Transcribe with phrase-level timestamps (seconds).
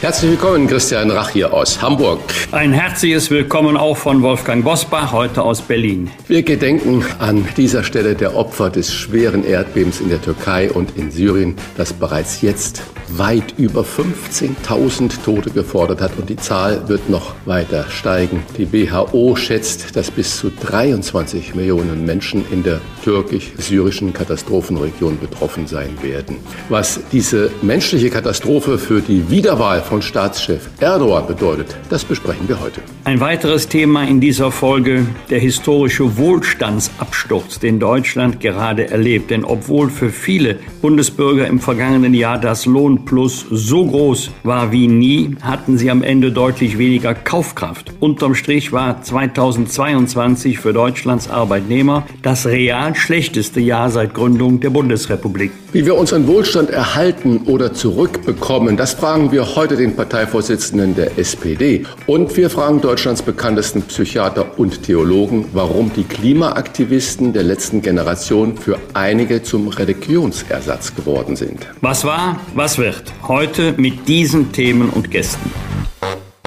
[0.00, 2.20] Herzlich willkommen, Christian Rach hier aus Hamburg.
[2.52, 6.08] Ein herzliches Willkommen auch von Wolfgang Bosbach, heute aus Berlin.
[6.28, 11.10] Wir gedenken an dieser Stelle der Opfer des schweren Erdbebens in der Türkei und in
[11.10, 17.34] Syrien, das bereits jetzt weit über 15.000 Tote gefordert hat und die Zahl wird noch
[17.46, 18.44] weiter steigen.
[18.56, 25.96] Die WHO schätzt, dass bis zu 23 Millionen Menschen in der türkisch-syrischen Katastrophenregion betroffen sein
[26.02, 26.36] werden.
[26.68, 32.82] Was diese menschliche Katastrophe für die Wiederwahl von Staatschef Erdogan bedeutet, das besprechen wir heute.
[33.04, 39.30] Ein weiteres Thema in dieser Folge, der historische Wohlstandsabsturz, den Deutschland gerade erlebt.
[39.30, 45.36] Denn obwohl für viele Bundesbürger im vergangenen Jahr das Lohnplus so groß war wie nie,
[45.40, 47.94] hatten sie am Ende deutlich weniger Kaufkraft.
[47.98, 55.50] Unterm Strich war 2022 für Deutschlands Arbeitnehmer das real schlechteste Jahr seit Gründung der Bundesrepublik.
[55.72, 61.86] Wie wir unseren Wohlstand erhalten oder zurückbekommen, das fragen wir heute den Parteivorsitzenden der SPD.
[62.06, 68.78] Und wir fragen Deutschlands bekanntesten Psychiater und Theologen, warum die Klimaaktivisten der letzten Generation für
[68.92, 71.66] einige zum Religionsersatz geworden sind.
[71.80, 73.12] Was war, was wird?
[73.26, 75.50] Heute mit diesen Themen und Gästen.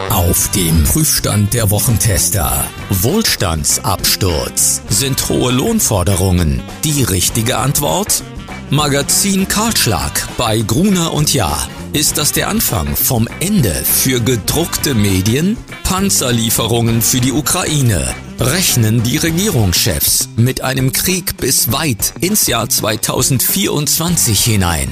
[0.09, 2.65] Auf dem Prüfstand der Wochentester.
[2.89, 4.81] Wohlstandsabsturz.
[4.89, 8.23] Sind hohe Lohnforderungen die richtige Antwort?
[8.69, 11.67] Magazin Karlschlag bei Gruner und Jahr.
[11.93, 15.57] Ist das der Anfang vom Ende für gedruckte Medien?
[15.83, 18.15] Panzerlieferungen für die Ukraine.
[18.39, 24.89] Rechnen die Regierungschefs mit einem Krieg bis weit ins Jahr 2024 hinein?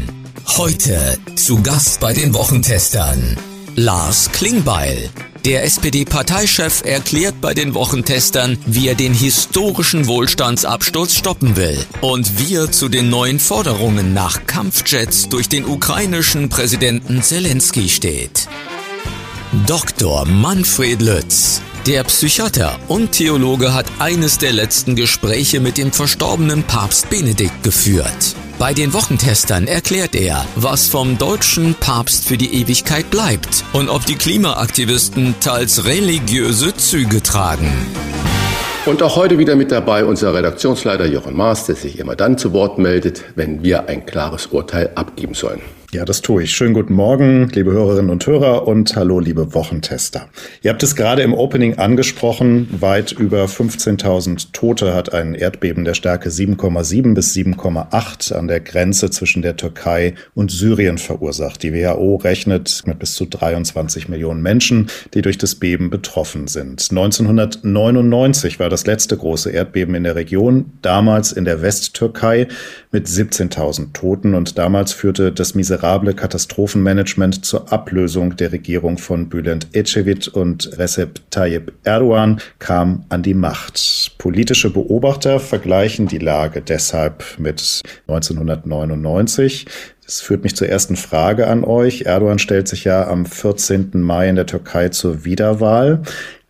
[0.57, 3.37] Heute zu Gast bei den Wochentestern.
[3.75, 5.09] Lars Klingbeil,
[5.45, 12.55] der SPD-Parteichef erklärt bei den Wochentestern, wie er den historischen Wohlstandsabsturz stoppen will und wie
[12.55, 18.47] er zu den neuen Forderungen nach Kampfjets durch den ukrainischen Präsidenten Zelensky steht.
[19.65, 20.25] Dr.
[20.25, 27.09] Manfred Lütz, der Psychiater und Theologe hat eines der letzten Gespräche mit dem verstorbenen Papst
[27.09, 28.35] Benedikt geführt.
[28.59, 34.05] Bei den Wochentestern erklärt er, was vom deutschen Papst für die Ewigkeit bleibt und ob
[34.05, 37.71] die Klimaaktivisten teils religiöse Züge tragen.
[38.85, 42.53] Und auch heute wieder mit dabei unser Redaktionsleiter Jochen Maas, der sich immer dann zu
[42.53, 45.61] Wort meldet, wenn wir ein klares Urteil abgeben sollen.
[45.91, 46.51] Ja, das tue ich.
[46.51, 50.29] Schönen guten Morgen, liebe Hörerinnen und Hörer und hallo, liebe Wochentester.
[50.61, 52.67] Ihr habt es gerade im Opening angesprochen.
[52.79, 59.09] Weit über 15.000 Tote hat ein Erdbeben der Stärke 7,7 bis 7,8 an der Grenze
[59.09, 61.63] zwischen der Türkei und Syrien verursacht.
[61.63, 66.85] Die WHO rechnet mit bis zu 23 Millionen Menschen, die durch das Beben betroffen sind.
[66.91, 72.47] 1999 war das letzte große Erdbeben in der Region, damals in der Westtürkei
[72.91, 79.29] mit 17.000 Toten und damals führte das miserable miserable Katastrophenmanagement zur Ablösung der Regierung von
[79.29, 84.11] Bülent Ecevit und Recep Tayyip Erdogan kam an die Macht.
[84.17, 89.67] Politische Beobachter vergleichen die Lage deshalb mit 1999.
[90.03, 92.01] Das führt mich zur ersten Frage an euch.
[92.01, 93.91] Erdogan stellt sich ja am 14.
[93.93, 96.01] Mai in der Türkei zur Wiederwahl.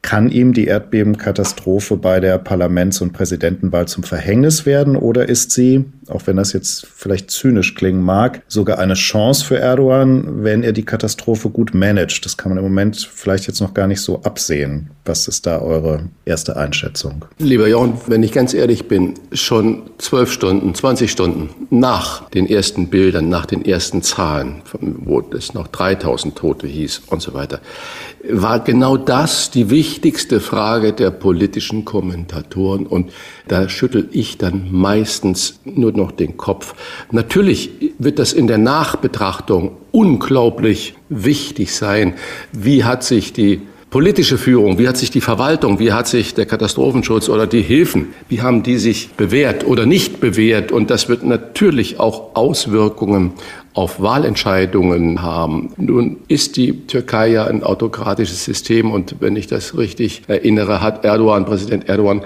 [0.02, 5.84] Kann ihm die Erdbebenkatastrophe bei der Parlaments- und Präsidentenwahl zum Verhängnis werden oder ist sie,
[6.08, 10.72] auch wenn das jetzt vielleicht zynisch klingen mag, sogar eine Chance für Erdogan, wenn er
[10.72, 12.24] die Katastrophe gut managt?
[12.24, 14.90] Das kann man im Moment vielleicht jetzt noch gar nicht so absehen.
[15.04, 17.26] Was ist da eure erste Einschätzung?
[17.38, 22.88] Lieber Jochen, wenn ich ganz ehrlich bin, schon zwölf Stunden, 20 Stunden nach den ersten
[22.88, 27.60] Bildern, nach den ersten Zahlen, wo es noch 3000 Tote hieß und so weiter,
[28.30, 29.89] war genau das die wichtigste
[30.40, 32.86] Frage der politischen Kommentatoren.
[32.86, 33.12] Und
[33.48, 36.76] da schüttel ich dann meistens nur noch den Kopf.
[37.12, 42.14] Natürlich wird das in der Nachbetrachtung unglaublich wichtig sein.
[42.52, 46.46] Wie hat sich die politische Führung, wie hat sich die Verwaltung, wie hat sich der
[46.46, 50.72] Katastrophenschutz oder die Hilfen, wie haben die sich bewährt oder nicht bewährt?
[50.72, 53.34] Und das wird natürlich auch Auswirkungen
[53.74, 55.72] auf Wahlentscheidungen haben.
[55.78, 61.04] Nun ist die Türkei ja ein autokratisches System und wenn ich das richtig erinnere, hat
[61.04, 62.22] Erdogan, Präsident Erdogan,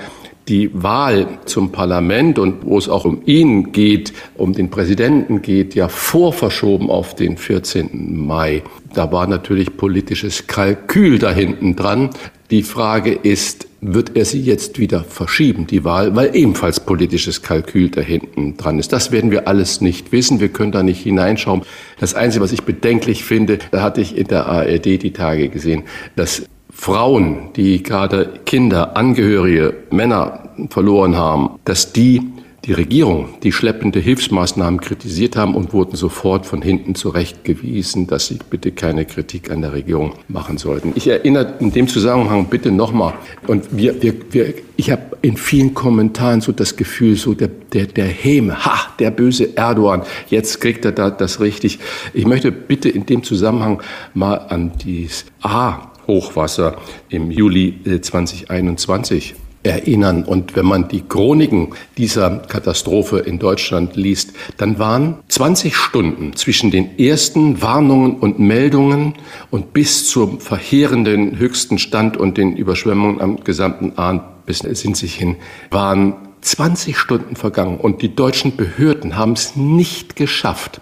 [0.48, 5.74] die Wahl zum Parlament und wo es auch um ihn geht, um den Präsidenten geht,
[5.76, 8.26] ja vorverschoben auf den 14.
[8.26, 8.64] Mai.
[8.94, 12.10] Da war natürlich politisches Kalkül da hinten dran.
[12.52, 17.90] Die Frage ist, wird er sie jetzt wieder verschieben, die Wahl, weil ebenfalls politisches Kalkül
[17.90, 18.94] da hinten dran ist.
[18.94, 20.40] Das werden wir alles nicht wissen.
[20.40, 21.64] Wir können da nicht hineinschauen.
[22.00, 25.84] Das Einzige, was ich bedenklich finde, da hatte ich in der ARD die Tage gesehen,
[26.16, 26.44] dass
[26.74, 32.22] Frauen, die gerade Kinder, Angehörige, Männer verloren haben, dass die
[32.66, 38.40] die Regierung die schleppende Hilfsmaßnahmen kritisiert haben und wurden sofort von hinten zurechtgewiesen, dass sie
[38.50, 40.94] bitte keine Kritik an der Regierung machen sollten.
[40.96, 43.14] Ich erinnere in dem Zusammenhang bitte nochmal,
[43.48, 47.88] und wir, wir, wir, ich habe in vielen Kommentaren so das Gefühl, so der, der,
[47.88, 51.80] der Häme, ha, der böse Erdogan, jetzt kriegt er da das richtig.
[52.14, 53.82] Ich möchte bitte in dem Zusammenhang
[54.14, 56.78] mal an dieses A Hochwasser
[57.10, 60.24] im Juli 2021 äh, erinnern.
[60.24, 66.70] Und wenn man die Chroniken dieser Katastrophe in Deutschland liest, dann waren 20 Stunden zwischen
[66.70, 69.16] den ersten Warnungen und Meldungen
[69.50, 75.16] und bis zum verheerenden höchsten Stand und den Überschwemmungen am gesamten Ahn bis sind sich
[75.16, 75.38] hin,
[75.72, 80.82] waren 20 Stunden vergangen und die deutschen Behörden haben es nicht geschafft,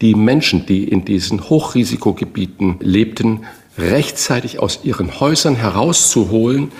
[0.00, 3.40] die Menschen, die in diesen Hochrisikogebieten lebten,
[3.78, 6.70] rechtzeitig aus ihren Häusern herauszuholen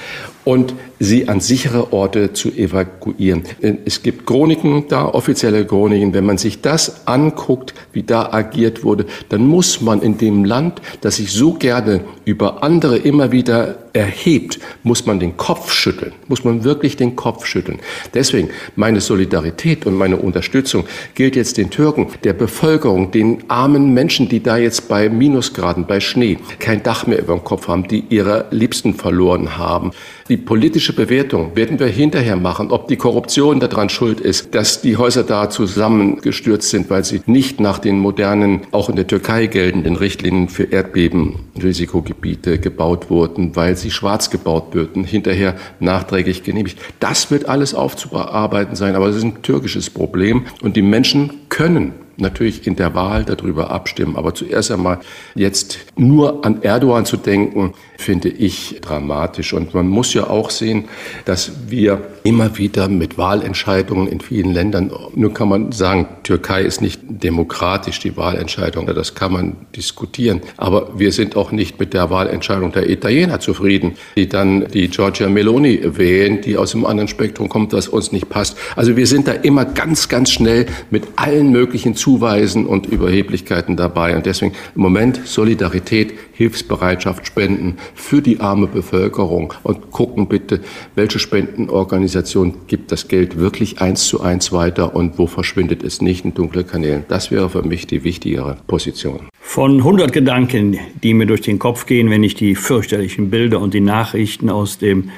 [0.44, 3.44] und sie an sichere Orte zu evakuieren.
[3.85, 6.14] Es gibt Chroniken da, offizielle Chroniken.
[6.14, 10.81] Wenn man sich das anguckt, wie da agiert wurde, dann muss man in dem Land,
[11.00, 16.44] das sich so gerne über andere immer wieder erhebt, muss man den Kopf schütteln, muss
[16.44, 17.79] man wirklich den Kopf schütteln.
[18.12, 24.29] Deswegen meine Solidarität und meine Unterstützung gilt jetzt den Türken, der Bevölkerung, den armen Menschen,
[24.29, 28.05] die da jetzt bei Minusgraden, bei Schnee kein Dach mehr über dem Kopf haben, die
[28.11, 29.93] ihre Liebsten verloren haben.
[30.29, 34.96] Die politische Bewertung werden wir hinterher machen, ob die Korruption daran schuld ist, dass die
[34.96, 39.96] Häuser da zusammengestürzt sind, weil sie nicht nach den modernen, auch in der Türkei geltenden
[39.96, 46.78] Richtlinien für Erdbebenrisikogebiete gebaut wurden, weil sie schwarz gebaut würden, hinterher nachträglich genehmigt.
[47.00, 51.92] Das wird alles aufzuarbeiten sein, aber es ist ein türkisches Problem und die Menschen können
[52.16, 54.16] natürlich in der Wahl darüber abstimmen.
[54.16, 55.00] Aber zuerst einmal
[55.34, 59.52] jetzt nur an Erdogan zu denken, finde ich dramatisch.
[59.52, 60.84] Und man muss ja auch sehen,
[61.25, 66.81] dass wir immer wieder mit Wahlentscheidungen in vielen Ländern, nur kann man sagen, Türkei ist
[66.81, 70.40] nicht demokratisch, die Wahlentscheidung, das kann man diskutieren.
[70.56, 75.28] Aber wir sind auch nicht mit der Wahlentscheidung der Italiener zufrieden, die dann die Giorgia
[75.28, 78.56] Meloni wählen, die aus einem anderen Spektrum kommt, das uns nicht passt.
[78.75, 84.14] Also wir sind da immer ganz, ganz schnell mit allen möglichen Zuweisen und Überheblichkeiten dabei.
[84.14, 90.60] Und deswegen im Moment Solidarität, Hilfsbereitschaft, Spenden für die arme Bevölkerung und gucken bitte,
[90.96, 96.26] welche Spendenorganisation gibt das Geld wirklich eins zu eins weiter und wo verschwindet es nicht
[96.26, 97.04] in dunkle Kanälen.
[97.08, 99.20] Das wäre für mich die wichtigere Position.
[99.40, 103.72] Von 100 Gedanken, die mir durch den Kopf gehen, wenn ich die fürchterlichen Bilder und
[103.72, 105.08] die Nachrichten aus dem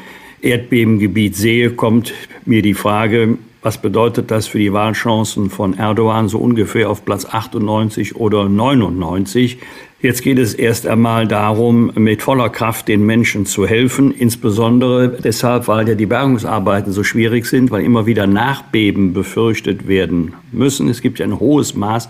[0.40, 6.38] Erdbebengebiet sehe, kommt mir die Frage, was bedeutet das für die Wahlchancen von Erdogan so
[6.38, 9.58] ungefähr auf Platz 98 oder 99?
[10.00, 15.66] Jetzt geht es erst einmal darum, mit voller Kraft den Menschen zu helfen, insbesondere deshalb,
[15.66, 20.88] weil ja die Bergungsarbeiten so schwierig sind, weil immer wieder Nachbeben befürchtet werden müssen.
[20.88, 22.08] Es gibt ja ein hohes Maß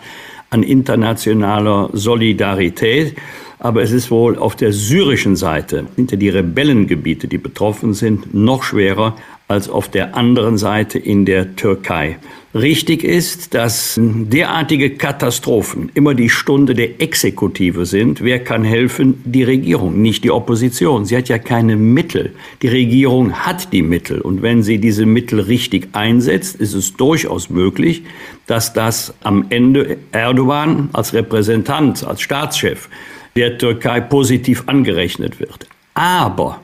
[0.50, 3.16] an internationaler Solidarität.
[3.58, 8.62] Aber es ist wohl auf der syrischen Seite, hinter die Rebellengebiete, die betroffen sind, noch
[8.62, 9.16] schwerer
[9.48, 12.18] als auf der anderen Seite in der Türkei.
[12.52, 18.22] Richtig ist, dass derartige Katastrophen immer die Stunde der Exekutive sind.
[18.22, 19.20] Wer kann helfen?
[19.24, 21.04] Die Regierung, nicht die Opposition.
[21.04, 22.32] Sie hat ja keine Mittel.
[22.62, 24.20] Die Regierung hat die Mittel.
[24.20, 28.02] Und wenn sie diese Mittel richtig einsetzt, ist es durchaus möglich,
[28.46, 32.88] dass das am Ende Erdogan als Repräsentant, als Staatschef
[33.36, 35.66] der Türkei positiv angerechnet wird.
[35.92, 36.60] Aber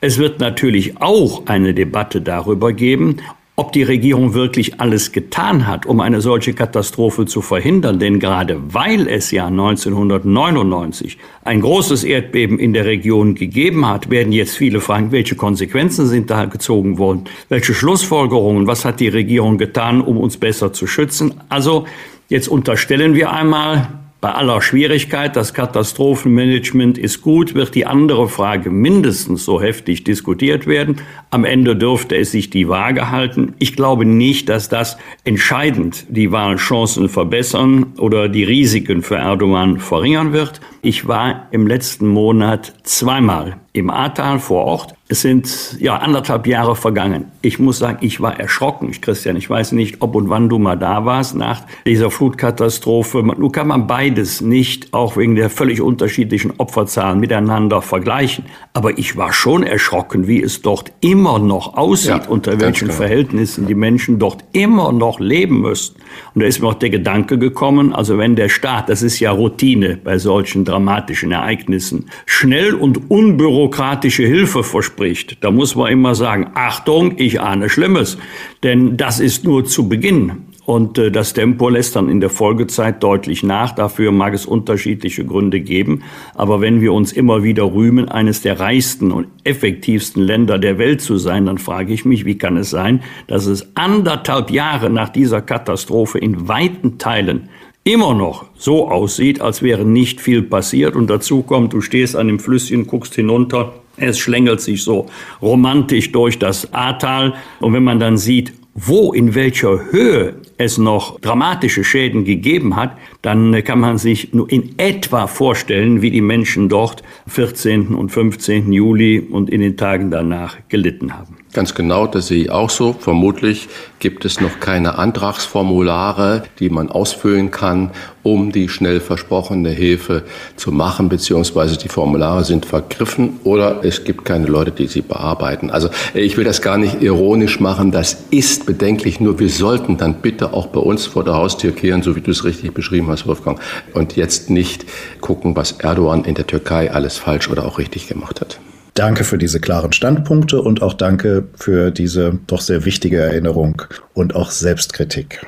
[0.00, 3.16] es wird natürlich auch eine Debatte darüber geben,
[3.58, 7.98] ob die Regierung wirklich alles getan hat, um eine solche Katastrophe zu verhindern.
[7.98, 14.32] Denn gerade weil es ja 1999 ein großes Erdbeben in der Region gegeben hat, werden
[14.32, 17.24] jetzt viele fragen, welche Konsequenzen sind da gezogen worden?
[17.48, 18.66] Welche Schlussfolgerungen?
[18.66, 21.40] Was hat die Regierung getan, um uns besser zu schützen?
[21.48, 21.86] Also
[22.28, 23.88] jetzt unterstellen wir einmal,
[24.26, 30.66] bei aller Schwierigkeit, das Katastrophenmanagement ist gut, wird die andere Frage mindestens so heftig diskutiert
[30.66, 30.96] werden.
[31.30, 33.54] Am Ende dürfte es sich die Waage halten.
[33.60, 40.32] Ich glaube nicht, dass das entscheidend die Wahlchancen verbessern oder die Risiken für Erdogan verringern
[40.32, 40.60] wird.
[40.86, 44.94] Ich war im letzten Monat zweimal im Ahrtal vor Ort.
[45.08, 47.26] Es sind ja anderthalb Jahre vergangen.
[47.42, 48.88] Ich muss sagen, ich war erschrocken.
[48.90, 53.22] Ich, Christian, ich weiß nicht, ob und wann du mal da warst nach dieser Flutkatastrophe.
[53.22, 58.46] Nun kann man beides nicht, auch wegen der völlig unterschiedlichen Opferzahlen, miteinander vergleichen.
[58.72, 62.96] Aber ich war schon erschrocken, wie es dort immer noch aussieht, ja, unter welchen genau.
[62.96, 66.00] Verhältnissen die Menschen dort immer noch leben müssten.
[66.34, 69.30] Und da ist mir auch der Gedanke gekommen, also wenn der Staat, das ist ja
[69.30, 76.14] Routine bei solchen dramatischen Ereignissen, schnell und unbürokratisch bürokratische Hilfe verspricht, da muss man immer
[76.14, 78.18] sagen, Achtung, ich ahne Schlimmes.
[78.62, 80.32] Denn das ist nur zu Beginn.
[80.66, 83.72] Und äh, das Tempo lässt dann in der Folgezeit deutlich nach.
[83.72, 86.02] Dafür mag es unterschiedliche Gründe geben.
[86.34, 91.00] Aber wenn wir uns immer wieder rühmen, eines der reichsten und effektivsten Länder der Welt
[91.00, 95.08] zu sein, dann frage ich mich, wie kann es sein, dass es anderthalb Jahre nach
[95.08, 97.48] dieser Katastrophe in weiten Teilen
[97.86, 100.96] immer noch so aussieht, als wäre nicht viel passiert.
[100.96, 105.06] Und dazu kommt, du stehst an dem Flüsschen, guckst hinunter, es schlängelt sich so
[105.40, 107.34] romantisch durch das Ahrtal.
[107.60, 112.98] Und wenn man dann sieht, wo, in welcher Höhe es noch dramatische Schäden gegeben hat,
[113.22, 117.94] dann kann man sich nur in etwa vorstellen, wie die Menschen dort 14.
[117.94, 118.72] und 15.
[118.72, 121.36] Juli und in den Tagen danach gelitten haben.
[121.56, 122.92] Ganz genau, das sehe ich auch so.
[122.92, 130.24] Vermutlich gibt es noch keine Antragsformulare, die man ausfüllen kann, um die schnell versprochene Hilfe
[130.56, 135.70] zu machen, beziehungsweise die Formulare sind vergriffen oder es gibt keine Leute, die sie bearbeiten.
[135.70, 140.16] Also ich will das gar nicht ironisch machen, das ist bedenklich, nur wir sollten dann
[140.20, 143.26] bitte auch bei uns vor der Haustür kehren, so wie du es richtig beschrieben hast,
[143.26, 143.58] Wolfgang,
[143.94, 144.84] und jetzt nicht
[145.22, 148.58] gucken, was Erdogan in der Türkei alles falsch oder auch richtig gemacht hat.
[148.96, 153.82] Danke für diese klaren Standpunkte und auch danke für diese doch sehr wichtige Erinnerung
[154.14, 155.44] und auch Selbstkritik.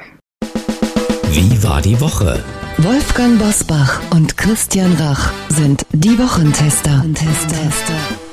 [1.30, 2.38] Wie war die Woche?
[2.76, 6.98] Wolfgang Bosbach und Christian Rach sind die Wochentester.
[6.98, 8.27] Wochentester.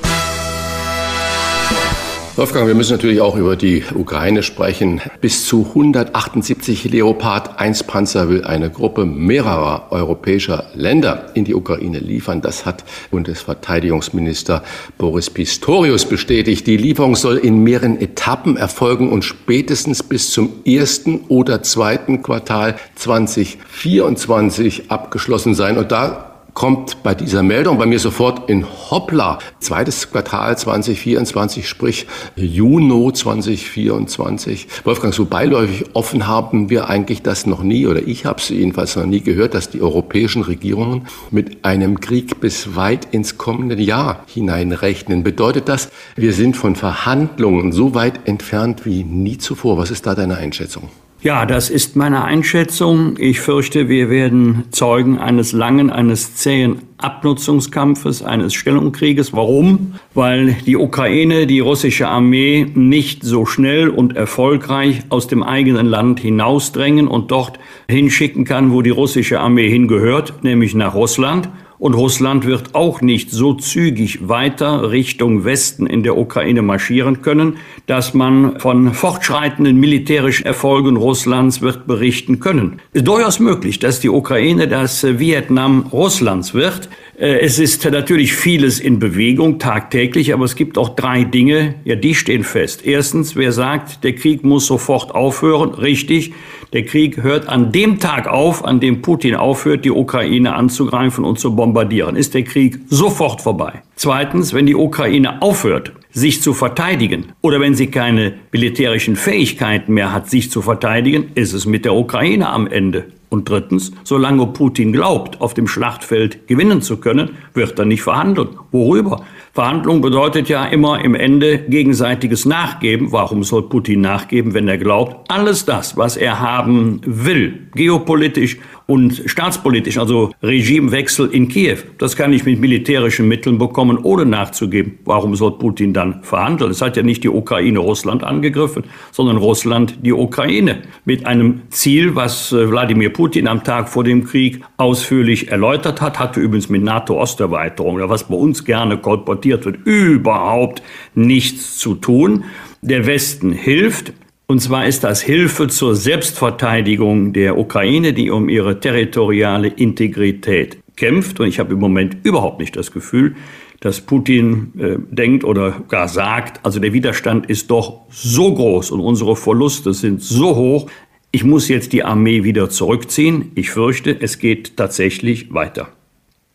[2.36, 5.00] Wolfgang, wir müssen natürlich auch über die Ukraine sprechen.
[5.22, 11.98] Bis zu 178 Leopard 1 Panzer will eine Gruppe mehrerer europäischer Länder in die Ukraine
[11.98, 12.42] liefern.
[12.42, 14.62] Das hat Bundesverteidigungsminister
[14.98, 16.66] Boris Pistorius bestätigt.
[16.66, 22.76] Die Lieferung soll in mehreren Etappen erfolgen und spätestens bis zum ersten oder zweiten Quartal
[22.96, 25.78] 2024 abgeschlossen sein.
[25.78, 26.25] Und da
[26.56, 29.38] kommt bei dieser Meldung bei mir sofort in Hoppla.
[29.60, 34.66] Zweites Quartal 2024, sprich Juni 2024.
[34.84, 38.96] Wolfgang, so beiläufig offen haben wir eigentlich das noch nie, oder ich habe es jedenfalls
[38.96, 44.24] noch nie gehört, dass die europäischen Regierungen mit einem Krieg bis weit ins kommende Jahr
[44.26, 45.22] hineinrechnen.
[45.22, 49.76] Bedeutet das, wir sind von Verhandlungen so weit entfernt wie nie zuvor?
[49.76, 50.88] Was ist da deine Einschätzung?
[51.22, 53.16] Ja, das ist meine Einschätzung.
[53.18, 59.32] Ich fürchte, wir werden Zeugen eines langen, eines zähen Abnutzungskampfes, eines Stellungkrieges.
[59.32, 59.94] Warum?
[60.14, 66.20] Weil die Ukraine, die russische Armee nicht so schnell und erfolgreich aus dem eigenen Land
[66.20, 67.58] hinausdrängen und dort
[67.88, 71.48] hinschicken kann, wo die russische Armee hingehört, nämlich nach Russland.
[71.78, 77.58] Und Russland wird auch nicht so zügig weiter Richtung Westen in der Ukraine marschieren können,
[77.86, 82.80] dass man von fortschreitenden militärischen Erfolgen Russlands wird berichten können.
[82.92, 86.88] Es ist durchaus möglich, dass die Ukraine das Vietnam Russlands wird.
[87.18, 91.94] Äh, es ist natürlich vieles in Bewegung tagtäglich, aber es gibt auch drei Dinge, ja,
[91.94, 92.86] die stehen fest.
[92.86, 96.32] Erstens, wer sagt, der Krieg muss sofort aufhören, richtig.
[96.72, 101.38] Der Krieg hört an dem Tag auf, an dem Putin aufhört, die Ukraine anzugreifen und
[101.38, 102.16] zu bombardieren.
[102.16, 103.82] Ist der Krieg sofort vorbei.
[103.96, 110.12] Zweitens, wenn die Ukraine aufhört, sich zu verteidigen oder wenn sie keine militärischen Fähigkeiten mehr
[110.12, 113.06] hat, sich zu verteidigen, ist es mit der Ukraine am Ende.
[113.28, 118.50] Und drittens, solange Putin glaubt, auf dem Schlachtfeld gewinnen zu können, wird er nicht verhandeln.
[118.70, 119.24] Worüber?
[119.52, 123.10] Verhandlung bedeutet ja immer im Ende gegenseitiges Nachgeben.
[123.10, 129.22] Warum soll Putin nachgeben, wenn er glaubt, alles das, was er haben will, geopolitisch und
[129.26, 134.98] staatspolitisch, also Regimewechsel in Kiew, das kann ich mit militärischen Mitteln bekommen, ohne nachzugeben.
[135.04, 136.70] Warum soll Putin dann verhandeln?
[136.70, 142.14] Es hat ja nicht die Ukraine Russland angegriffen, sondern Russland die Ukraine mit einem Ziel,
[142.14, 146.82] was äh, Wladimir Putin am Tag vor dem Krieg ausführlich erläutert hat, hatte übrigens mit
[146.82, 150.82] NATO-Osterweiterung, was bei uns gerne kolportiert wird, überhaupt
[151.14, 152.44] nichts zu tun.
[152.82, 154.12] Der Westen hilft.
[154.48, 161.40] Und zwar ist das Hilfe zur Selbstverteidigung der Ukraine, die um ihre territoriale Integrität kämpft.
[161.40, 163.34] Und ich habe im Moment überhaupt nicht das Gefühl,
[163.80, 169.00] dass Putin äh, denkt oder gar sagt, also der Widerstand ist doch so groß und
[169.00, 170.88] unsere Verluste sind so hoch,
[171.32, 173.52] ich muss jetzt die Armee wieder zurückziehen.
[173.56, 175.88] Ich fürchte, es geht tatsächlich weiter.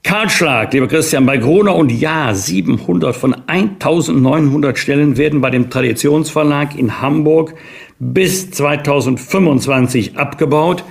[0.03, 6.77] Kahlschlag, lieber Christian, bei Gruner und Ja, 700 von 1900 Stellen werden bei dem Traditionsverlag
[6.77, 7.53] in Hamburg
[8.00, 10.84] bis 2025 abgebaut,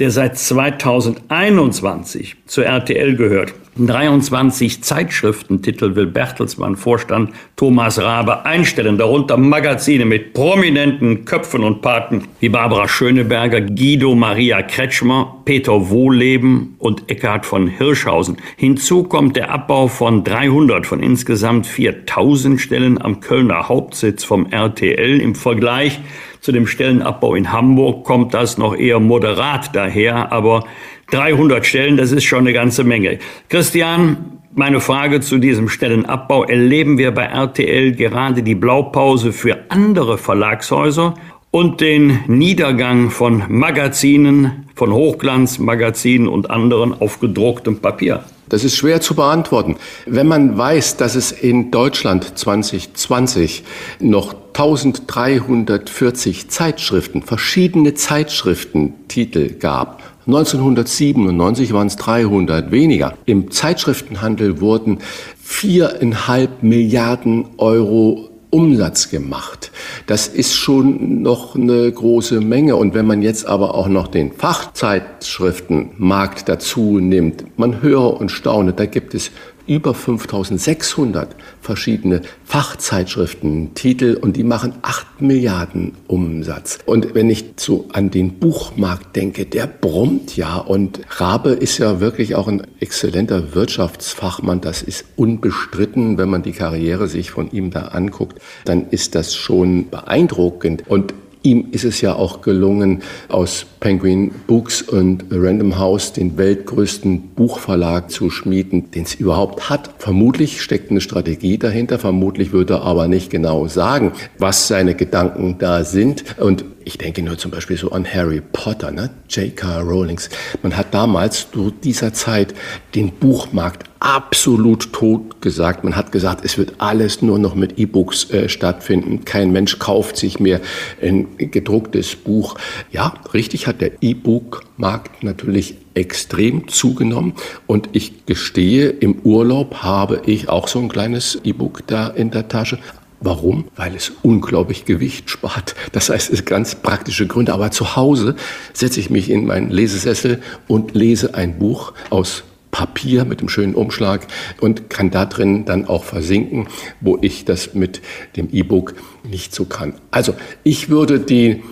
[0.00, 3.54] der seit 2021 zur RTL gehört.
[3.78, 12.24] 23 Zeitschriftentitel will Bertelsmann Vorstand Thomas Rabe einstellen, darunter Magazine mit prominenten Köpfen und Paten
[12.40, 18.38] wie Barbara Schöneberger, Guido Maria Kretschmer, Peter Wohleben und Eckhard von Hirschhausen.
[18.56, 25.20] Hinzu kommt der Abbau von 300 von insgesamt 4000 Stellen am Kölner Hauptsitz vom RTL.
[25.20, 26.00] Im Vergleich
[26.40, 30.64] zu dem Stellenabbau in Hamburg kommt das noch eher moderat daher, aber
[31.10, 33.18] 300 Stellen, das ist schon eine ganze Menge.
[33.48, 36.44] Christian, meine Frage zu diesem Stellenabbau.
[36.44, 41.14] Erleben wir bei RTL gerade die Blaupause für andere Verlagshäuser
[41.50, 48.24] und den Niedergang von Magazinen, von Hochglanzmagazinen und anderen auf gedrucktem Papier?
[48.48, 49.76] Das ist schwer zu beantworten.
[50.06, 53.64] Wenn man weiß, dass es in Deutschland 2020
[54.00, 63.14] noch 1340 Zeitschriften, verschiedene Zeitschriftentitel gab, 1997 waren es 300 weniger.
[63.26, 64.98] Im Zeitschriftenhandel wurden
[65.40, 69.72] viereinhalb Milliarden Euro Umsatz gemacht.
[70.06, 72.76] Das ist schon noch eine große Menge.
[72.76, 78.72] Und wenn man jetzt aber auch noch den Fachzeitschriftenmarkt dazu nimmt, man höre und staune,
[78.72, 79.30] da gibt es
[79.66, 86.78] über 5600 verschiedene Fachzeitschriften, Titel und die machen 8 Milliarden Umsatz.
[86.86, 90.56] Und wenn ich so an den Buchmarkt denke, der brummt ja.
[90.56, 96.52] Und Rabe ist ja wirklich auch ein exzellenter Wirtschaftsfachmann, das ist unbestritten, wenn man die
[96.52, 100.84] Karriere sich von ihm da anguckt, dann ist das schon beeindruckend.
[100.88, 101.14] Und
[101.46, 108.10] Ihm ist es ja auch gelungen, aus Penguin Books und Random House den weltgrößten Buchverlag
[108.10, 109.90] zu schmieden, den es überhaupt hat.
[109.98, 115.56] Vermutlich steckt eine Strategie dahinter, vermutlich würde er aber nicht genau sagen, was seine Gedanken
[115.58, 116.24] da sind.
[116.38, 119.10] Und ich denke nur zum Beispiel so an Harry Potter, ne?
[119.28, 119.80] J.K.
[119.80, 120.30] Rowlings.
[120.62, 122.54] Man hat damals zu dieser Zeit
[122.94, 125.82] den Buchmarkt absolut tot gesagt.
[125.82, 129.24] Man hat gesagt, es wird alles nur noch mit E-Books äh, stattfinden.
[129.24, 130.60] Kein Mensch kauft sich mehr
[131.02, 132.56] ein gedrucktes Buch.
[132.92, 137.34] Ja, richtig hat der E-Book-Markt natürlich extrem zugenommen.
[137.66, 142.48] Und ich gestehe, im Urlaub habe ich auch so ein kleines E-Book da in der
[142.48, 142.78] Tasche.
[143.20, 143.64] Warum?
[143.76, 145.74] Weil es unglaublich Gewicht spart.
[145.92, 147.54] Das heißt, es sind ganz praktische Gründe.
[147.54, 148.36] Aber zu Hause
[148.72, 153.74] setze ich mich in meinen Lesesessel und lese ein Buch aus Papier mit dem schönen
[153.74, 154.26] Umschlag
[154.60, 156.68] und kann da drin dann auch versinken,
[157.00, 158.02] wo ich das mit
[158.36, 159.94] dem E-Book nicht so kann.
[160.10, 161.62] Also ich würde die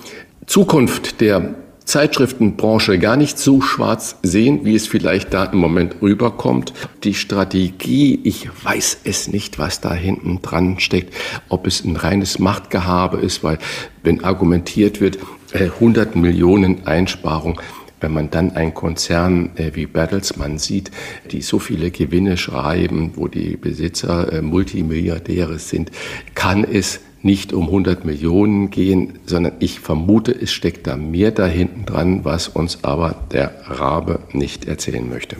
[0.47, 6.73] Zukunft der Zeitschriftenbranche gar nicht so schwarz sehen, wie es vielleicht da im Moment rüberkommt.
[7.05, 11.15] Die Strategie, ich weiß es nicht, was da hinten dran steckt,
[11.49, 13.59] ob es ein reines Machtgehabe ist, weil
[14.03, 15.19] wenn argumentiert wird,
[15.53, 17.61] 100 äh, Millionen Einsparung,
[18.01, 20.91] wenn man dann einen Konzern äh, wie Bertelsmann sieht,
[21.31, 25.91] die so viele Gewinne schreiben, wo die Besitzer äh, Multimilliardäre sind,
[26.35, 31.47] kann es nicht um 100 Millionen gehen, sondern ich vermute, es steckt da mehr da
[31.47, 35.37] hinten dran, was uns aber der Rabe nicht erzählen möchte.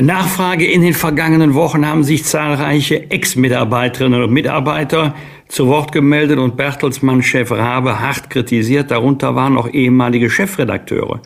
[0.00, 5.14] Nachfrage in den vergangenen Wochen haben sich zahlreiche Ex-Mitarbeiterinnen und Mitarbeiter
[5.48, 8.92] zu Wort gemeldet und Bertelsmann-Chef Rabe hart kritisiert.
[8.92, 11.20] Darunter waren auch ehemalige Chefredakteure.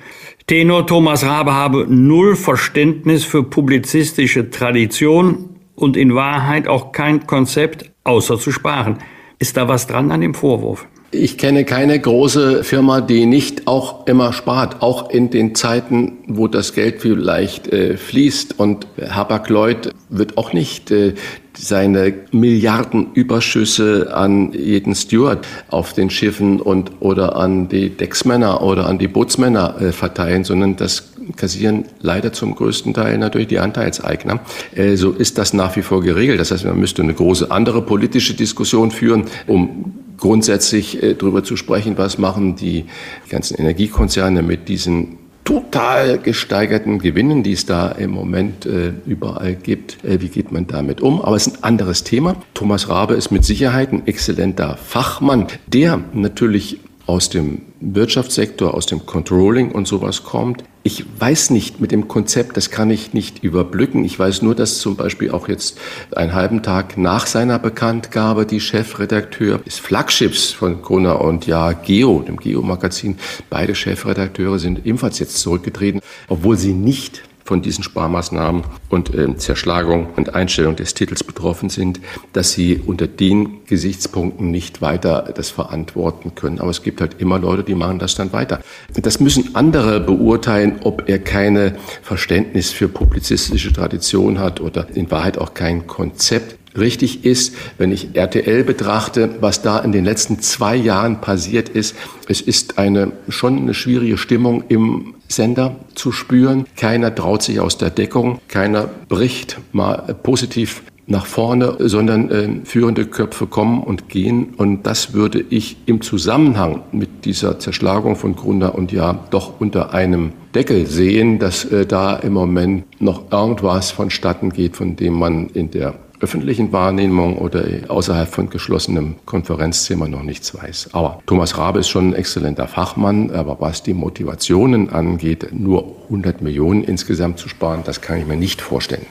[0.47, 7.91] Tenor Thomas Rabe habe null Verständnis für publizistische Tradition und in Wahrheit auch kein Konzept
[8.05, 8.99] außer zu sparen.
[9.39, 10.87] Ist da was dran an dem Vorwurf?
[11.13, 16.49] Ich kenne keine große Firma, die nicht auch immer spart, auch in den Zeiten, wo
[16.49, 18.59] das Geld vielleicht äh, fließt.
[18.59, 21.15] Und Hapag-Lloyd wird auch nicht äh,
[21.57, 28.99] seine Milliardenüberschüsse an jeden Steward auf den Schiffen und oder an die Decksmänner oder an
[28.99, 34.41] die Bootsmänner äh, verteilen, sondern das kassieren leider zum größten Teil natürlich die Anteilseigner.
[34.75, 36.39] Äh, so ist das nach wie vor geregelt.
[36.41, 41.57] Das heißt, man müsste eine große andere politische Diskussion führen, um grundsätzlich äh, darüber zu
[41.57, 42.85] sprechen, was machen die
[43.29, 50.05] ganzen Energiekonzerne mit diesen total gesteigerten Gewinnen, die es da im Moment äh, überall gibt.
[50.05, 51.23] Äh, wie geht man damit um?
[51.23, 52.37] Aber es ist ein anderes Thema.
[52.53, 59.07] Thomas Rabe ist mit Sicherheit ein exzellenter Fachmann, der natürlich aus dem Wirtschaftssektor, aus dem
[59.07, 60.65] Controlling und sowas kommt.
[60.83, 64.05] Ich weiß nicht mit dem Konzept, das kann ich nicht überblicken.
[64.05, 65.79] Ich weiß nur, dass zum Beispiel auch jetzt
[66.15, 72.21] einen halben Tag nach seiner Bekanntgabe die Chefredakteur des Flaggschiffs von Gruner und Ja, Geo,
[72.27, 73.19] dem Geo-Magazin,
[73.51, 80.09] beide Chefredakteure sind ebenfalls jetzt zurückgetreten, obwohl sie nicht von diesen Sparmaßnahmen und äh, Zerschlagung
[80.17, 82.01] und Einstellung des Titels betroffen sind,
[82.33, 86.61] dass sie unter den Gesichtspunkten nicht weiter das verantworten können.
[86.61, 88.61] Aber es gibt halt immer Leute, die machen das dann weiter.
[88.95, 95.39] Das müssen andere beurteilen, ob er keine Verständnis für publizistische Tradition hat oder in Wahrheit
[95.39, 100.77] auch kein Konzept richtig ist, wenn ich RTL betrachte, was da in den letzten zwei
[100.77, 101.95] Jahren passiert ist.
[102.29, 106.67] Es ist eine schon eine schwierige Stimmung im Sender zu spüren.
[106.77, 113.07] Keiner traut sich aus der Deckung, keiner bricht mal positiv nach vorne, sondern äh, führende
[113.07, 114.55] Köpfe kommen und gehen.
[114.57, 119.95] Und das würde ich im Zusammenhang mit dieser Zerschlagung von Grunder und Ja doch unter
[119.95, 125.49] einem Deckel sehen, dass äh, da im Moment noch irgendwas vonstatten geht, von dem man
[125.49, 130.91] in der öffentlichen Wahrnehmung oder außerhalb von geschlossenem Konferenzzimmer noch nichts weiß.
[130.93, 136.43] Aber Thomas Rabe ist schon ein exzellenter Fachmann, aber was die Motivationen angeht, nur 100
[136.43, 139.07] Millionen insgesamt zu sparen, das kann ich mir nicht vorstellen.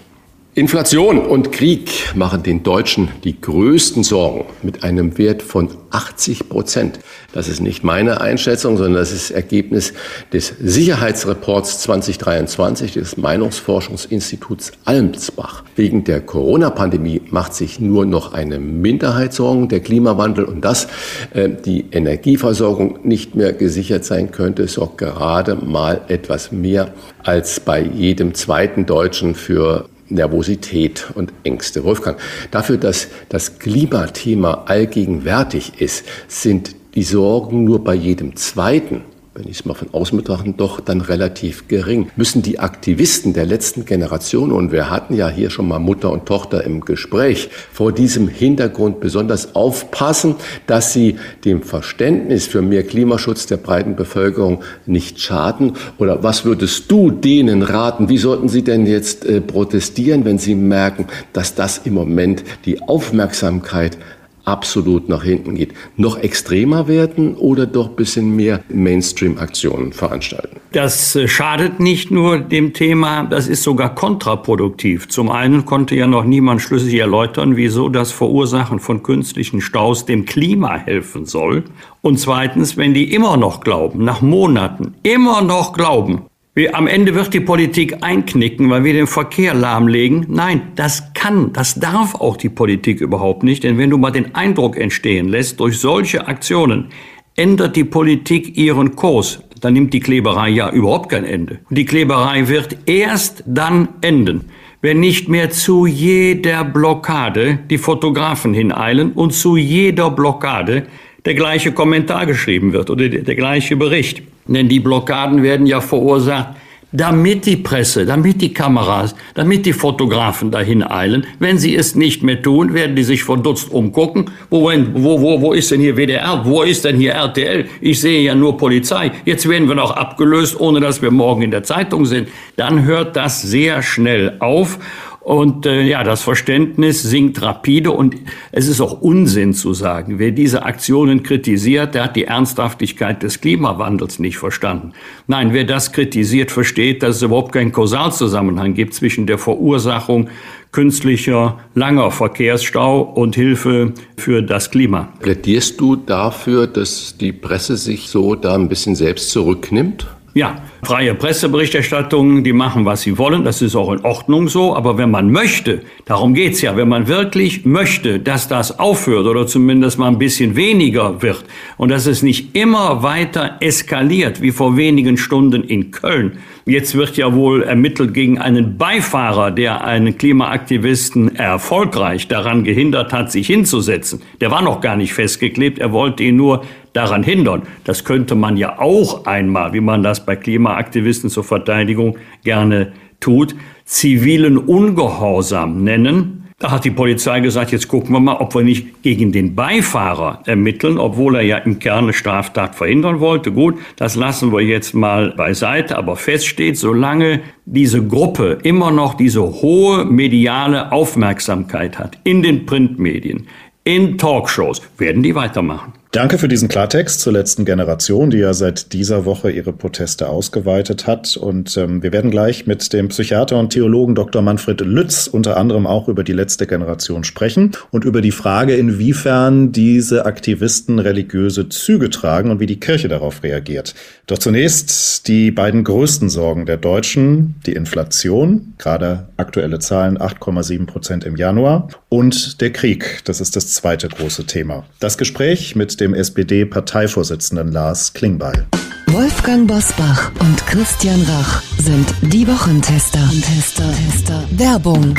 [0.57, 6.99] Inflation und Krieg machen den Deutschen die größten Sorgen mit einem Wert von 80 Prozent.
[7.33, 9.91] Das ist nicht meine Einschätzung, sondern das ist Ergebnis
[10.31, 15.65] des Sicherheitsreports 2023 des Meinungsforschungsinstituts Almsbach.
[15.75, 19.67] Wegen der Corona-Pandemie macht sich nur noch eine Minderheit Sorgen.
[19.67, 20.87] Der Klimawandel und dass
[21.33, 27.81] äh, die Energieversorgung nicht mehr gesichert sein könnte, sorgt gerade mal etwas mehr als bei
[27.81, 31.83] jedem zweiten Deutschen für Nervosität und Ängste.
[31.83, 32.19] Wolfgang,
[32.51, 39.03] dafür, dass das Klimathema allgegenwärtig ist, sind die Sorgen nur bei jedem Zweiten
[39.35, 42.07] wenn ich es mal von außen betrachte, doch dann relativ gering.
[42.15, 46.25] Müssen die Aktivisten der letzten Generation, und wir hatten ja hier schon mal Mutter und
[46.25, 50.35] Tochter im Gespräch, vor diesem Hintergrund besonders aufpassen,
[50.67, 55.73] dass sie dem Verständnis für mehr Klimaschutz der breiten Bevölkerung nicht schaden?
[55.97, 58.07] Oder was würdest du denen raten?
[58.07, 62.81] Wie sollten sie denn jetzt äh, protestieren, wenn sie merken, dass das im Moment die
[62.81, 63.97] Aufmerksamkeit
[64.45, 70.57] absolut nach hinten geht, noch extremer werden oder doch ein bisschen mehr Mainstream-Aktionen veranstalten?
[70.71, 75.07] Das äh, schadet nicht nur dem Thema, das ist sogar kontraproduktiv.
[75.07, 80.25] Zum einen konnte ja noch niemand schlüssig erläutern, wieso das Verursachen von künstlichen Staus dem
[80.25, 81.63] Klima helfen soll.
[82.01, 86.23] Und zweitens, wenn die immer noch glauben, nach Monaten immer noch glauben,
[86.71, 90.25] am Ende wird die Politik einknicken, weil wir den Verkehr lahmlegen.
[90.29, 93.65] Nein, das kann, das darf auch die Politik überhaupt nicht.
[93.65, 96.87] Denn wenn du mal den Eindruck entstehen lässt, durch solche Aktionen
[97.35, 101.59] ändert die Politik ihren Kurs, dann nimmt die Kleberei ja überhaupt kein Ende.
[101.69, 104.45] Und die Kleberei wird erst dann enden,
[104.81, 110.87] wenn nicht mehr zu jeder Blockade die Fotografen hineilen und zu jeder Blockade
[111.25, 114.21] der gleiche Kommentar geschrieben wird oder der, der gleiche Bericht.
[114.47, 116.55] Denn die Blockaden werden ja verursacht,
[116.95, 121.25] damit die Presse, damit die Kameras, damit die Fotografen dahin eilen.
[121.39, 124.31] Wenn sie es nicht mehr tun, werden die sich verdutzt umgucken.
[124.49, 126.41] Wo, wo, wo, wo ist denn hier WDR?
[126.45, 127.65] Wo ist denn hier RTL?
[127.81, 129.11] Ich sehe ja nur Polizei.
[129.25, 132.29] Jetzt werden wir noch abgelöst, ohne dass wir morgen in der Zeitung sind.
[132.55, 134.79] Dann hört das sehr schnell auf.
[135.25, 138.15] Und äh, ja, das Verständnis sinkt rapide und
[138.51, 143.41] es ist auch Unsinn zu sagen, wer diese Aktionen kritisiert, der hat die Ernsthaftigkeit des
[143.41, 144.91] Klimawandels nicht verstanden.
[145.25, 150.29] Nein, wer das kritisiert, versteht, dass es überhaupt keinen Kausalzusammenhang gibt zwischen der Verursachung
[150.71, 155.11] künstlicher langer Verkehrsstau und Hilfe für das Klima.
[155.21, 160.05] Plädierst du dafür, dass die Presse sich so da ein bisschen selbst zurücknimmt?
[160.37, 164.97] Ja, freie Presseberichterstattung, die machen, was sie wollen, das ist auch in Ordnung so, aber
[164.97, 169.97] wenn man möchte, darum geht's ja, wenn man wirklich möchte, dass das aufhört oder zumindest
[169.97, 171.45] mal ein bisschen weniger wird
[171.77, 177.15] und dass es nicht immer weiter eskaliert, wie vor wenigen Stunden in Köln, Jetzt wird
[177.15, 184.23] ja wohl ermittelt gegen einen Beifahrer, der einen Klimaaktivisten erfolgreich daran gehindert hat, sich hinzusetzen.
[184.41, 186.63] Der war noch gar nicht festgeklebt, er wollte ihn nur
[186.95, 187.63] daran hindern.
[187.83, 193.55] Das könnte man ja auch einmal, wie man das bei Klimaaktivisten zur Verteidigung gerne tut,
[193.83, 196.41] zivilen Ungehorsam nennen.
[196.57, 200.41] Da hat die Polizei gesagt, jetzt gucken wir mal, ob wir nicht gegen den Beifahrer
[200.45, 203.51] ermitteln, obwohl er ja im Kern eine Straftat verhindern wollte.
[203.51, 209.15] Gut, das lassen wir jetzt mal beiseite, aber fest steht, solange diese Gruppe immer noch
[209.15, 213.47] diese hohe mediale Aufmerksamkeit hat in den Printmedien,
[213.83, 215.91] in Talkshows, werden die weitermachen.
[216.15, 221.07] Danke für diesen Klartext zur letzten Generation, die ja seit dieser Woche ihre Proteste ausgeweitet
[221.07, 221.35] hat.
[221.35, 224.41] Und ähm, wir werden gleich mit dem Psychiater und Theologen Dr.
[224.41, 229.73] Manfred Lütz unter anderem auch über die letzte Generation sprechen und über die Frage, inwiefern
[229.73, 233.93] diese Aktivisten religiöse Züge tragen und wie die Kirche darauf reagiert.
[234.25, 241.25] Doch zunächst die beiden größten Sorgen der Deutschen, die Inflation, gerade aktuelle Zahlen 8,7 Prozent
[241.25, 243.21] im Januar, und der Krieg.
[243.25, 244.85] Das ist das zweite große Thema.
[244.99, 248.67] Das Gespräch mit dem dem SPD-Parteivorsitzenden Lars Klingbeil.
[249.07, 253.27] Wolfgang Bosbach und Christian Rach sind die Wochentester.
[253.41, 254.43] Tester, Tester.
[254.51, 255.15] Werbung.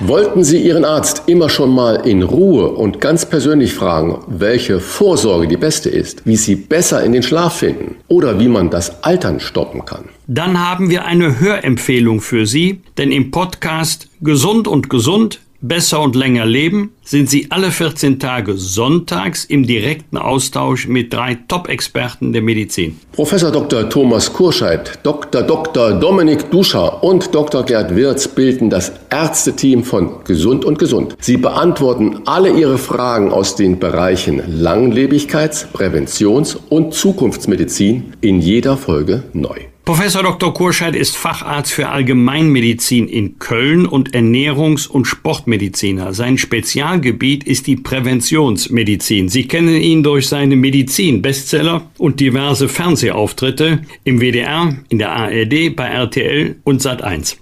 [0.00, 5.46] Wollten Sie Ihren Arzt immer schon mal in Ruhe und ganz persönlich fragen, welche Vorsorge
[5.46, 9.38] die beste ist, wie Sie besser in den Schlaf finden oder wie man das Altern
[9.38, 10.06] stoppen kann?
[10.26, 16.16] Dann haben wir eine Hörempfehlung für Sie, denn im Podcast Gesund und Gesund besser und
[16.16, 22.42] länger leben, sind Sie alle 14 Tage sonntags im direkten Austausch mit drei Top-Experten der
[22.42, 22.98] Medizin.
[23.12, 23.88] Professor Dr.
[23.88, 25.42] Thomas Kurscheid, Dr.
[25.42, 25.94] Dr.
[25.94, 27.64] Dominik Duscher und Dr.
[27.64, 31.16] Gerd Wirz bilden das Ärzteteam von Gesund und Gesund.
[31.20, 39.22] Sie beantworten alle Ihre Fragen aus den Bereichen Langlebigkeits-, Präventions- und Zukunftsmedizin in jeder Folge
[39.32, 39.71] neu.
[39.84, 40.54] Professor Dr.
[40.54, 46.14] Kurscheid ist Facharzt für Allgemeinmedizin in Köln und Ernährungs- und Sportmediziner.
[46.14, 49.28] Sein Spezialgebiet ist die Präventionsmedizin.
[49.28, 55.86] Sie kennen ihn durch seine Medizin-Bestseller und diverse Fernsehauftritte im WDR, in der ARD, bei
[55.86, 57.41] RTL und Sat1.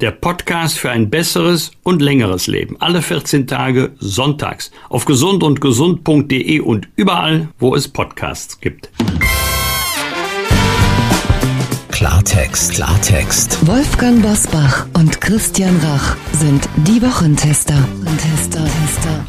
[0.00, 2.76] der Podcast für ein besseres und längeres Leben.
[2.80, 5.60] Alle 14 Tage sonntags auf gesund und
[6.96, 8.90] überall, wo es Podcasts gibt.
[11.90, 13.66] Klartext, Klartext.
[13.66, 17.76] Wolfgang Bosbach und Christian Rach sind die Wochentester.
[18.16, 19.26] Tester, Tester.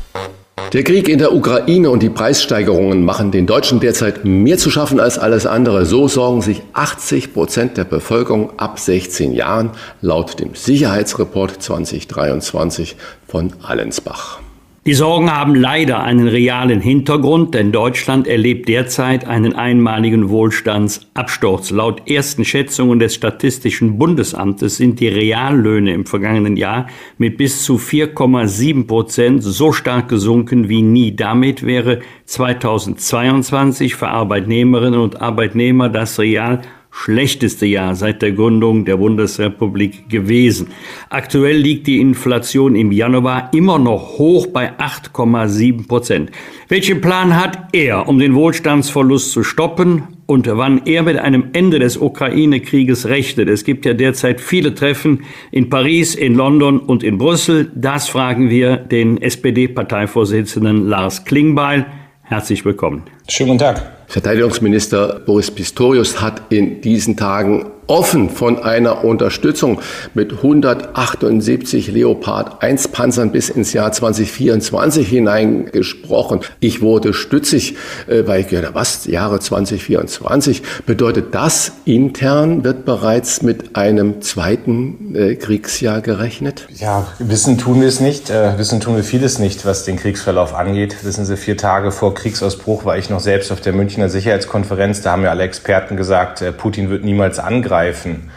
[0.74, 5.00] Der Krieg in der Ukraine und die Preissteigerungen machen den Deutschen derzeit mehr zu schaffen
[5.00, 5.86] als alles andere.
[5.86, 9.72] So sorgen sich 80 Prozent der Bevölkerung ab 16 Jahren
[10.02, 12.96] laut dem Sicherheitsreport 2023
[13.28, 14.40] von Allensbach.
[14.88, 21.70] Die Sorgen haben leider einen realen Hintergrund, denn Deutschland erlebt derzeit einen einmaligen Wohlstandsabsturz.
[21.70, 26.88] Laut ersten Schätzungen des Statistischen Bundesamtes sind die Reallöhne im vergangenen Jahr
[27.20, 31.16] mit bis zu 4,7 Prozent so stark gesunken wie nie.
[31.16, 38.98] Damit wäre 2022 für Arbeitnehmerinnen und Arbeitnehmer das Real schlechteste Jahr seit der Gründung der
[38.98, 40.68] Bundesrepublik gewesen.
[41.10, 46.32] Aktuell liegt die Inflation im Januar immer noch hoch bei 8,7 Prozent.
[46.68, 51.80] Welchen Plan hat er, um den Wohlstandsverlust zu stoppen und wann er mit einem Ende
[51.80, 53.50] des Ukraine-Krieges rechnet?
[53.50, 57.72] Es gibt ja derzeit viele Treffen in Paris, in London und in Brüssel.
[57.74, 61.86] Das fragen wir den SPD-Parteivorsitzenden Lars Klingbeil.
[62.24, 63.04] Herzlich willkommen.
[63.28, 64.01] Schönen guten Tag.
[64.12, 69.82] Verteidigungsminister Boris Pistorius hat in diesen Tagen offen von einer Unterstützung
[70.14, 76.40] mit 178 Leopard 1 Panzern bis ins Jahr 2024 hineingesprochen.
[76.62, 77.76] Ich wurde stützig,
[78.08, 80.62] äh, weil ich gedacht, was, Jahre 2024?
[80.86, 86.68] Bedeutet das, intern wird bereits mit einem zweiten äh, Kriegsjahr gerechnet?
[86.74, 88.30] Ja, wissen tun wir es nicht.
[88.30, 91.04] Äh, wissen tun wir vieles nicht, was den Kriegsverlauf angeht.
[91.04, 95.02] Wissen Sie, vier Tage vor Kriegsausbruch war ich noch selbst auf der Münchner Sicherheitskonferenz.
[95.02, 98.32] Da haben ja alle Experten gesagt, Putin wird niemals angreifen angreifen.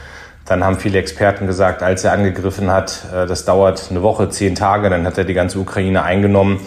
[0.44, 4.54] Dann haben viele Experten gesagt, als er angegriffen hat, äh, das dauert eine Woche, zehn
[4.54, 6.60] Tage, dann hat er die ganze Ukraine eingenommen.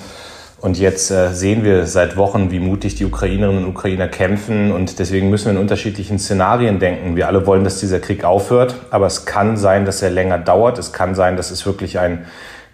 [0.60, 4.72] Und jetzt äh, sehen wir seit Wochen, wie mutig die Ukrainerinnen und Ukrainer kämpfen.
[4.72, 7.16] Und deswegen müssen wir in unterschiedlichen Szenarien denken.
[7.16, 8.74] Wir alle wollen, dass dieser Krieg aufhört.
[8.90, 10.80] Aber es kann sein, dass er länger dauert.
[10.80, 12.26] Es kann sein, dass es wirklich ein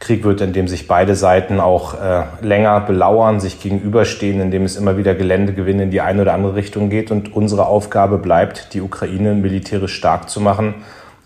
[0.03, 4.63] Krieg wird, in dem sich beide Seiten auch äh, länger belauern, sich gegenüberstehen, in dem
[4.65, 7.09] es immer wieder Geländegewinne in die eine oder andere Richtung geht.
[7.09, 10.75] Und unsere Aufgabe bleibt, die Ukraine militärisch stark zu machen,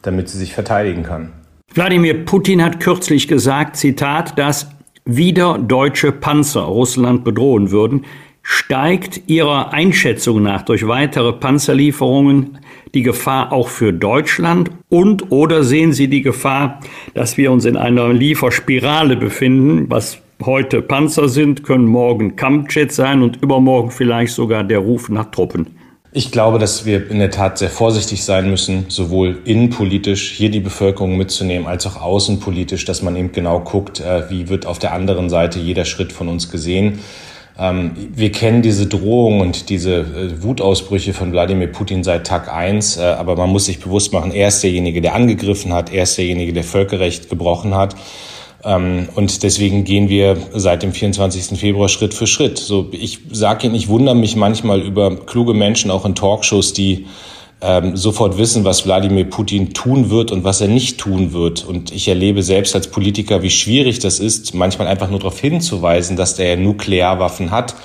[0.04, 1.32] damit sie sich verteidigen kann.
[1.74, 4.68] Wladimir Putin hat kürzlich gesagt, Zitat, dass
[5.06, 8.06] wieder deutsche Panzer Russland bedrohen würden.
[8.50, 12.60] Steigt Ihrer Einschätzung nach durch weitere Panzerlieferungen
[12.94, 14.72] die Gefahr auch für Deutschland?
[14.88, 16.80] Und oder sehen Sie die Gefahr,
[17.14, 23.22] dass wir uns in einer Lieferspirale befinden, was heute Panzer sind, können morgen Kampfjets sein
[23.22, 25.68] und übermorgen vielleicht sogar der Ruf nach Truppen?
[26.14, 30.62] Ich glaube, dass wir in der Tat sehr vorsichtig sein müssen, sowohl innenpolitisch hier die
[30.62, 34.94] Bevölkerung mitzunehmen, als auch außenpolitisch, dass man eben genau guckt, äh, wie wird auf der
[34.94, 37.00] anderen Seite jeder Schritt von uns gesehen.
[37.60, 42.98] Ähm, wir kennen diese Drohung und diese äh, Wutausbrüche von Wladimir Putin seit Tag eins,
[42.98, 46.18] äh, aber man muss sich bewusst machen, er ist derjenige, der angegriffen hat, er ist
[46.18, 47.96] derjenige, der Völkerrecht gebrochen hat.
[48.64, 51.60] Ähm, und deswegen gehen wir seit dem 24.
[51.60, 52.60] Februar Schritt für Schritt.
[52.60, 57.08] So, ich sage Ihnen, ich wundere mich manchmal über kluge Menschen, auch in Talkshows, die
[57.62, 61.66] ähm, sofort wissen, was Wladimir Putin tun wird und was er nicht tun wird.
[61.66, 66.18] Und ich erlebe selbst als Politiker, wie schwierig das ist, manchmal einfach nur darauf hinzuweisen,
[66.18, 67.76] dass der Nuklearwaffen hat.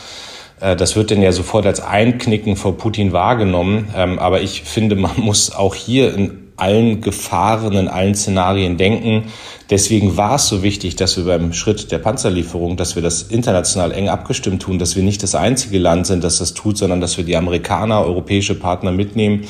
[0.61, 3.89] Äh, das wird denn ja sofort als Einknicken vor Putin wahrgenommen.
[3.97, 9.25] Ähm, aber ich finde, man muss auch hier in allen Gefahren, in allen Szenarien denken.
[9.68, 13.90] Deswegen war es so wichtig, dass wir beim Schritt der Panzerlieferung, dass wir das international
[13.90, 17.16] eng abgestimmt tun, dass wir nicht das einzige Land sind, das das tut, sondern dass
[17.16, 19.44] wir die Amerikaner, europäische Partner mitnehmen,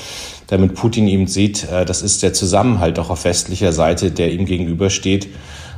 [0.46, 4.46] damit Putin eben sieht, äh, das ist der Zusammenhalt auch auf westlicher Seite, der ihm
[4.46, 5.28] gegenübersteht.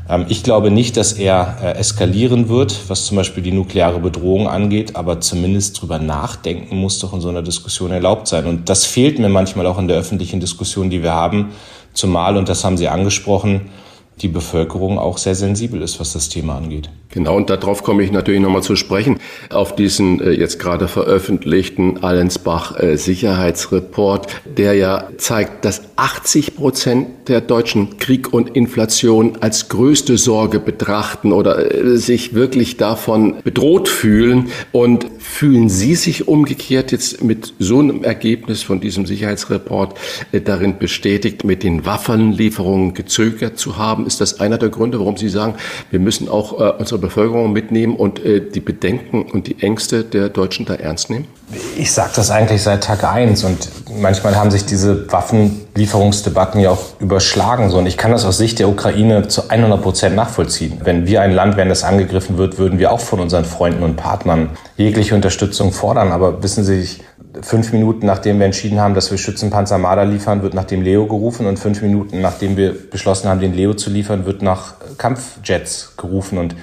[0.08, 4.48] Ähm, ich glaube nicht, dass er äh, eskalieren wird, was zum Beispiel die nukleare Bedrohung
[4.48, 8.46] angeht, aber zumindest drüber nachdenken muss doch in so einer Diskussion erlaubt sein.
[8.46, 11.52] Und das fehlt mir manchmal auch in der öffentlichen Diskussion, die wir haben,
[11.92, 13.70] zumal, und das haben Sie angesprochen,
[14.20, 16.88] die Bevölkerung auch sehr sensibel ist, was das Thema angeht.
[17.14, 22.02] Genau, und darauf komme ich natürlich nochmal zu sprechen, auf diesen äh, jetzt gerade veröffentlichten
[22.02, 30.18] Allensbach-Sicherheitsreport, äh, der ja zeigt, dass 80 Prozent der Deutschen Krieg und Inflation als größte
[30.18, 34.50] Sorge betrachten oder äh, sich wirklich davon bedroht fühlen.
[34.72, 39.96] Und fühlen Sie sich umgekehrt jetzt mit so einem Ergebnis von diesem Sicherheitsreport
[40.32, 44.04] äh, darin bestätigt, mit den Waffenlieferungen gezögert zu haben?
[44.04, 45.54] Ist das einer der Gründe, warum Sie sagen,
[45.92, 50.28] wir müssen auch äh, unsere Bevölkerung mitnehmen und äh, die Bedenken und die Ängste der
[50.28, 51.26] Deutschen da ernst nehmen?
[51.76, 53.68] Ich sage das eigentlich seit Tag eins und
[54.00, 57.70] manchmal haben sich diese Waffenlieferungsdebatten ja auch überschlagen.
[57.70, 57.78] So.
[57.78, 60.80] Und ich kann das aus Sicht der Ukraine zu 100 Prozent nachvollziehen.
[60.82, 63.96] Wenn wir ein Land wären, das angegriffen wird, würden wir auch von unseren Freunden und
[63.96, 66.12] Partnern jegliche Unterstützung fordern.
[66.12, 66.86] Aber wissen Sie,
[67.42, 71.06] fünf Minuten nachdem wir entschieden haben, dass wir Schützenpanzer Marder liefern, wird nach dem Leo
[71.06, 75.94] gerufen und fünf Minuten nachdem wir beschlossen haben, den Leo zu liefern, wird nach Kampfjets
[75.96, 76.54] gerufen und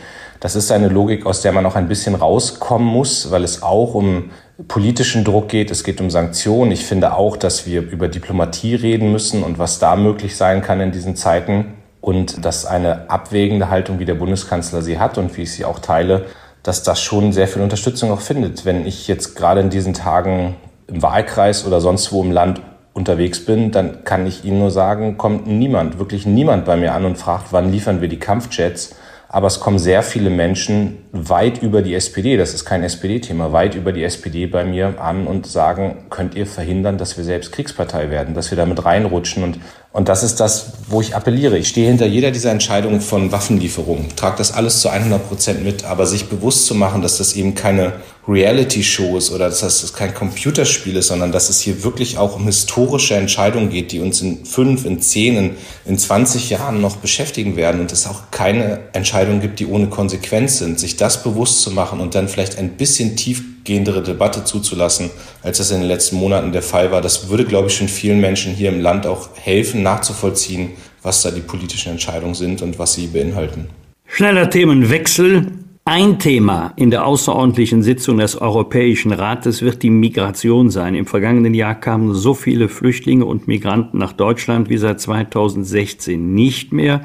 [0.42, 3.94] das ist eine Logik, aus der man auch ein bisschen rauskommen muss, weil es auch
[3.94, 4.32] um
[4.68, 6.72] politischen Druck geht, es geht um Sanktionen.
[6.72, 10.82] Ich finde auch, dass wir über Diplomatie reden müssen und was da möglich sein kann
[10.82, 11.76] in diesen Zeiten.
[12.02, 15.78] Und dass eine abwägende Haltung, wie der Bundeskanzler sie hat und wie ich sie auch
[15.78, 16.26] teile,
[16.64, 18.66] dass das schon sehr viel Unterstützung auch findet.
[18.66, 20.56] Wenn ich jetzt gerade in diesen Tagen
[20.88, 22.62] im Wahlkreis oder sonst wo im Land
[22.94, 27.06] unterwegs bin, dann kann ich Ihnen nur sagen, kommt niemand, wirklich niemand bei mir an
[27.06, 28.96] und fragt, wann liefern wir die Kampfjets,
[29.34, 33.76] aber es kommen sehr viele Menschen weit über die SPD, das ist kein SPD-Thema, weit
[33.76, 38.10] über die SPD bei mir an und sagen, könnt ihr verhindern, dass wir selbst Kriegspartei
[38.10, 39.44] werden, dass wir damit reinrutschen.
[39.44, 39.60] Und
[39.94, 41.58] und das ist das, wo ich appelliere.
[41.58, 45.84] Ich stehe hinter jeder dieser Entscheidungen von Waffenlieferungen, trage das alles zu 100 Prozent mit,
[45.84, 47.94] aber sich bewusst zu machen, dass das eben keine
[48.28, 52.46] Reality-Show ist oder dass das kein Computerspiel ist, sondern dass es hier wirklich auch um
[52.46, 55.56] historische Entscheidungen geht, die uns in fünf, in zehn, in,
[55.86, 60.60] in 20 Jahren noch beschäftigen werden und es auch keine Entscheidungen gibt, die ohne Konsequenz
[60.60, 60.80] sind.
[60.80, 65.10] Sich das bewusst zu machen und dann vielleicht ein bisschen tief gehendere Debatte zuzulassen,
[65.42, 67.02] als das in den letzten Monaten der Fall war.
[67.02, 71.32] Das würde, glaube ich, schon vielen Menschen hier im Land auch helfen, nachzuvollziehen, was da
[71.32, 73.70] die politischen Entscheidungen sind und was sie beinhalten.
[74.06, 75.61] Schneller Themenwechsel.
[75.94, 80.96] Ein Thema in der außerordentlichen Sitzung des Europäischen Rates wird die Migration sein.
[80.96, 86.72] Im vergangenen Jahr kamen so viele Flüchtlinge und Migranten nach Deutschland wie seit 2016 nicht
[86.72, 87.02] mehr.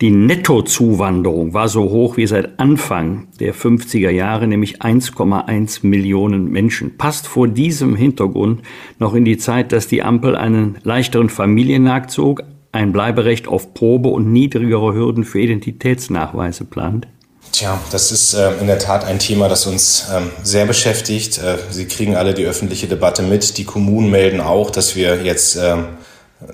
[0.00, 6.96] Die Nettozuwanderung war so hoch wie seit Anfang der 50er Jahre, nämlich 1,1 Millionen Menschen.
[6.98, 8.62] Passt vor diesem Hintergrund
[9.00, 14.32] noch in die Zeit, dass die Ampel einen leichteren Familiennachzug, ein Bleiberecht auf Probe und
[14.32, 17.08] niedrigere Hürden für Identitätsnachweise plant?
[17.56, 21.38] Tja, das ist äh, in der Tat ein Thema, das uns ähm, sehr beschäftigt.
[21.38, 23.56] Äh, Sie kriegen alle die öffentliche Debatte mit.
[23.56, 25.76] Die Kommunen melden auch, dass wir jetzt äh,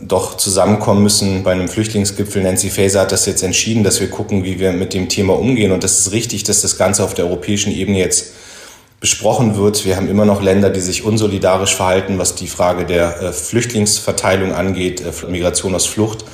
[0.00, 2.44] doch zusammenkommen müssen bei einem Flüchtlingsgipfel.
[2.44, 5.72] Nancy Faeser hat das jetzt entschieden, dass wir gucken, wie wir mit dem Thema umgehen.
[5.72, 8.34] Und das ist richtig, dass das Ganze auf der europäischen Ebene jetzt
[9.00, 9.84] besprochen wird.
[9.84, 14.52] Wir haben immer noch Länder, die sich unsolidarisch verhalten, was die Frage der äh, Flüchtlingsverteilung
[14.52, 16.24] angeht, äh, Migration aus Flucht.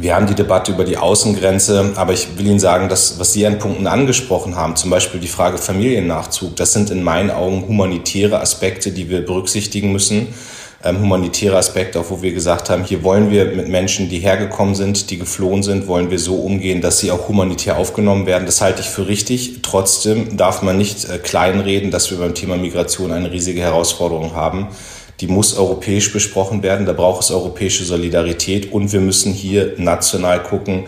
[0.00, 3.46] Wir haben die Debatte über die Außengrenze, aber ich will Ihnen sagen, dass, was Sie
[3.46, 8.40] an Punkten angesprochen haben, zum Beispiel die Frage Familiennachzug, das sind in meinen Augen humanitäre
[8.40, 10.28] Aspekte, die wir berücksichtigen müssen
[10.84, 14.74] ähm, humanitäre Aspekte, auch wo wir gesagt haben, hier wollen wir mit Menschen, die hergekommen
[14.74, 18.46] sind, die geflohen sind, wollen wir so umgehen, dass sie auch humanitär aufgenommen werden.
[18.46, 19.60] Das halte ich für richtig.
[19.62, 24.68] Trotzdem darf man nicht äh, kleinreden, dass wir beim Thema Migration eine riesige Herausforderung haben.
[25.20, 26.86] Die muss europäisch besprochen werden.
[26.86, 30.84] Da braucht es europäische Solidarität und wir müssen hier national gucken,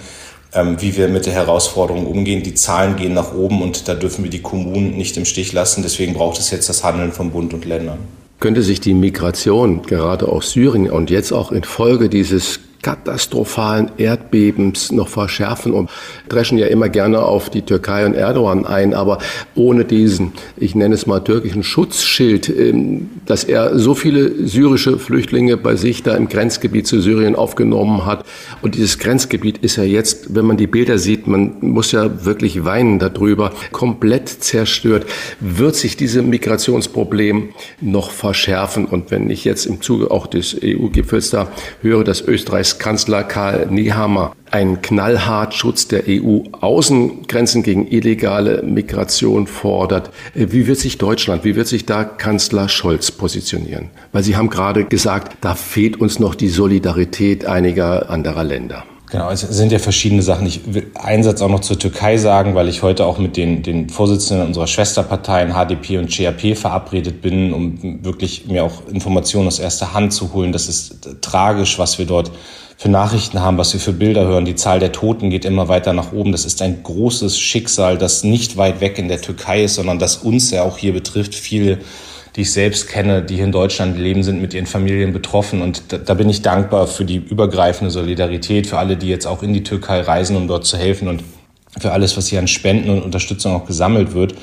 [0.52, 2.42] ähm, wie wir mit der Herausforderung umgehen.
[2.42, 5.82] Die Zahlen gehen nach oben und da dürfen wir die Kommunen nicht im Stich lassen.
[5.82, 7.98] Deswegen braucht es jetzt das Handeln von Bund und Ländern
[8.40, 15.08] könnte sich die Migration gerade aus Syrien und jetzt auch infolge dieses katastrophalen Erdbebens noch
[15.08, 15.90] verschärfen und
[16.28, 19.18] dreschen ja immer gerne auf die Türkei und Erdogan ein, aber
[19.54, 25.56] ohne diesen, ich nenne es mal türkischen Schutzschild, ähm, dass er so viele syrische Flüchtlinge
[25.56, 28.24] bei sich da im Grenzgebiet zu Syrien aufgenommen hat.
[28.62, 32.64] Und dieses Grenzgebiet ist ja jetzt, wenn man die Bilder sieht, man muss ja wirklich
[32.64, 35.06] weinen darüber, komplett zerstört.
[35.40, 37.50] Wird sich dieses Migrationsproblem
[37.80, 38.86] noch verschärfen?
[38.86, 41.48] Und wenn ich jetzt im Zuge auch des EU-Gipfels da
[41.82, 50.10] höre, dass Österreich Bundeskanzler Karl Nehammer einen knallhart Schutz der EU-Außengrenzen gegen illegale Migration fordert.
[50.34, 53.90] Wie wird sich Deutschland, wie wird sich da Kanzler Scholz positionieren?
[54.12, 58.84] Weil Sie haben gerade gesagt, da fehlt uns noch die Solidarität einiger anderer Länder.
[59.10, 60.46] Genau, es sind ja verschiedene Sachen.
[60.46, 63.64] Ich will einen Satz auch noch zur Türkei sagen, weil ich heute auch mit den,
[63.64, 69.58] den Vorsitzenden unserer Schwesterparteien HDP und CHP verabredet bin, um wirklich mir auch Informationen aus
[69.58, 70.52] erster Hand zu holen.
[70.52, 72.30] Das ist tragisch, was wir dort
[72.76, 74.44] für Nachrichten haben, was wir für Bilder hören.
[74.44, 76.30] Die Zahl der Toten geht immer weiter nach oben.
[76.30, 80.18] Das ist ein großes Schicksal, das nicht weit weg in der Türkei ist, sondern das
[80.18, 81.34] uns ja auch hier betrifft.
[81.34, 81.78] Viele
[82.36, 85.62] die ich selbst kenne, die hier in Deutschland leben, sind mit ihren Familien betroffen.
[85.62, 89.42] Und da, da, bin ich dankbar für die übergreifende Solidarität, für alle, die jetzt auch
[89.42, 91.24] in die Türkei reisen, um dort zu helfen und
[91.78, 94.34] für alles, was hier an Spenden und Unterstützung auch gesammelt wird.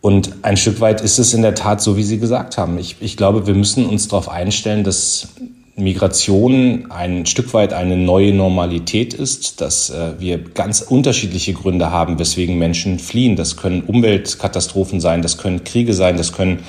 [0.00, 2.78] Und ein Stück weit ist es in der Tat so, wie Sie gesagt haben.
[2.78, 5.28] Ich, ich glaube, wir müssen uns darauf einstellen, dass
[5.76, 12.18] Migration ein Stück weit eine neue Normalität ist, dass äh, wir ganz unterschiedliche Gründe haben,
[12.18, 13.36] weswegen Menschen fliehen.
[13.36, 16.60] Das können Umweltkatastrophen sein, das können Kriege sein, das können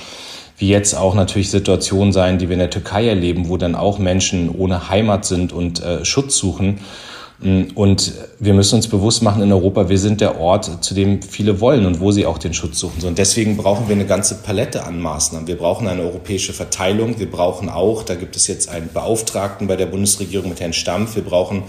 [0.61, 3.97] wie jetzt auch natürlich Situationen sein, die wir in der Türkei erleben, wo dann auch
[3.97, 6.81] Menschen ohne Heimat sind und äh, Schutz suchen.
[7.39, 11.23] Mm, und wir müssen uns bewusst machen in Europa, wir sind der Ort, zu dem
[11.23, 13.03] viele wollen und wo sie auch den Schutz suchen.
[13.03, 15.47] Und deswegen brauchen wir eine ganze Palette an Maßnahmen.
[15.47, 17.17] Wir brauchen eine europäische Verteilung.
[17.17, 21.15] Wir brauchen auch, da gibt es jetzt einen Beauftragten bei der Bundesregierung mit Herrn Stampf,
[21.15, 21.63] wir brauchen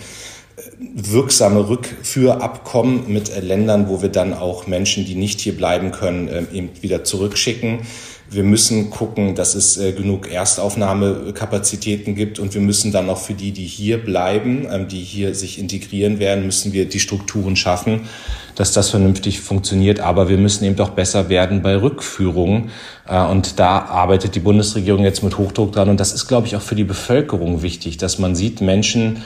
[0.59, 0.62] äh,
[0.95, 6.28] wirksame Rückführabkommen mit äh, Ländern, wo wir dann auch Menschen, die nicht hier bleiben können,
[6.28, 7.86] ähm, eben wieder zurückschicken.
[8.31, 13.35] Wir müssen gucken, dass es äh, genug Erstaufnahmekapazitäten gibt und wir müssen dann auch für
[13.35, 18.09] die, die hier bleiben, ähm, die hier sich integrieren werden, müssen wir die Strukturen schaffen,
[18.55, 20.01] dass das vernünftig funktioniert.
[20.01, 22.70] Aber wir müssen eben doch besser werden bei Rückführungen.
[23.07, 25.91] Äh, und da arbeitet die Bundesregierung jetzt mit Hochdruck dran.
[25.91, 29.23] Und das ist, glaube ich, auch für die Bevölkerung wichtig, dass man sieht, Menschen,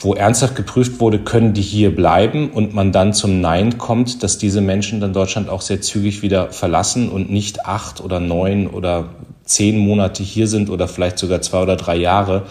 [0.00, 4.38] wo ernsthaft geprüft wurde, können die hier bleiben und man dann zum Nein kommt, dass
[4.38, 9.08] diese Menschen dann Deutschland auch sehr zügig wieder verlassen und nicht acht oder neun oder
[9.44, 12.44] zehn Monate hier sind oder vielleicht sogar zwei oder drei Jahre,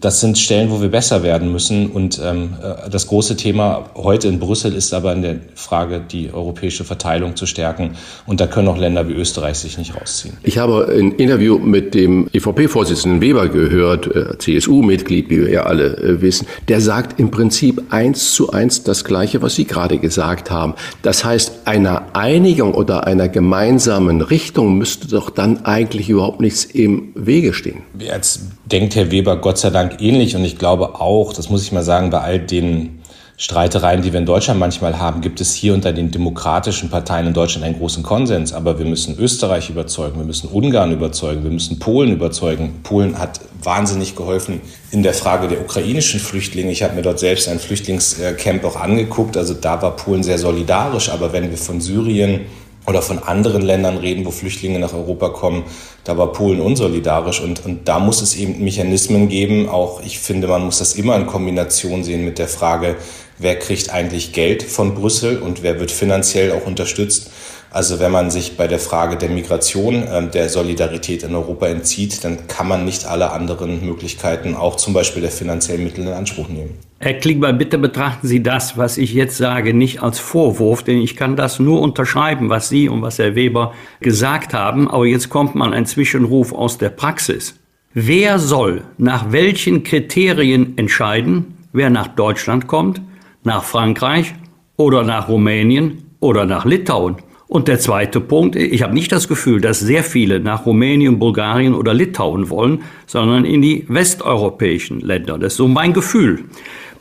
[0.00, 1.90] das sind Stellen, wo wir besser werden müssen.
[1.90, 6.32] Und ähm, äh, das große Thema heute in Brüssel ist aber in der Frage, die
[6.32, 7.96] europäische Verteilung zu stärken.
[8.26, 10.36] Und da können auch Länder wie Österreich sich nicht rausziehen.
[10.42, 15.96] Ich habe ein Interview mit dem EVP-Vorsitzenden Weber gehört, äh, CSU-Mitglied, wie wir ja alle
[15.96, 16.46] äh, wissen.
[16.68, 20.74] Der sagt im Prinzip eins zu eins das Gleiche, was Sie gerade gesagt haben.
[21.02, 27.12] Das heißt, einer Einigung oder einer gemeinsamen Richtung müsste doch dann eigentlich überhaupt nichts im
[27.14, 27.82] Wege stehen.
[27.98, 28.40] Jetzt
[28.70, 31.82] denkt Herr Weber Gott sei Dank ähnlich und ich glaube auch, das muss ich mal
[31.82, 32.98] sagen, bei all den
[33.40, 37.34] Streitereien, die wir in Deutschland manchmal haben, gibt es hier unter den demokratischen Parteien in
[37.34, 38.52] Deutschland einen großen Konsens.
[38.52, 42.80] Aber wir müssen Österreich überzeugen, wir müssen Ungarn überzeugen, wir müssen Polen überzeugen.
[42.82, 44.60] Polen hat wahnsinnig geholfen
[44.90, 46.72] in der Frage der ukrainischen Flüchtlinge.
[46.72, 49.36] Ich habe mir dort selbst ein Flüchtlingscamp auch angeguckt.
[49.36, 51.08] Also da war Polen sehr solidarisch.
[51.08, 52.40] Aber wenn wir von Syrien
[52.88, 55.64] oder von anderen Ländern reden, wo Flüchtlinge nach Europa kommen,
[56.04, 59.68] da war Polen unsolidarisch und, und da muss es eben Mechanismen geben.
[59.68, 62.96] Auch ich finde, man muss das immer in Kombination sehen mit der Frage,
[63.36, 67.30] wer kriegt eigentlich Geld von Brüssel und wer wird finanziell auch unterstützt.
[67.70, 72.24] Also wenn man sich bei der Frage der Migration, äh, der Solidarität in Europa entzieht,
[72.24, 76.48] dann kann man nicht alle anderen Möglichkeiten, auch zum Beispiel der finanziellen Mittel, in Anspruch
[76.48, 76.78] nehmen.
[77.00, 81.14] Herr Klingbeil, bitte betrachten Sie das, was ich jetzt sage, nicht als Vorwurf, denn ich
[81.14, 84.90] kann das nur unterschreiben, was Sie und was Herr Weber gesagt haben.
[84.90, 87.54] Aber jetzt kommt mal ein Zwischenruf aus der Praxis.
[87.92, 93.00] Wer soll nach welchen Kriterien entscheiden, wer nach Deutschland kommt,
[93.44, 94.34] nach Frankreich
[94.76, 97.16] oder nach Rumänien oder nach Litauen?
[97.48, 101.74] Und der zweite Punkt, ich habe nicht das Gefühl, dass sehr viele nach Rumänien, Bulgarien
[101.74, 105.38] oder Litauen wollen, sondern in die westeuropäischen Länder.
[105.38, 106.44] Das ist so mein Gefühl.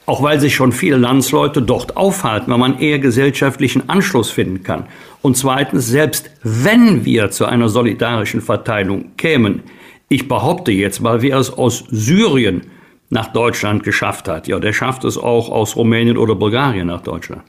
[0.06, 4.86] Auch weil sich schon viele Landsleute dort aufhalten, weil man eher gesellschaftlichen Anschluss finden kann.
[5.22, 9.64] Und zweitens, selbst wenn wir zu einer solidarischen Verteilung kämen,
[10.08, 12.62] ich behaupte jetzt mal, wer es aus Syrien
[13.10, 17.44] nach Deutschland geschafft hat, ja, der schafft es auch aus Rumänien oder Bulgarien nach Deutschland.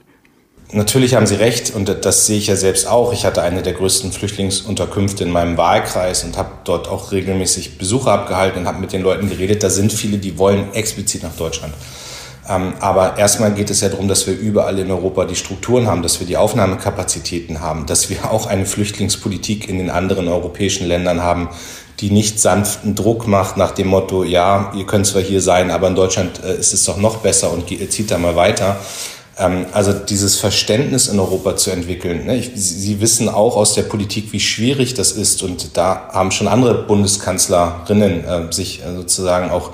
[0.71, 3.11] Natürlich haben Sie recht und das sehe ich ja selbst auch.
[3.11, 8.11] Ich hatte eine der größten Flüchtlingsunterkünfte in meinem Wahlkreis und habe dort auch regelmäßig Besuche
[8.11, 9.63] abgehalten und habe mit den Leuten geredet.
[9.63, 11.73] Da sind viele, die wollen explizit nach Deutschland.
[12.47, 16.03] Ähm, aber erstmal geht es ja darum, dass wir überall in Europa die Strukturen haben,
[16.03, 21.23] dass wir die Aufnahmekapazitäten haben, dass wir auch eine Flüchtlingspolitik in den anderen europäischen Ländern
[21.23, 21.49] haben,
[21.99, 25.87] die nicht sanften Druck macht nach dem Motto, ja, ihr könnt zwar hier sein, aber
[25.87, 28.79] in Deutschland äh, ist es doch noch besser und zieht da mal weiter
[29.39, 32.25] also dieses Verständnis in Europa zu entwickeln.
[32.25, 32.43] Ne?
[32.55, 35.43] Sie wissen auch aus der Politik, wie schwierig das ist.
[35.43, 39.71] Und da haben schon andere Bundeskanzlerinnen äh, sich äh, sozusagen auch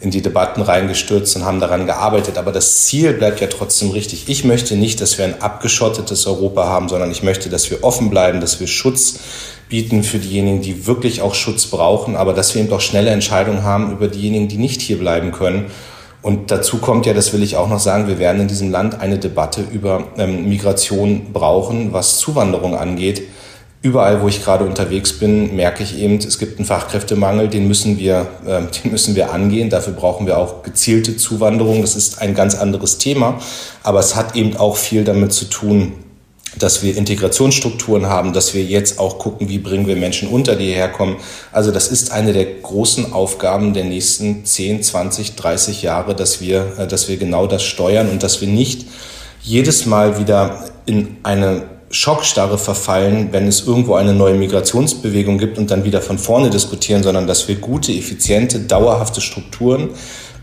[0.00, 2.38] in die Debatten reingestürzt und haben daran gearbeitet.
[2.38, 4.28] Aber das Ziel bleibt ja trotzdem richtig.
[4.28, 8.10] Ich möchte nicht, dass wir ein abgeschottetes Europa haben, sondern ich möchte, dass wir offen
[8.10, 9.20] bleiben, dass wir Schutz
[9.68, 13.62] bieten für diejenigen, die wirklich auch Schutz brauchen, aber dass wir eben doch schnelle Entscheidungen
[13.62, 15.70] haben über diejenigen, die nicht hier bleiben können.
[16.24, 18.98] Und dazu kommt ja, das will ich auch noch sagen, wir werden in diesem Land
[18.98, 23.24] eine Debatte über ähm, Migration brauchen, was Zuwanderung angeht.
[23.82, 27.98] Überall, wo ich gerade unterwegs bin, merke ich eben, es gibt einen Fachkräftemangel, den müssen
[27.98, 29.68] wir, äh, den müssen wir angehen.
[29.68, 31.82] Dafür brauchen wir auch gezielte Zuwanderung.
[31.82, 33.38] Das ist ein ganz anderes Thema.
[33.82, 35.92] Aber es hat eben auch viel damit zu tun,
[36.58, 40.66] dass wir Integrationsstrukturen haben, dass wir jetzt auch gucken, wie bringen wir Menschen unter, die
[40.66, 41.16] hierher kommen.
[41.52, 46.78] Also das ist eine der großen Aufgaben der nächsten 10, 20, 30 Jahre, dass wir,
[46.78, 48.86] äh, dass wir genau das steuern und dass wir nicht
[49.42, 55.70] jedes Mal wieder in eine Schockstarre verfallen, wenn es irgendwo eine neue Migrationsbewegung gibt und
[55.70, 59.90] dann wieder von vorne diskutieren, sondern dass wir gute, effiziente, dauerhafte Strukturen,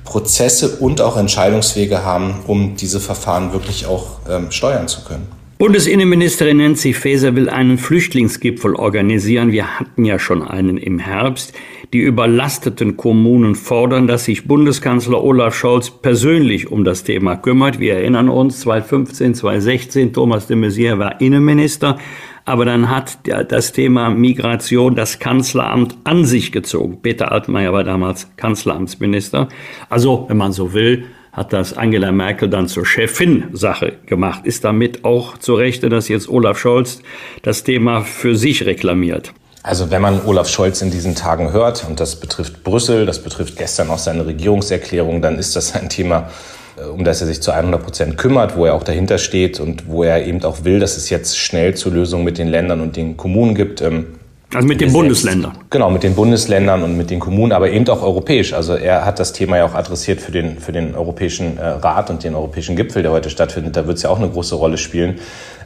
[0.05, 5.40] Prozesse und auch Entscheidungswege haben, um diese Verfahren wirklich auch ähm, steuern zu können.
[5.61, 9.51] Bundesinnenministerin Nancy Faeser will einen Flüchtlingsgipfel organisieren.
[9.51, 11.53] Wir hatten ja schon einen im Herbst.
[11.93, 17.79] Die überlasteten Kommunen fordern, dass sich Bundeskanzler Olaf Scholz persönlich um das Thema kümmert.
[17.79, 21.99] Wir erinnern uns, 2015, 2016, Thomas de Maizière war Innenminister.
[22.43, 27.03] Aber dann hat das Thema Migration das Kanzleramt an sich gezogen.
[27.03, 29.47] Peter Altmaier war damals Kanzleramtsminister.
[29.89, 34.45] Also, wenn man so will, hat das Angela Merkel dann zur Chefin-Sache gemacht.
[34.45, 36.99] Ist damit auch zu Rechte, dass jetzt Olaf Scholz
[37.41, 39.33] das Thema für sich reklamiert?
[39.63, 43.57] Also wenn man Olaf Scholz in diesen Tagen hört, und das betrifft Brüssel, das betrifft
[43.57, 46.31] gestern auch seine Regierungserklärung, dann ist das ein Thema,
[46.77, 49.87] äh, um das er sich zu 100 Prozent kümmert, wo er auch dahinter steht und
[49.87, 52.95] wo er eben auch will, dass es jetzt schnell zur Lösung mit den Ländern und
[52.95, 53.81] den Kommunen gibt.
[53.81, 54.07] Ähm,
[54.53, 55.57] also mit den Bundesländern.
[55.69, 58.53] Genau, mit den Bundesländern und mit den Kommunen, aber eben auch europäisch.
[58.53, 62.09] Also er hat das Thema ja auch adressiert für den, für den Europäischen äh, Rat
[62.09, 63.77] und den Europäischen Gipfel, der heute stattfindet.
[63.77, 65.19] Da wird es ja auch eine große Rolle spielen.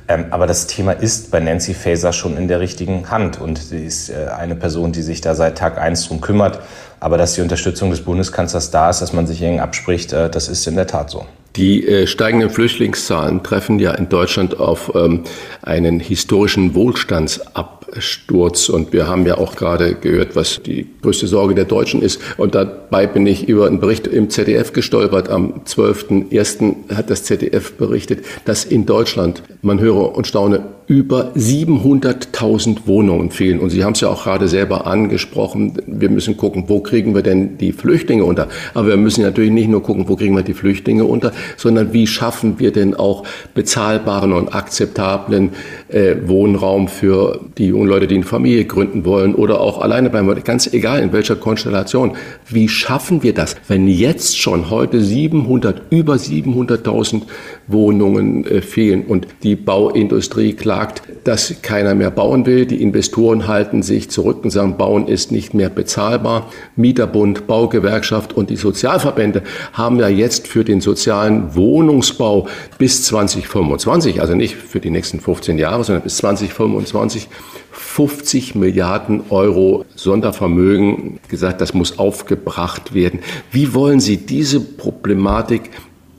[0.07, 3.41] Ähm, aber das Thema ist bei Nancy Faeser schon in der richtigen Hand.
[3.41, 6.59] Und sie ist äh, eine Person, die sich da seit Tag eins drum kümmert.
[7.05, 10.47] Aber dass die Unterstützung des Bundeskanzlers da ist, dass man sich eng abspricht, äh, das
[10.47, 11.27] ist in der Tat so.
[11.55, 15.21] Die äh, steigenden Flüchtlingszahlen treffen ja in Deutschland auf ähm,
[15.61, 18.69] einen historischen Wohlstandsabsturz.
[18.69, 22.19] Und wir haben ja auch gerade gehört, was die größte Sorge der Deutschen ist.
[22.37, 25.29] Und dabei bin ich über einen Bericht im ZDF gestolpert.
[25.29, 26.95] Am 12.01.
[26.95, 33.59] hat das ZDF berichtet, dass in Deutschland, man höre und staune, über 700.000 Wohnungen fehlen.
[33.59, 35.73] Und Sie haben es ja auch gerade selber angesprochen.
[35.87, 38.49] Wir müssen gucken, wo kriegen wir denn die Flüchtlinge unter?
[38.75, 42.05] Aber wir müssen natürlich nicht nur gucken, wo kriegen wir die Flüchtlinge unter, sondern wie
[42.05, 43.23] schaffen wir denn auch
[43.55, 45.51] bezahlbaren und akzeptablen
[45.89, 50.27] äh, Wohnraum für die jungen Leute, die eine Familie gründen wollen oder auch alleine bleiben
[50.27, 50.43] wollen.
[50.43, 52.15] Ganz egal in welcher Konstellation.
[52.47, 57.23] Wie schaffen wir das, wenn jetzt schon heute 700, über 700.000
[57.67, 62.65] Wohnungen äh, fehlen und die Bauindustrie klagt, dass keiner mehr bauen will.
[62.65, 66.49] Die Investoren halten sich zurück und sagen, Bauen ist nicht mehr bezahlbar.
[66.75, 69.41] Mieterbund, Baugewerkschaft und die Sozialverbände
[69.73, 72.47] haben ja jetzt für den sozialen Wohnungsbau
[72.77, 77.27] bis 2025, also nicht für die nächsten 15 Jahre, sondern bis 2025
[77.71, 83.21] 50 Milliarden Euro Sondervermögen gesagt, das muss aufgebracht werden.
[83.51, 85.69] Wie wollen Sie diese Problematik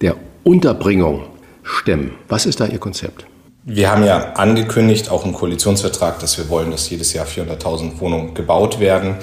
[0.01, 1.22] der Unterbringung
[1.67, 2.12] stemmen?
[2.29, 3.27] Was ist da Ihr Konzept?
[3.64, 8.33] Wir haben ja angekündigt, auch im Koalitionsvertrag, dass wir wollen, dass jedes Jahr 400.000 Wohnungen
[8.33, 9.17] gebaut werden.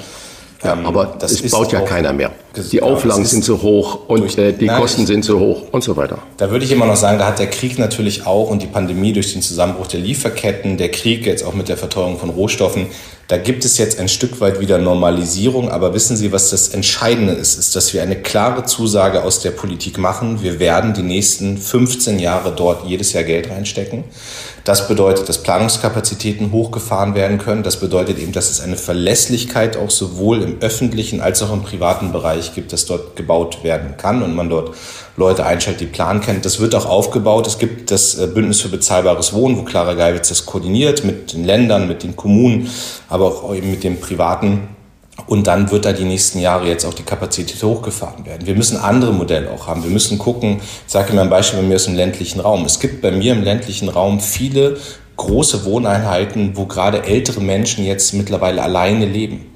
[0.61, 2.31] Ja, ähm, aber das es baut ja keiner mehr.
[2.55, 5.83] Die Auflagen sind zu hoch und durch, äh, die nein, Kosten sind zu hoch und
[5.83, 6.19] so weiter.
[6.37, 9.11] Da würde ich immer noch sagen, da hat der Krieg natürlich auch und die Pandemie
[9.11, 12.87] durch den Zusammenbruch der Lieferketten, der Krieg jetzt auch mit der Verteuerung von Rohstoffen,
[13.29, 15.71] da gibt es jetzt ein Stück weit wieder Normalisierung.
[15.71, 17.57] Aber wissen Sie, was das Entscheidende ist?
[17.57, 20.43] Ist, dass wir eine klare Zusage aus der Politik machen.
[20.43, 24.03] Wir werden die nächsten 15 Jahre dort jedes Jahr Geld reinstecken.
[24.65, 27.63] Das bedeutet, dass Planungskapazitäten hochgefahren werden können.
[27.63, 32.11] Das bedeutet eben, dass es eine Verlässlichkeit auch sowohl im öffentlichen als auch im privaten
[32.11, 34.75] Bereich gibt, dass dort gebaut werden kann und man dort
[35.15, 36.43] Leute einstellt, die Plan kennt.
[36.43, 37.47] Das wird auch aufgebaut.
[37.47, 41.45] Es gibt das äh, Bündnis für bezahlbares Wohnen, wo Clara Geiwitz das koordiniert mit den
[41.45, 42.69] Ländern, mit den Kommunen,
[43.07, 44.67] aber auch eben mit dem privaten
[45.27, 48.47] und dann wird da die nächsten Jahre jetzt auch die Kapazität hochgefahren werden.
[48.47, 49.83] Wir müssen andere Modelle auch haben.
[49.83, 52.65] Wir müssen gucken, ich sage Ihnen ein Beispiel bei mir aus dem ländlichen Raum.
[52.65, 54.77] Es gibt bei mir im ländlichen Raum viele
[55.17, 59.52] große Wohneinheiten, wo gerade ältere Menschen jetzt mittlerweile alleine leben.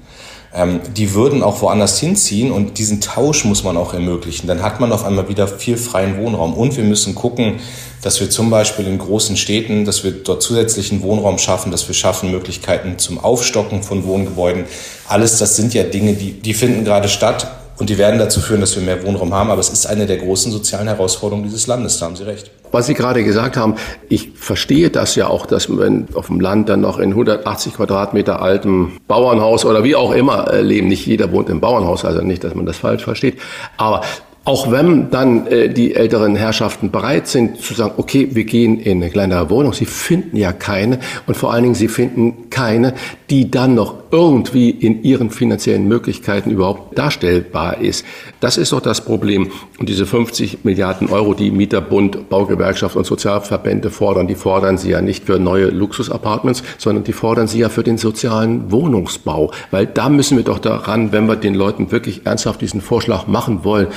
[0.54, 4.46] Ähm, die würden auch woanders hinziehen und diesen Tausch muss man auch ermöglichen.
[4.46, 6.54] Dann hat man auf einmal wieder viel freien Wohnraum.
[6.54, 7.60] Und wir müssen gucken,
[8.02, 11.94] dass wir zum Beispiel in großen Städten, dass wir dort zusätzlichen Wohnraum schaffen, dass wir
[11.94, 14.64] schaffen Möglichkeiten zum Aufstocken von Wohngebäuden.
[15.06, 17.46] Alles das sind ja Dinge, die, die finden gerade statt
[17.78, 19.50] und die werden dazu führen, dass wir mehr Wohnraum haben.
[19.50, 22.50] Aber es ist eine der großen sozialen Herausforderungen dieses Landes, da haben Sie recht.
[22.70, 23.76] Was Sie gerade gesagt haben,
[24.08, 28.42] ich verstehe das ja auch, dass man auf dem Land dann noch in 180 Quadratmeter
[28.42, 30.88] altem Bauernhaus oder wie auch immer äh, leben.
[30.88, 33.38] Nicht jeder wohnt im Bauernhaus, also nicht, dass man das falsch versteht.
[33.76, 34.02] Aber
[34.48, 39.02] auch wenn dann äh, die älteren Herrschaften bereit sind zu sagen, okay, wir gehen in
[39.02, 42.94] eine kleinere Wohnung, sie finden ja keine und vor allen Dingen sie finden keine,
[43.28, 48.06] die dann noch irgendwie in ihren finanziellen Möglichkeiten überhaupt darstellbar ist.
[48.40, 49.50] Das ist doch das Problem.
[49.78, 55.02] Und diese 50 Milliarden Euro, die Mieterbund, Baugewerkschaft und Sozialverbände fordern, die fordern sie ja
[55.02, 59.52] nicht für neue Luxusapartments, sondern die fordern sie ja für den sozialen Wohnungsbau.
[59.70, 63.64] Weil da müssen wir doch daran, wenn wir den Leuten wirklich ernsthaft diesen Vorschlag machen
[63.64, 63.88] wollen,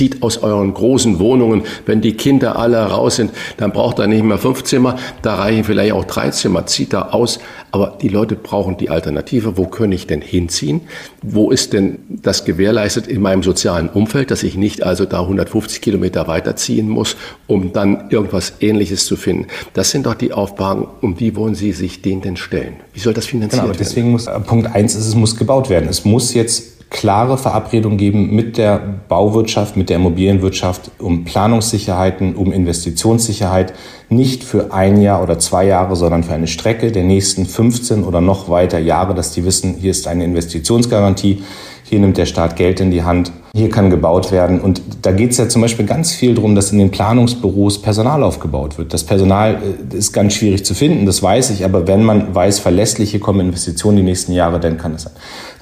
[0.00, 4.24] zieht aus euren großen Wohnungen, wenn die Kinder alle raus sind, dann braucht er nicht
[4.24, 7.38] mehr fünf Zimmer, da reichen vielleicht auch drei Zimmer, zieht da aus.
[7.70, 9.58] Aber die Leute brauchen die Alternative.
[9.58, 10.80] Wo kann ich denn hinziehen?
[11.20, 15.82] Wo ist denn das gewährleistet in meinem sozialen Umfeld, dass ich nicht also da 150
[15.82, 19.48] Kilometer weiterziehen muss, um dann irgendwas Ähnliches zu finden?
[19.74, 22.76] Das sind doch die Aufgaben, um die wollen Sie sich denen denn stellen?
[22.94, 24.16] Wie soll das finanziert genau, deswegen werden?
[24.16, 25.90] Deswegen muss Punkt eins ist, es muss gebaut werden.
[25.90, 28.78] Es muss jetzt klare Verabredung geben mit der
[29.08, 33.72] Bauwirtschaft, mit der Immobilienwirtschaft um Planungssicherheiten, um Investitionssicherheit,
[34.08, 38.20] nicht für ein Jahr oder zwei Jahre, sondern für eine Strecke der nächsten 15 oder
[38.20, 41.44] noch weiter Jahre, dass die wissen, hier ist eine Investitionsgarantie,
[41.84, 44.60] hier nimmt der Staat Geld in die Hand hier kann gebaut werden.
[44.60, 48.22] Und da geht es ja zum Beispiel ganz viel darum, dass in den Planungsbüros Personal
[48.22, 48.94] aufgebaut wird.
[48.94, 49.60] Das Personal
[49.92, 51.64] äh, ist ganz schwierig zu finden, das weiß ich.
[51.64, 55.12] Aber wenn man weiß, verlässliche kommen Investitionen die nächsten Jahre, dann kann es sein.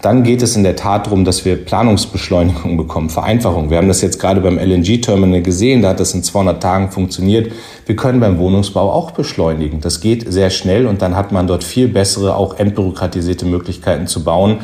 [0.02, 3.70] Dann geht es in der Tat darum, dass wir Planungsbeschleunigung bekommen, Vereinfachung.
[3.70, 7.50] Wir haben das jetzt gerade beim LNG-Terminal gesehen, da hat das in 200 Tagen funktioniert.
[7.84, 9.80] Wir können beim Wohnungsbau auch beschleunigen.
[9.80, 14.22] Das geht sehr schnell und dann hat man dort viel bessere, auch entbürokratisierte Möglichkeiten zu
[14.22, 14.58] bauen.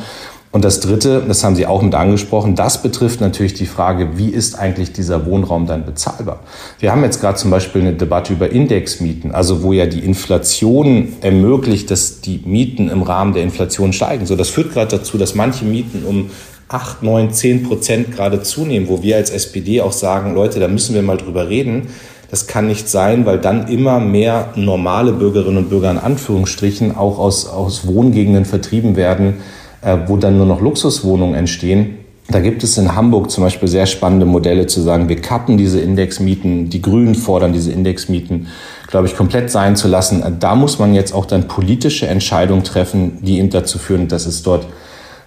[0.55, 4.29] Und das Dritte, das haben Sie auch mit angesprochen, das betrifft natürlich die Frage, wie
[4.29, 6.39] ist eigentlich dieser Wohnraum dann bezahlbar?
[6.79, 11.09] Wir haben jetzt gerade zum Beispiel eine Debatte über Indexmieten, also wo ja die Inflation
[11.19, 14.25] ermöglicht, dass die Mieten im Rahmen der Inflation steigen.
[14.25, 16.29] So, das führt gerade dazu, dass manche Mieten um
[16.69, 20.95] 8, 9, 10 Prozent gerade zunehmen, wo wir als SPD auch sagen, Leute, da müssen
[20.95, 21.89] wir mal drüber reden.
[22.31, 27.19] Das kann nicht sein, weil dann immer mehr normale Bürgerinnen und Bürger in Anführungsstrichen auch
[27.19, 29.41] aus, aus Wohngegenden vertrieben werden,
[29.85, 31.99] äh, wo dann nur noch Luxuswohnungen entstehen.
[32.27, 35.79] Da gibt es in Hamburg zum Beispiel sehr spannende Modelle zu sagen, wir kappen diese
[35.79, 38.47] Indexmieten, die Grünen fordern diese Indexmieten,
[38.87, 40.23] glaube ich, komplett sein zu lassen.
[40.39, 44.41] Da muss man jetzt auch dann politische Entscheidungen treffen, die eben dazu führen, dass es
[44.41, 44.65] dort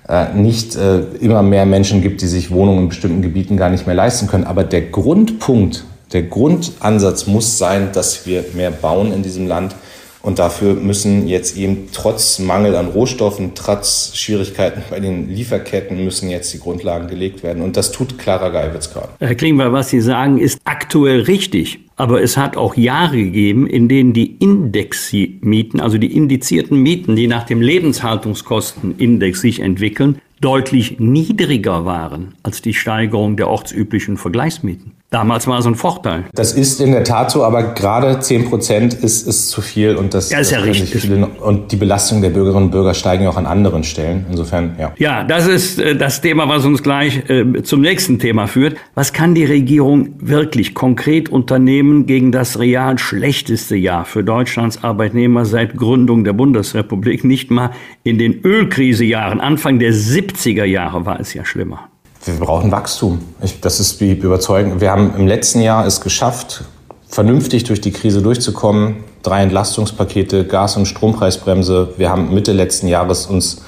[0.09, 3.86] äh, nicht äh, immer mehr Menschen gibt, die sich Wohnungen in bestimmten Gebieten gar nicht
[3.86, 4.44] mehr leisten können.
[4.44, 9.76] Aber der Grundpunkt, der Grundansatz muss sein, dass wir mehr bauen in diesem Land
[10.22, 16.28] und dafür müssen jetzt eben trotz Mangel an Rohstoffen, trotz Schwierigkeiten bei den Lieferketten, müssen
[16.28, 17.62] jetzt die Grundlagen gelegt werden.
[17.62, 19.08] Und das tut Clara Geiwitz gerade.
[19.20, 21.80] Herr Klingbeil, was Sie sagen, ist aktuell richtig.
[21.96, 27.26] Aber es hat auch Jahre gegeben, in denen die Indexmieten, also die indizierten Mieten, die
[27.26, 34.92] nach dem Lebenshaltungskostenindex sich entwickeln, deutlich niedriger waren als die Steigerung der ortsüblichen Vergleichsmieten.
[35.11, 36.24] Damals war es ein Vorteil.
[36.34, 40.12] Das ist in der Tat so, aber gerade 10 Prozent ist, ist zu viel und
[40.12, 41.00] das, ja, ist ja richtig.
[41.00, 44.26] Viele, und die Belastung der Bürgerinnen und Bürger steigen ja auch an anderen Stellen.
[44.30, 44.92] Insofern, ja.
[44.98, 48.76] Ja, das ist äh, das Thema, was uns gleich äh, zum nächsten Thema führt.
[48.94, 55.46] Was kann die Regierung wirklich konkret unternehmen gegen das real schlechteste Jahr für Deutschlands Arbeitnehmer
[55.46, 57.24] seit Gründung der Bundesrepublik?
[57.24, 57.70] Nicht mal
[58.02, 61.88] in den Ölkrisejahren, Anfang der 70er Jahre war es ja schlimmer.
[62.24, 63.20] Wir brauchen Wachstum.
[63.42, 64.80] Ich, das ist wie überzeugend.
[64.80, 66.64] Wir haben im letzten Jahr es geschafft,
[67.08, 68.96] vernünftig durch die Krise durchzukommen.
[69.22, 71.94] Drei Entlastungspakete, Gas- und Strompreisbremse.
[71.96, 73.62] Wir haben Mitte letzten Jahres uns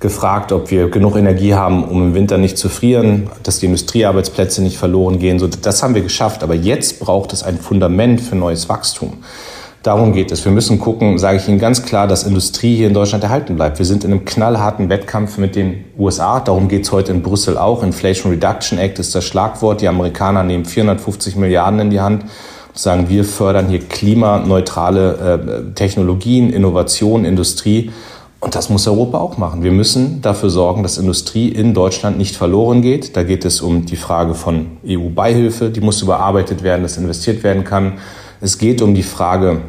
[0.00, 4.62] gefragt, ob wir genug Energie haben, um im Winter nicht zu frieren, dass die Industriearbeitsplätze
[4.62, 5.38] nicht verloren gehen.
[5.38, 6.42] So, das haben wir geschafft.
[6.42, 9.14] Aber jetzt braucht es ein Fundament für neues Wachstum.
[9.84, 10.42] Darum geht es.
[10.46, 13.78] Wir müssen gucken, sage ich Ihnen ganz klar, dass Industrie hier in Deutschland erhalten bleibt.
[13.78, 16.40] Wir sind in einem knallharten Wettkampf mit den USA.
[16.40, 17.82] Darum geht es heute in Brüssel auch.
[17.82, 19.82] Inflation Reduction Act ist das Schlagwort.
[19.82, 25.74] Die Amerikaner nehmen 450 Milliarden in die Hand und sagen, wir fördern hier klimaneutrale äh,
[25.74, 27.90] Technologien, Innovation, Industrie.
[28.40, 29.62] Und das muss Europa auch machen.
[29.62, 33.18] Wir müssen dafür sorgen, dass Industrie in Deutschland nicht verloren geht.
[33.18, 37.64] Da geht es um die Frage von EU-Beihilfe, die muss überarbeitet werden, dass investiert werden
[37.64, 37.98] kann.
[38.40, 39.60] Es geht um die Frage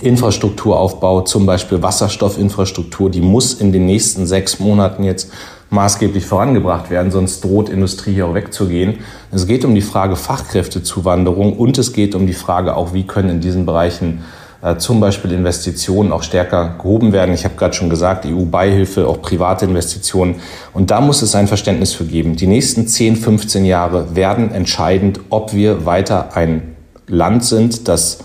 [0.00, 5.30] Infrastrukturaufbau, zum Beispiel Wasserstoffinfrastruktur, die muss in den nächsten sechs Monaten jetzt
[5.70, 8.98] maßgeblich vorangebracht werden, sonst droht Industrie hier auch wegzugehen.
[9.30, 13.28] Es geht um die Frage Fachkräftezuwanderung und es geht um die Frage auch, wie können
[13.28, 14.24] in diesen Bereichen
[14.62, 17.34] äh, zum Beispiel Investitionen auch stärker gehoben werden.
[17.34, 20.36] Ich habe gerade schon gesagt, EU-Beihilfe, auch private Investitionen.
[20.72, 22.36] Und da muss es ein Verständnis für geben.
[22.36, 26.76] Die nächsten 10, 15 Jahre werden entscheidend, ob wir weiter ein
[27.06, 28.18] Land sind, das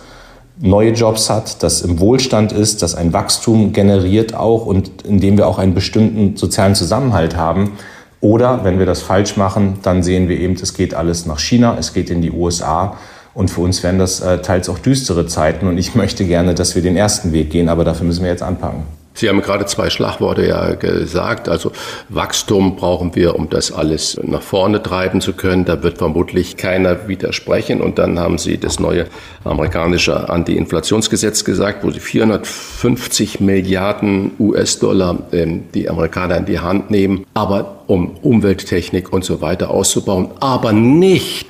[0.63, 5.37] neue Jobs hat, das im Wohlstand ist, das ein Wachstum generiert auch und in dem
[5.37, 7.73] wir auch einen bestimmten sozialen Zusammenhalt haben.
[8.21, 11.75] Oder wenn wir das falsch machen, dann sehen wir eben, es geht alles nach China,
[11.77, 12.95] es geht in die USA.
[13.33, 15.67] Und für uns wären das äh, teils auch düstere Zeiten.
[15.67, 18.43] Und ich möchte gerne, dass wir den ersten Weg gehen, aber dafür müssen wir jetzt
[18.43, 18.83] anpacken.
[19.15, 21.47] Sie haben gerade zwei Schlagworte ja gesagt.
[21.47, 21.71] Also
[22.09, 25.65] Wachstum brauchen wir, um das alles nach vorne treiben zu können.
[25.65, 27.81] Da wird vermutlich keiner widersprechen.
[27.81, 29.05] Und dann haben Sie das neue
[29.43, 37.25] amerikanische Anti-Inflationsgesetz gesagt, wo Sie 450 Milliarden US-Dollar ähm, die Amerikaner in die Hand nehmen,
[37.33, 41.47] aber um Umwelttechnik und so weiter auszubauen, aber nicht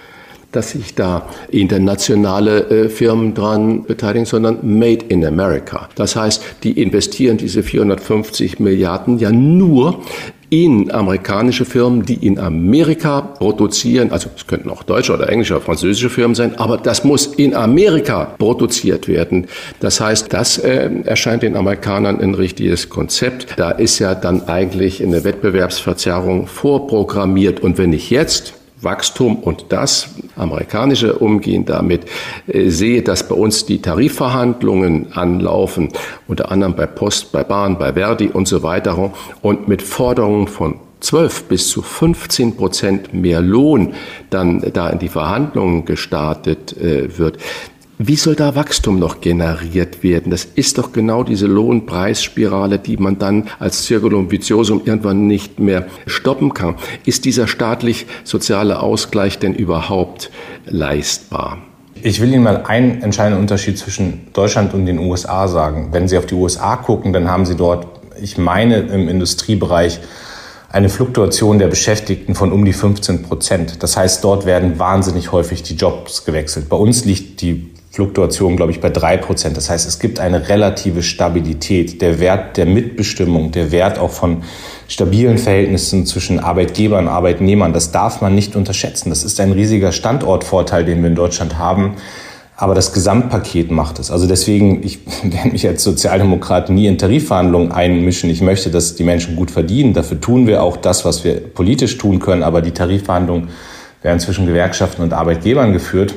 [0.54, 5.90] dass sich da internationale äh, Firmen dran beteiligen, sondern Made in America.
[5.96, 10.00] Das heißt, die investieren diese 450 Milliarden ja nur
[10.54, 15.64] in amerikanische Firmen, die in Amerika produzieren, also es könnten auch deutsche oder englische oder
[15.64, 19.48] französische Firmen sein, aber das muss in Amerika produziert werden.
[19.80, 23.56] Das heißt, das äh, erscheint den Amerikanern ein richtiges Konzept.
[23.58, 27.62] Da ist ja dann eigentlich eine Wettbewerbsverzerrung vorprogrammiert.
[27.62, 28.54] Und wenn ich jetzt
[28.84, 32.06] Wachstum und das amerikanische Umgehen damit.
[32.48, 35.90] Äh, sehe, dass bei uns die Tarifverhandlungen anlaufen,
[36.28, 39.12] unter anderem bei Post, bei Bahn, bei Verdi und so weiter
[39.42, 43.94] und mit Forderungen von 12 bis zu 15 Prozent mehr Lohn
[44.30, 47.38] dann da in die Verhandlungen gestartet äh, wird,
[48.08, 50.32] wie soll da Wachstum noch generiert werden?
[50.32, 55.88] Das ist doch genau diese Lohnpreisspirale, die man dann als Circulum vitiosum irgendwann nicht mehr
[56.06, 56.76] stoppen kann.
[57.06, 60.32] Ist dieser staatlich-soziale Ausgleich denn überhaupt
[60.66, 61.60] leistbar?
[62.02, 65.90] Ich will Ihnen mal einen entscheidenden Unterschied zwischen Deutschland und den USA sagen.
[65.92, 67.88] Wenn Sie auf die USA gucken, dann haben Sie dort,
[68.22, 70.00] ich meine, im Industriebereich
[70.70, 73.84] eine Fluktuation der Beschäftigten von um die 15 Prozent.
[73.84, 76.68] Das heißt, dort werden wahnsinnig häufig die Jobs gewechselt.
[76.68, 79.56] Bei uns liegt die Fluktuation, glaube ich, bei drei Prozent.
[79.56, 82.02] Das heißt, es gibt eine relative Stabilität.
[82.02, 84.42] Der Wert der Mitbestimmung, der Wert auch von
[84.88, 89.12] stabilen Verhältnissen zwischen Arbeitgebern und Arbeitnehmern, das darf man nicht unterschätzen.
[89.12, 91.94] Das ist ein riesiger Standortvorteil, den wir in Deutschland haben.
[92.58, 94.10] Aber das Gesamtpaket macht es.
[94.10, 98.32] Also deswegen, ich werde mich als Sozialdemokrat nie in Tarifverhandlungen einmischen.
[98.32, 99.94] Ich möchte, dass die Menschen gut verdienen.
[99.94, 102.42] Dafür tun wir auch das, was wir politisch tun können.
[102.42, 103.50] Aber die Tarifverhandlungen
[104.02, 106.16] werden zwischen Gewerkschaften und Arbeitgebern geführt.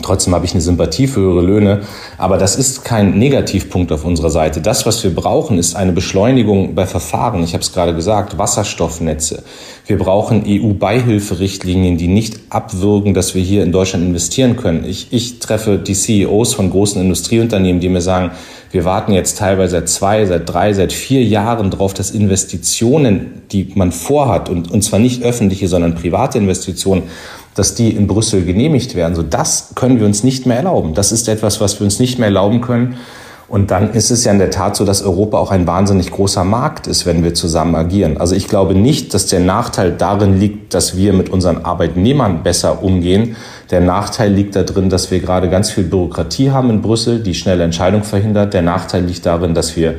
[0.00, 1.82] Trotzdem habe ich eine Sympathie für höhere Löhne.
[2.16, 4.62] Aber das ist kein Negativpunkt auf unserer Seite.
[4.62, 7.42] Das, was wir brauchen, ist eine Beschleunigung bei Verfahren.
[7.44, 9.42] Ich habe es gerade gesagt, Wasserstoffnetze.
[9.86, 14.86] Wir brauchen EU-Beihilferichtlinien, die nicht abwürgen, dass wir hier in Deutschland investieren können.
[14.86, 18.30] Ich, ich treffe die CEOs von großen Industrieunternehmen, die mir sagen,
[18.70, 23.70] wir warten jetzt teilweise seit zwei, seit drei, seit vier Jahren darauf, dass Investitionen, die
[23.74, 27.02] man vorhat, und, und zwar nicht öffentliche, sondern private Investitionen,
[27.54, 29.14] dass die in Brüssel genehmigt werden.
[29.14, 30.94] So, das können wir uns nicht mehr erlauben.
[30.94, 32.96] Das ist etwas, was wir uns nicht mehr erlauben können.
[33.52, 36.42] Und dann ist es ja in der Tat so, dass Europa auch ein wahnsinnig großer
[36.42, 38.16] Markt ist, wenn wir zusammen agieren.
[38.16, 42.82] Also ich glaube nicht, dass der Nachteil darin liegt, dass wir mit unseren Arbeitnehmern besser
[42.82, 43.36] umgehen.
[43.70, 47.64] Der Nachteil liegt darin, dass wir gerade ganz viel Bürokratie haben in Brüssel, die schnelle
[47.64, 48.54] Entscheidung verhindert.
[48.54, 49.96] Der Nachteil liegt darin, dass wir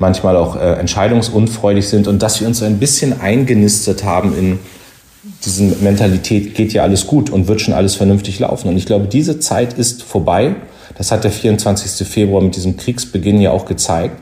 [0.00, 4.58] manchmal auch äh, entscheidungsunfreudig sind und dass wir uns ein bisschen eingenistet haben in
[5.44, 8.68] diesen Mentalität, geht ja alles gut und wird schon alles vernünftig laufen.
[8.68, 10.56] Und ich glaube, diese Zeit ist vorbei.
[10.98, 12.06] Das hat der 24.
[12.06, 14.16] Februar mit diesem Kriegsbeginn ja auch gezeigt.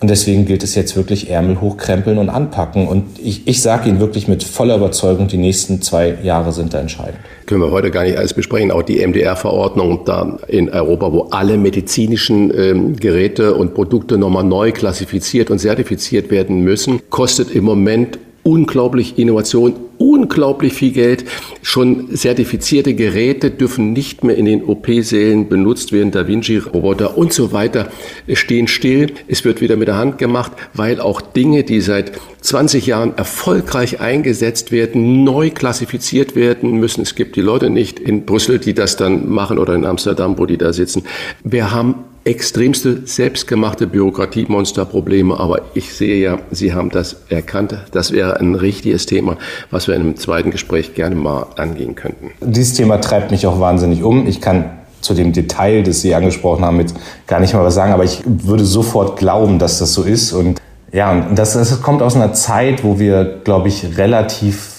[0.00, 2.88] Und deswegen gilt es jetzt wirklich Ärmel hochkrempeln und anpacken.
[2.88, 6.80] Und ich, ich sage Ihnen wirklich mit voller Überzeugung, die nächsten zwei Jahre sind da
[6.80, 7.18] entscheidend.
[7.46, 8.70] Können wir heute gar nicht alles besprechen.
[8.70, 14.72] Auch die MDR-Verordnung da in Europa, wo alle medizinischen ähm, Geräte und Produkte nochmal neu
[14.72, 19.74] klassifiziert und zertifiziert werden müssen, kostet im Moment unglaublich Innovation,
[20.04, 21.24] unglaublich viel Geld.
[21.62, 26.10] Schon zertifizierte Geräte dürfen nicht mehr in den OP-Sälen benutzt werden.
[26.10, 27.88] Da Vinci-Roboter und so weiter
[28.32, 29.12] stehen still.
[29.28, 34.00] Es wird wieder mit der Hand gemacht, weil auch Dinge, die seit 20 Jahren erfolgreich
[34.00, 37.00] eingesetzt werden, neu klassifiziert werden müssen.
[37.00, 40.44] Es gibt die Leute nicht in Brüssel, die das dann machen oder in Amsterdam, wo
[40.44, 41.04] die da sitzen.
[41.42, 41.94] Wir haben
[42.24, 47.76] extremste selbstgemachte Bürokratiemonsterprobleme, aber ich sehe ja, Sie haben das erkannt.
[47.92, 49.36] Das wäre ein richtiges Thema,
[49.70, 52.30] was wir in einem zweiten Gespräch gerne mal angehen könnten.
[52.40, 54.26] Dieses Thema treibt mich auch wahnsinnig um.
[54.26, 54.70] Ich kann
[55.02, 56.96] zu dem Detail, das Sie angesprochen haben, jetzt
[57.26, 60.32] gar nicht mal was sagen, aber ich würde sofort glauben, dass das so ist.
[60.32, 60.62] Und
[60.92, 64.70] ja, das, das kommt aus einer Zeit, wo wir, glaube ich, relativ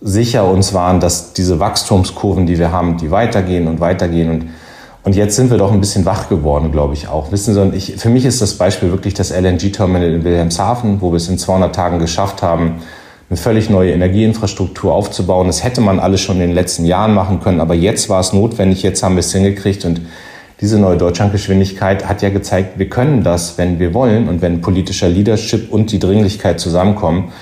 [0.00, 4.44] sicher uns waren, dass diese Wachstumskurven, die wir haben, die weitergehen und weitergehen und
[5.04, 7.30] und jetzt sind wir doch ein bisschen wach geworden, glaube ich auch.
[7.30, 11.12] Wissen Sie, und ich, für mich ist das Beispiel wirklich das LNG-Terminal in Wilhelmshaven, wo
[11.12, 12.76] wir es in 200 Tagen geschafft haben,
[13.28, 15.46] eine völlig neue Energieinfrastruktur aufzubauen.
[15.46, 18.32] Das hätte man alles schon in den letzten Jahren machen können, aber jetzt war es
[18.32, 20.00] notwendig, jetzt haben wir es hingekriegt und
[20.62, 25.08] diese neue Deutschlandgeschwindigkeit hat ja gezeigt, wir können das, wenn wir wollen und wenn politischer
[25.08, 27.32] Leadership und die Dringlichkeit zusammenkommen.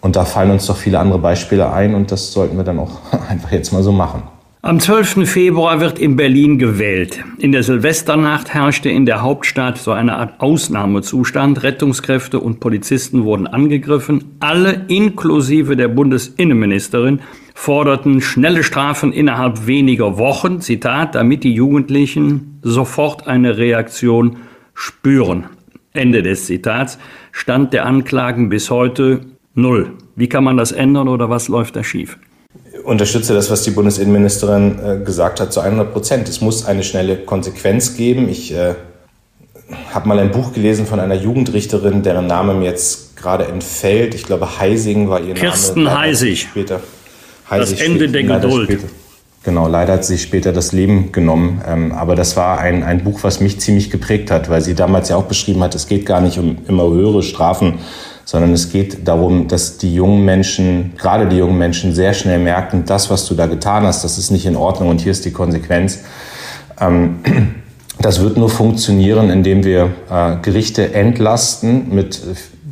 [0.00, 2.90] Und da fallen uns doch viele andere Beispiele ein und das sollten wir dann auch
[3.28, 4.24] einfach jetzt mal so machen.
[4.64, 5.28] Am 12.
[5.28, 7.24] Februar wird in Berlin gewählt.
[7.38, 11.64] In der Silvesternacht herrschte in der Hauptstadt so eine Art Ausnahmezustand.
[11.64, 14.36] Rettungskräfte und Polizisten wurden angegriffen.
[14.38, 17.22] Alle, inklusive der Bundesinnenministerin,
[17.56, 24.36] forderten schnelle Strafen innerhalb weniger Wochen, Zitat, damit die Jugendlichen sofort eine Reaktion
[24.74, 25.46] spüren.
[25.92, 27.00] Ende des Zitats.
[27.32, 29.22] Stand der Anklagen bis heute
[29.54, 29.94] null.
[30.14, 32.16] Wie kann man das ändern oder was läuft da schief?
[32.84, 36.28] Unterstütze das, was die Bundesinnenministerin äh, gesagt hat, zu 100 Prozent.
[36.28, 38.28] Es muss eine schnelle Konsequenz geben.
[38.28, 38.74] Ich äh,
[39.92, 44.14] habe mal ein Buch gelesen von einer Jugendrichterin, deren Name mir jetzt gerade entfällt.
[44.14, 45.96] Ich glaube, Heising war ihr Kirsten Name.
[45.96, 46.40] Kirsten Heisig.
[46.50, 46.80] Später.
[47.48, 48.70] Heisig das Ende der Geduld.
[48.70, 48.88] Später,
[49.44, 51.62] genau, leider hat sie später das Leben genommen.
[51.66, 55.08] Ähm, aber das war ein, ein Buch, was mich ziemlich geprägt hat, weil sie damals
[55.08, 57.78] ja auch beschrieben hat, es geht gar nicht um immer höhere Strafen,
[58.24, 62.84] sondern es geht darum, dass die jungen Menschen, gerade die jungen Menschen, sehr schnell merken,
[62.86, 65.32] das, was du da getan hast, das ist nicht in Ordnung und hier ist die
[65.32, 66.00] Konsequenz.
[66.80, 67.18] Ähm,
[68.00, 72.20] das wird nur funktionieren, indem wir äh, Gerichte entlasten mit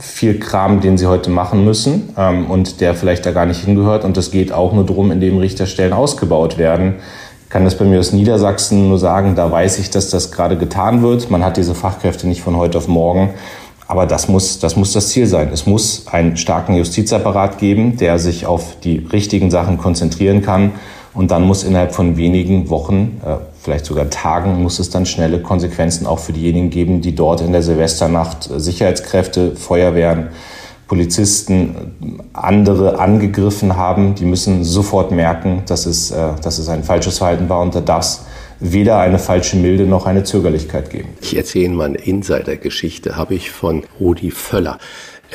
[0.00, 4.04] viel Kram, den sie heute machen müssen ähm, und der vielleicht da gar nicht hingehört.
[4.04, 6.94] Und das geht auch nur darum, indem Richterstellen ausgebaut werden.
[7.44, 10.56] Ich kann das bei mir aus Niedersachsen nur sagen, da weiß ich, dass das gerade
[10.56, 11.30] getan wird.
[11.30, 13.30] Man hat diese Fachkräfte nicht von heute auf morgen.
[13.90, 15.50] Aber das muss, das muss das Ziel sein.
[15.52, 20.70] Es muss einen starken Justizapparat geben, der sich auf die richtigen Sachen konzentrieren kann.
[21.12, 25.42] Und dann muss innerhalb von wenigen Wochen, äh, vielleicht sogar Tagen, muss es dann schnelle
[25.42, 30.28] Konsequenzen auch für diejenigen geben, die dort in der Silvesternacht Sicherheitskräfte, Feuerwehren,
[30.86, 34.14] Polizisten, andere angegriffen haben.
[34.14, 37.80] Die müssen sofort merken, dass es, äh, dass es ein falsches Verhalten war und da
[37.80, 38.20] darf es
[38.60, 41.08] weder eine falsche Milde noch eine Zögerlichkeit geben.
[41.20, 44.78] Ich erzähle mal eine Insidergeschichte, habe ich von Rudi Völler.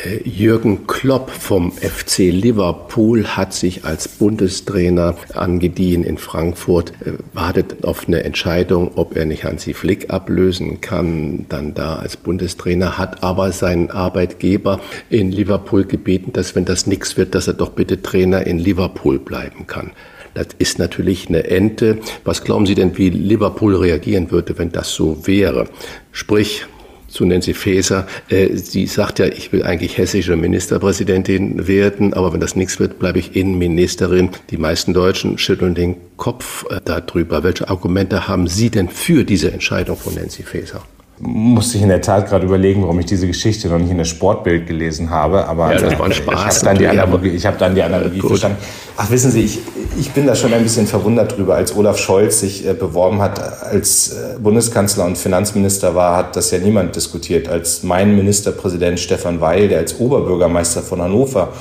[0.04, 7.86] Äh, Jürgen Klopp vom FC Liverpool hat sich als Bundestrainer angedient in Frankfurt, äh, wartet
[7.86, 13.24] auf eine Entscheidung, ob er nicht Hansi Flick ablösen kann, dann da als Bundestrainer, hat
[13.24, 18.02] aber seinen Arbeitgeber in Liverpool gebeten, dass wenn das nichts wird, dass er doch bitte
[18.02, 19.92] Trainer in Liverpool bleiben kann.
[20.36, 21.98] Das ist natürlich eine Ente.
[22.24, 25.68] Was glauben Sie denn, wie Liverpool reagieren würde, wenn das so wäre?
[26.12, 26.66] Sprich,
[27.08, 28.08] zu Nancy Faeser.
[28.30, 33.00] Äh, sie sagt ja, ich will eigentlich hessische Ministerpräsidentin werden, aber wenn das nichts wird,
[33.00, 34.30] bleibe ich Innenministerin.
[34.50, 37.44] Die meisten Deutschen schütteln den Kopf äh, darüber.
[37.44, 40.84] Welche Argumente haben Sie denn für diese Entscheidung von Nancy Faeser?
[41.20, 44.06] Musste ich in der Tat gerade überlegen, warum ich diese Geschichte noch nicht in der
[44.06, 45.48] Sportbild gelesen habe.
[45.48, 46.36] Aber ja, das war ein Spaß.
[46.36, 48.58] Ich habe dann, die Analogie, hab dann die Analogie verstanden.
[48.98, 49.60] Ach, wissen Sie, ich,
[49.98, 51.56] ich bin da schon ein bisschen verwundert drüber.
[51.56, 56.52] Als Olaf Scholz sich äh, beworben hat, als äh, Bundeskanzler und Finanzminister war, hat das
[56.52, 57.48] ja niemand diskutiert.
[57.48, 61.54] Als mein Ministerpräsident Stefan Weil, der als Oberbürgermeister von Hannover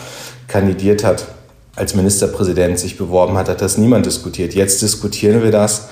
[0.48, 1.26] kandidiert hat,
[1.76, 4.54] als Ministerpräsident sich beworben hat, hat das niemand diskutiert.
[4.54, 5.88] Jetzt diskutieren wir das.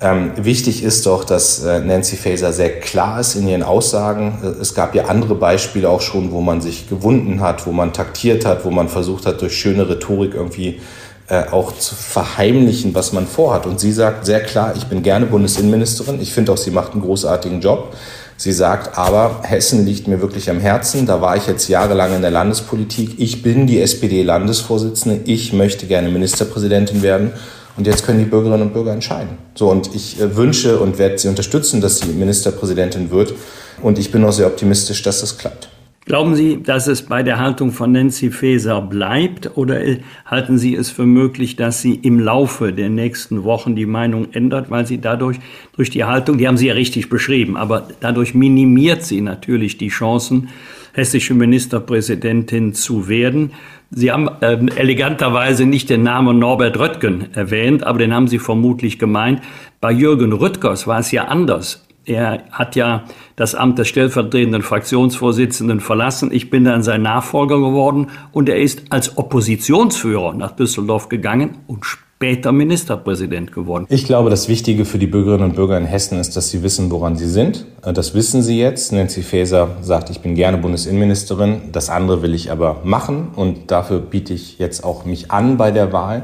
[0.00, 4.38] Ähm, wichtig ist doch, dass äh, Nancy Faeser sehr klar ist in ihren Aussagen.
[4.42, 7.94] Äh, es gab ja andere Beispiele auch schon, wo man sich gewunden hat, wo man
[7.94, 10.80] taktiert hat, wo man versucht hat, durch schöne Rhetorik irgendwie
[11.28, 13.66] äh, auch zu verheimlichen, was man vorhat.
[13.66, 16.20] Und sie sagt sehr klar, ich bin gerne Bundesinnenministerin.
[16.20, 17.94] Ich finde auch, sie macht einen großartigen Job.
[18.36, 21.06] Sie sagt aber, Hessen liegt mir wirklich am Herzen.
[21.06, 23.14] Da war ich jetzt jahrelang in der Landespolitik.
[23.18, 25.20] Ich bin die SPD-Landesvorsitzende.
[25.24, 27.32] Ich möchte gerne Ministerpräsidentin werden.
[27.76, 29.36] Und jetzt können die Bürgerinnen und Bürger entscheiden.
[29.54, 33.34] So, und ich äh, wünsche und werde sie unterstützen, dass sie Ministerpräsidentin wird.
[33.82, 35.68] Und ich bin auch sehr optimistisch, dass das klappt.
[36.06, 39.80] Glauben Sie, dass es bei der Haltung von Nancy Faeser bleibt oder
[40.24, 44.70] halten Sie es für möglich, dass sie im Laufe der nächsten Wochen die Meinung ändert,
[44.70, 45.38] weil sie dadurch
[45.74, 49.88] durch die Haltung, die haben Sie ja richtig beschrieben, aber dadurch minimiert sie natürlich die
[49.88, 50.48] Chancen,
[50.92, 53.50] hessische Ministerpräsidentin zu werden.
[53.90, 58.98] Sie haben äh, eleganterweise nicht den Namen Norbert Röttgen erwähnt, aber den haben Sie vermutlich
[58.98, 59.42] gemeint.
[59.80, 61.86] Bei Jürgen Rüttgers war es ja anders.
[62.04, 66.30] Er hat ja das Amt des stellvertretenden Fraktionsvorsitzenden verlassen.
[66.32, 71.84] Ich bin dann sein Nachfolger geworden und er ist als Oppositionsführer nach Düsseldorf gegangen und
[71.84, 73.86] später Ministerpräsident geworden.
[73.88, 76.90] Ich glaube, das Wichtige für die Bürgerinnen und Bürger in Hessen ist, dass sie wissen,
[76.90, 77.66] woran sie sind.
[77.82, 78.92] Das wissen sie jetzt.
[78.92, 81.72] Nancy Faeser sagt, ich bin gerne Bundesinnenministerin.
[81.72, 85.70] Das andere will ich aber machen und dafür biete ich jetzt auch mich an bei
[85.70, 86.22] der Wahl.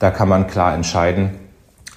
[0.00, 1.30] Da kann man klar entscheiden.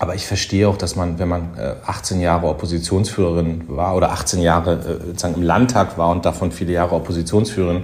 [0.02, 1.52] Aber ich verstehe auch, dass man, wenn man
[1.86, 6.52] 18 äh, Jahre Oppositionsführerin war oder 18 Jahre äh, sozusagen im Landtag war und davon
[6.52, 7.84] viele Jahre Oppositionsführerin,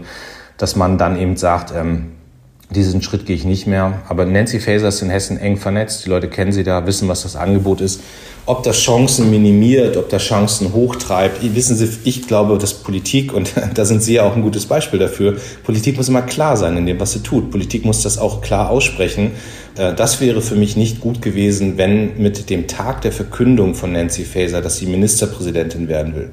[0.57, 2.13] dass man dann eben sagt, ähm,
[2.69, 4.01] diesen Schritt gehe ich nicht mehr.
[4.09, 6.05] Aber Nancy Faeser ist in Hessen eng vernetzt.
[6.05, 8.01] Die Leute kennen sie da, wissen, was das Angebot ist.
[8.45, 11.39] Ob das Chancen minimiert, ob das Chancen hochtreibt.
[11.55, 14.99] Wissen Sie, ich glaube, dass Politik, und da sind Sie ja auch ein gutes Beispiel
[14.99, 17.51] dafür, Politik muss immer klar sein in dem, was sie tut.
[17.51, 19.31] Politik muss das auch klar aussprechen.
[19.77, 23.91] Äh, das wäre für mich nicht gut gewesen, wenn mit dem Tag der Verkündung von
[23.91, 26.29] Nancy Faeser, dass sie Ministerpräsidentin werden will,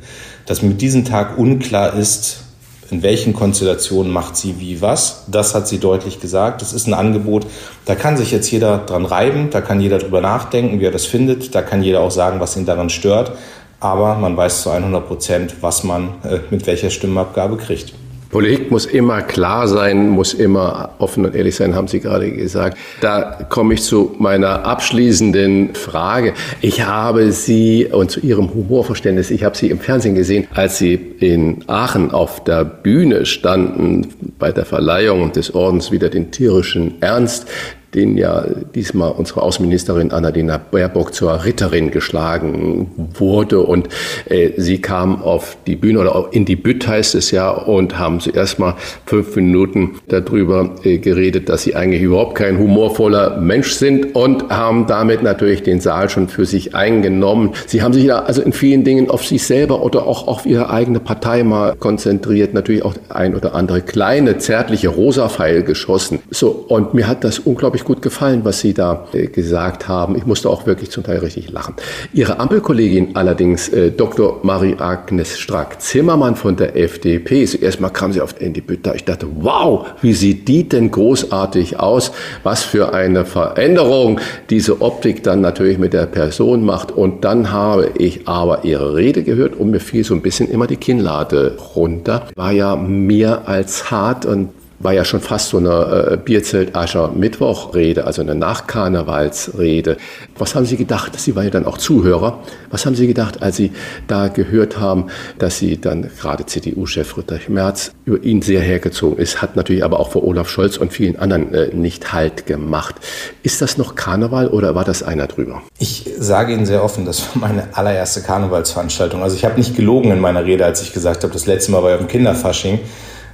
[0.47, 2.44] dass mit diesem Tag unklar ist,
[2.91, 5.25] in welchen Konstellationen macht sie wie was.
[5.29, 6.63] Das hat sie deutlich gesagt.
[6.63, 7.47] Das ist ein Angebot,
[7.85, 11.07] da kann sich jetzt jeder dran reiben, da kann jeder drüber nachdenken, wie er das
[11.07, 13.33] findet, da kann jeder auch sagen, was ihn daran stört.
[13.81, 17.93] Aber man weiß zu 100 Prozent, was man äh, mit welcher Stimmabgabe kriegt.
[18.35, 22.77] Politik muss immer klar sein, muss immer offen und ehrlich sein, haben Sie gerade gesagt.
[23.01, 26.35] Da komme ich zu meiner abschließenden Frage.
[26.61, 30.95] Ich habe Sie und zu Ihrem Humorverständnis, ich habe Sie im Fernsehen gesehen, als Sie
[30.95, 34.09] in Aachen auf der Bühne standen
[34.41, 37.47] bei der Verleihung des Ordens wieder den tierischen Ernst
[37.95, 43.61] den ja diesmal unsere Außenministerin Annalena Baerbock zur Ritterin geschlagen wurde.
[43.61, 43.89] Und
[44.27, 48.21] äh, sie kam auf die Bühne oder in die Bütt heißt es ja und haben
[48.21, 48.75] zuerst mal
[49.07, 54.87] fünf Minuten darüber äh, geredet, dass sie eigentlich überhaupt kein humorvoller Mensch sind und haben
[54.87, 57.53] damit natürlich den Saal schon für sich eingenommen.
[57.67, 60.71] Sie haben sich da also in vielen Dingen auf sich selber oder auch auf ihre
[60.71, 66.21] eigene Partei mal konzentriert, natürlich auch ein oder andere kleine, zärtliche Rosa-Pfeil geschossen.
[66.31, 70.17] So, und mir hat das unglaublich gut gefallen, was Sie da äh, gesagt haben.
[70.17, 71.75] Ich musste auch wirklich zum Teil richtig lachen.
[72.13, 74.41] Ihre Ampelkollegin allerdings, äh, Dr.
[74.43, 78.93] Marie-Agnes Strack-Zimmermann von der FDP, zuerst mal kam sie auf in die Bütte.
[78.95, 82.13] Ich dachte, wow, wie sieht die denn großartig aus?
[82.43, 84.21] Was für eine Veränderung
[84.51, 86.93] diese Optik dann natürlich mit der Person macht.
[86.93, 90.67] Und dann habe ich aber ihre Rede gehört und mir fiel so ein bisschen immer
[90.67, 92.29] die Kinnlade runter.
[92.35, 98.23] War ja mehr als hart und war ja schon fast so eine äh, Bierzelt-Ascher-Mittwoch-Rede, also
[98.23, 99.97] eine Nachkarnevalsrede.
[100.37, 101.19] Was haben Sie gedacht?
[101.19, 102.41] Sie waren ja dann auch Zuhörer.
[102.71, 103.73] Was haben Sie gedacht, als Sie
[104.09, 105.07] da gehört haben,
[105.39, 110.01] dass Sie dann gerade CDU-Chef Friedrich Merz über ihn sehr hergezogen ist, hat natürlich aber
[110.01, 112.97] auch vor Olaf Scholz und vielen anderen äh, nicht Halt gemacht.
[113.43, 115.63] Ist das noch Karneval oder war das einer drüber?
[115.79, 119.23] Ich sage Ihnen sehr offen, das war meine allererste Karnevalsveranstaltung.
[119.23, 121.83] Also ich habe nicht gelogen in meiner Rede, als ich gesagt habe, das letzte Mal
[121.83, 122.81] war ja im Kinderfasching.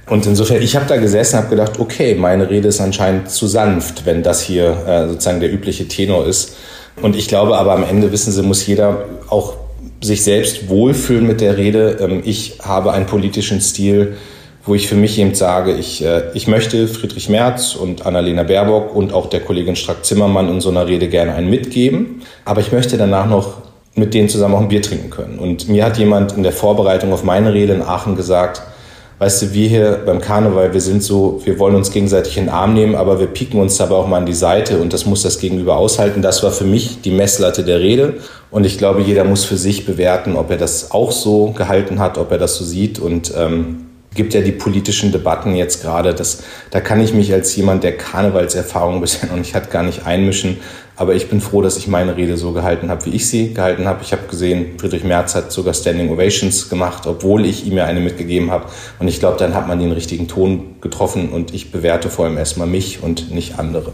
[0.09, 3.47] Und insofern, ich habe da gesessen und habe gedacht, okay, meine Rede ist anscheinend zu
[3.47, 6.55] sanft, wenn das hier äh, sozusagen der übliche Tenor ist.
[7.01, 9.55] Und ich glaube aber am Ende, wissen Sie, muss jeder auch
[10.01, 11.97] sich selbst wohlfühlen mit der Rede.
[12.01, 14.17] Ähm, ich habe einen politischen Stil,
[14.65, 18.95] wo ich für mich eben sage, ich, äh, ich möchte Friedrich Merz und Annalena Baerbock
[18.95, 22.21] und auch der Kollegin Strack-Zimmermann in so einer Rede gerne einen mitgeben.
[22.45, 23.61] Aber ich möchte danach noch
[23.95, 25.37] mit denen zusammen auch ein Bier trinken können.
[25.37, 28.61] Und mir hat jemand in der Vorbereitung auf meine Rede in Aachen gesagt,
[29.21, 32.49] weißt du, wir hier beim Karneval, wir sind so, wir wollen uns gegenseitig in den
[32.49, 35.21] Arm nehmen, aber wir pieken uns dabei auch mal an die Seite und das muss
[35.21, 36.23] das Gegenüber aushalten.
[36.23, 38.15] Das war für mich die Messlatte der Rede
[38.49, 42.17] und ich glaube, jeder muss für sich bewerten, ob er das auch so gehalten hat,
[42.17, 46.15] ob er das so sieht und ähm, gibt ja die politischen Debatten jetzt gerade.
[46.15, 46.41] Das,
[46.71, 50.57] da kann ich mich als jemand, der Karnevalserfahrung bisher noch nicht hat, gar nicht einmischen.
[51.01, 53.87] Aber ich bin froh, dass ich meine Rede so gehalten habe, wie ich sie gehalten
[53.87, 54.03] habe.
[54.03, 57.99] Ich habe gesehen, Friedrich Merz hat sogar Standing Ovations gemacht, obwohl ich ihm ja eine
[58.01, 58.67] mitgegeben habe.
[58.99, 62.37] Und ich glaube, dann hat man den richtigen Ton getroffen und ich bewerte vor allem
[62.37, 63.93] erstmal mich und nicht andere.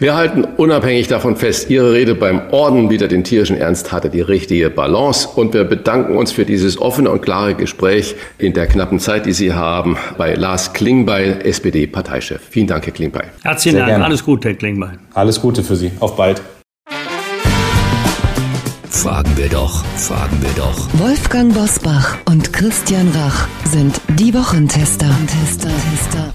[0.00, 4.20] Wir halten unabhängig davon fest, Ihre Rede beim Orden wieder den tierischen Ernst hatte die
[4.20, 9.00] richtige Balance und wir bedanken uns für dieses offene und klare Gespräch in der knappen
[9.00, 12.40] Zeit, die Sie haben, bei Lars Klingbeil, SPD-Parteichef.
[12.48, 13.26] Vielen Dank, Herr Klingbeil.
[13.42, 13.88] Herzlichen Dank.
[13.88, 14.04] Gerne.
[14.04, 14.98] Alles Gute, Herr Klingbeil.
[15.14, 15.90] Alles Gute für Sie.
[15.98, 16.40] Auf bald.
[18.88, 20.88] Fragen wir doch, fragen wir doch.
[21.00, 25.08] Wolfgang Bosbach und Christian Rach sind die Wochentester.
[25.26, 26.34] Tester, Tester.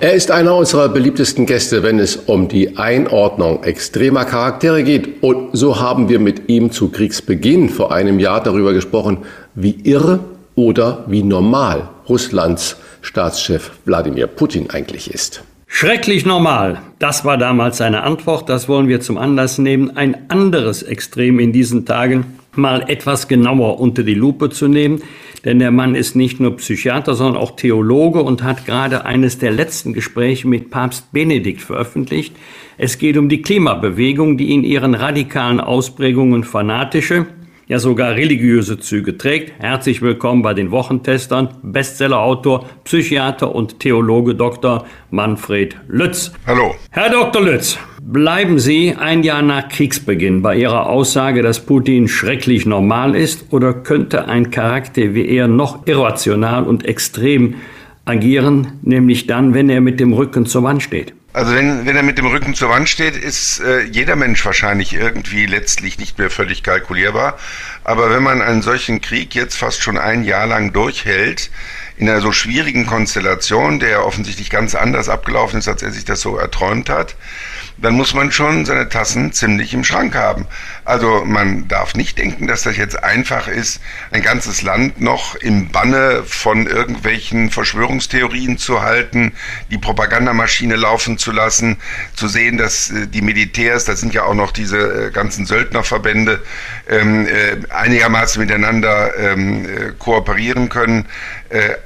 [0.00, 5.22] Er ist einer unserer beliebtesten Gäste, wenn es um die Einordnung extremer Charaktere geht.
[5.22, 9.18] Und so haben wir mit ihm zu Kriegsbeginn vor einem Jahr darüber gesprochen,
[9.54, 10.20] wie irre
[10.56, 15.42] oder wie normal Russlands Staatschef Wladimir Putin eigentlich ist.
[15.66, 16.80] Schrecklich normal.
[16.98, 18.48] Das war damals seine Antwort.
[18.48, 23.80] Das wollen wir zum Anlass nehmen, ein anderes Extrem in diesen Tagen mal etwas genauer
[23.80, 25.02] unter die Lupe zu nehmen.
[25.44, 29.50] Denn der Mann ist nicht nur Psychiater, sondern auch Theologe und hat gerade eines der
[29.50, 32.34] letzten Gespräche mit Papst Benedikt veröffentlicht.
[32.78, 37.26] Es geht um die Klimabewegung, die in ihren radikalen Ausprägungen fanatische,
[37.66, 39.52] ja sogar religiöse Züge trägt.
[39.58, 44.84] Herzlich willkommen bei den Wochentestern, Bestsellerautor, Psychiater und Theologe Dr.
[45.10, 46.32] Manfred Lütz.
[46.46, 46.74] Hallo.
[46.90, 47.42] Herr Dr.
[47.42, 53.46] Lütz, bleiben Sie ein Jahr nach Kriegsbeginn bei Ihrer Aussage, dass Putin schrecklich normal ist
[53.50, 57.54] oder könnte ein Charakter wie er noch irrational und extrem
[58.04, 61.14] agieren, nämlich dann, wenn er mit dem Rücken zur Wand steht?
[61.34, 64.94] Also wenn, wenn er mit dem Rücken zur Wand steht, ist äh, jeder Mensch wahrscheinlich
[64.94, 67.36] irgendwie letztlich nicht mehr völlig kalkulierbar.
[67.82, 71.50] Aber wenn man einen solchen Krieg jetzt fast schon ein Jahr lang durchhält,
[71.96, 76.20] in einer so schwierigen Konstellation, der offensichtlich ganz anders abgelaufen ist, als er sich das
[76.20, 77.16] so erträumt hat,
[77.76, 80.46] dann muss man schon seine Tassen ziemlich im Schrank haben.
[80.84, 85.70] Also man darf nicht denken, dass das jetzt einfach ist, ein ganzes Land noch im
[85.70, 89.32] Banne von irgendwelchen Verschwörungstheorien zu halten,
[89.70, 91.78] die Propagandamaschine laufen zu lassen,
[92.14, 96.42] zu sehen, dass äh, die Militärs, das sind ja auch noch diese äh, ganzen Söldnerverbände,
[96.88, 99.66] ähm, äh, einigermaßen miteinander ähm,
[99.98, 101.06] kooperieren können.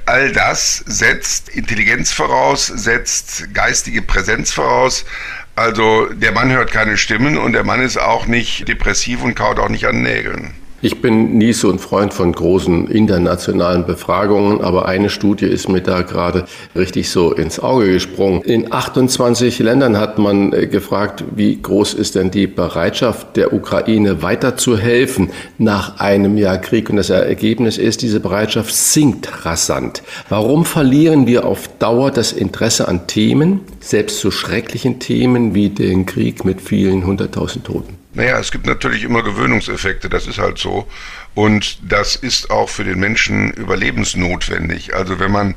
[0.05, 5.05] all das setzt Intelligenz voraus, setzt geistige Präsenz voraus.
[5.59, 9.59] Also der Mann hört keine Stimmen und der Mann ist auch nicht depressiv und kaut
[9.59, 10.53] auch nicht an Nägeln.
[10.81, 15.81] Ich bin nie so ein Freund von großen internationalen Befragungen, aber eine Studie ist mir
[15.81, 18.43] da gerade richtig so ins Auge gesprungen.
[18.43, 24.21] In 28 Ländern hat man äh, gefragt, wie groß ist denn die Bereitschaft der Ukraine
[24.21, 26.89] weiterzuhelfen nach einem Jahr Krieg?
[26.89, 30.01] Und das Ergebnis ist, diese Bereitschaft sinkt rasant.
[30.29, 36.05] Warum verlieren wir auf Dauer das Interesse an Themen, selbst so schrecklichen Themen wie den
[36.05, 37.98] Krieg mit vielen hunderttausend Toten?
[38.13, 40.87] Naja, es gibt natürlich immer Gewöhnungseffekte, das ist halt so.
[41.35, 44.95] Und das ist auch für den Menschen überlebensnotwendig.
[44.95, 45.55] Also wenn man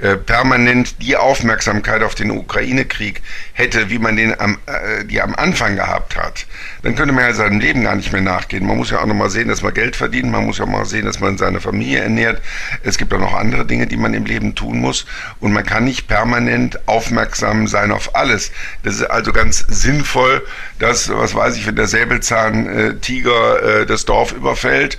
[0.00, 5.34] äh, permanent die Aufmerksamkeit auf den Ukraine-Krieg hätte, wie man den am, äh, die am
[5.34, 6.46] Anfang gehabt hat,
[6.82, 8.66] dann könnte man ja seinem Leben gar nicht mehr nachgehen.
[8.66, 10.68] Man muss ja auch noch mal sehen, dass man Geld verdient, man muss ja auch
[10.68, 12.42] mal sehen, dass man seine Familie ernährt.
[12.82, 15.06] Es gibt auch noch andere Dinge, die man im Leben tun muss.
[15.40, 18.50] Und man kann nicht permanent aufmerksam sein auf alles.
[18.82, 20.44] Das ist also ganz sinnvoll,
[20.78, 24.98] dass, was weiß ich, wenn der Säbelzahntiger äh, das Dorf überfällt,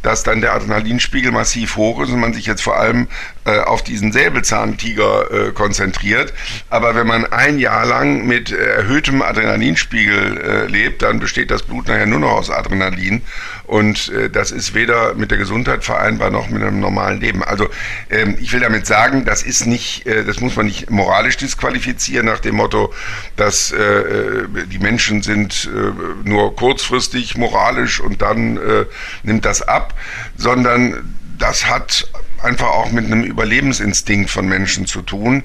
[0.01, 3.07] dass dann der Adrenalinspiegel massiv hoch ist und man sich jetzt vor allem
[3.45, 6.33] äh, auf diesen Säbelzahntiger äh, konzentriert.
[6.69, 11.87] Aber wenn man ein Jahr lang mit erhöhtem Adrenalinspiegel äh, lebt, dann besteht das Blut
[11.87, 13.21] nachher nur noch aus Adrenalin.
[13.63, 17.43] Und äh, das ist weder mit der Gesundheit vereinbar noch mit einem normalen Leben.
[17.43, 17.69] Also
[18.09, 22.25] ähm, ich will damit sagen, das ist nicht, äh, das muss man nicht moralisch disqualifizieren
[22.25, 22.93] nach dem Motto,
[23.37, 28.85] dass äh, äh die Menschen sind äh, nur kurzfristig moralisch und dann äh,
[29.23, 29.90] nimmt das ab,
[30.35, 32.07] sondern das hat
[32.43, 35.43] einfach auch mit einem Überlebensinstinkt von Menschen zu tun.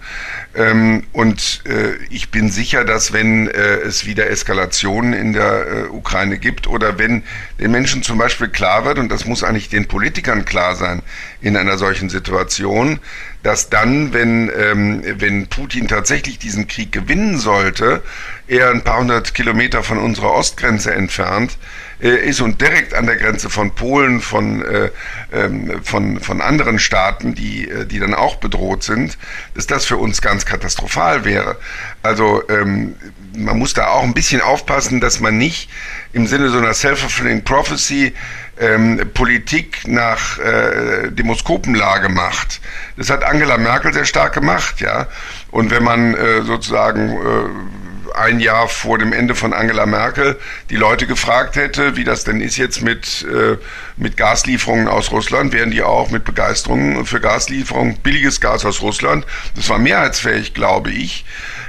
[0.55, 5.83] Ähm, und äh, ich bin sicher, dass wenn äh, es wieder Eskalationen in der äh,
[5.89, 7.23] Ukraine gibt oder wenn
[7.61, 11.03] den Menschen zum Beispiel klar wird, und das muss eigentlich den Politikern klar sein
[11.41, 12.99] in einer solchen Situation,
[13.43, 18.03] dass dann, wenn, ähm, wenn Putin tatsächlich diesen Krieg gewinnen sollte,
[18.49, 21.59] er ein paar hundert Kilometer von unserer Ostgrenze entfernt,
[21.99, 24.91] ist und direkt an der Grenze von Polen, von, äh,
[25.33, 29.17] ähm, von, von anderen Staaten, die, äh, die dann auch bedroht sind,
[29.55, 31.57] dass das für uns ganz katastrophal wäre.
[32.03, 32.97] Also ähm,
[33.35, 35.71] man muss da auch ein bisschen aufpassen, dass man nicht
[36.13, 38.15] im Sinne so einer self-fulfilling prophecy
[38.59, 42.61] ähm, Politik nach äh, Demoskopenlage macht.
[42.97, 45.09] Das hat Angela Merkel sehr stark gemacht, ja.
[45.51, 50.39] Und wenn man äh, sozusagen äh, ein Jahr vor dem Ende von Angela Merkel
[50.71, 53.57] die Leute gefragt hätte, wie das denn ist jetzt mit, äh,
[53.97, 59.27] mit Gaslieferungen aus Russland, wären die auch mit Begeisterung für Gaslieferungen, billiges Gas aus Russland,
[59.55, 61.25] das war mehrheitsfähig, glaube ich.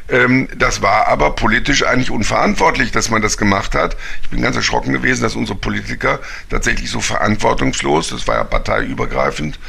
[0.09, 3.97] Ähm, das war aber politisch eigentlich unverantwortlich, dass man das gemacht hat.
[4.21, 6.19] Ich bin ganz erschrocken gewesen, dass unsere Politiker
[6.49, 9.59] tatsächlich so verantwortungslos, das war ja parteiübergreifend,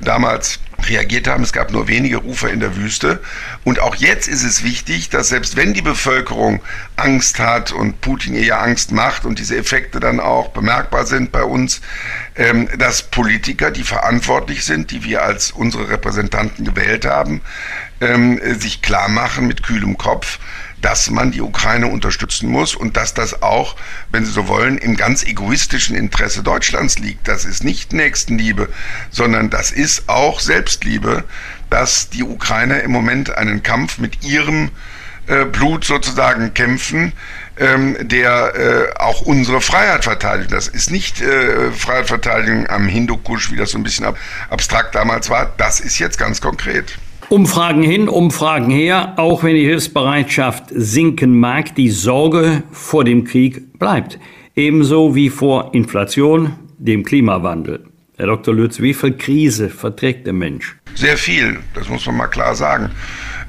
[0.00, 1.42] damals reagiert haben.
[1.42, 3.20] Es gab nur wenige Rufer in der Wüste.
[3.64, 6.62] Und auch jetzt ist es wichtig, dass selbst wenn die Bevölkerung
[6.96, 11.32] Angst hat und Putin ihr ja Angst macht und diese Effekte dann auch bemerkbar sind
[11.32, 11.80] bei uns,
[12.36, 17.40] ähm, dass Politiker, die verantwortlich sind, die wir als unsere Repräsentanten gewählt haben,
[18.00, 20.38] ähm, sich klar machen mit kühlem Kopf,
[20.86, 23.74] dass man die Ukraine unterstützen muss und dass das auch,
[24.12, 27.26] wenn Sie so wollen, im ganz egoistischen Interesse Deutschlands liegt.
[27.26, 28.68] Das ist nicht Nächstenliebe,
[29.10, 31.24] sondern das ist auch Selbstliebe,
[31.70, 34.70] dass die Ukrainer im Moment einen Kampf mit ihrem
[35.26, 37.12] äh, Blut sozusagen kämpfen,
[37.58, 40.52] ähm, der äh, auch unsere Freiheit verteidigt.
[40.52, 44.16] Das ist nicht äh, Freiheitsverteidigung am Hindukusch, wie das so ein bisschen ab
[44.50, 45.52] abstrakt damals war.
[45.56, 46.96] Das ist jetzt ganz konkret.
[47.28, 53.76] Umfragen hin, Umfragen her, auch wenn die Hilfsbereitschaft sinken mag, die Sorge vor dem Krieg
[53.80, 54.20] bleibt.
[54.54, 57.84] Ebenso wie vor Inflation, dem Klimawandel.
[58.16, 58.54] Herr Dr.
[58.54, 60.76] Lütz, wie viel Krise verträgt der Mensch?
[60.94, 62.90] Sehr viel, das muss man mal klar sagen.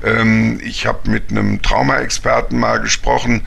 [0.03, 3.41] Ähm, ich habe mit einem Traumaexperten mal gesprochen,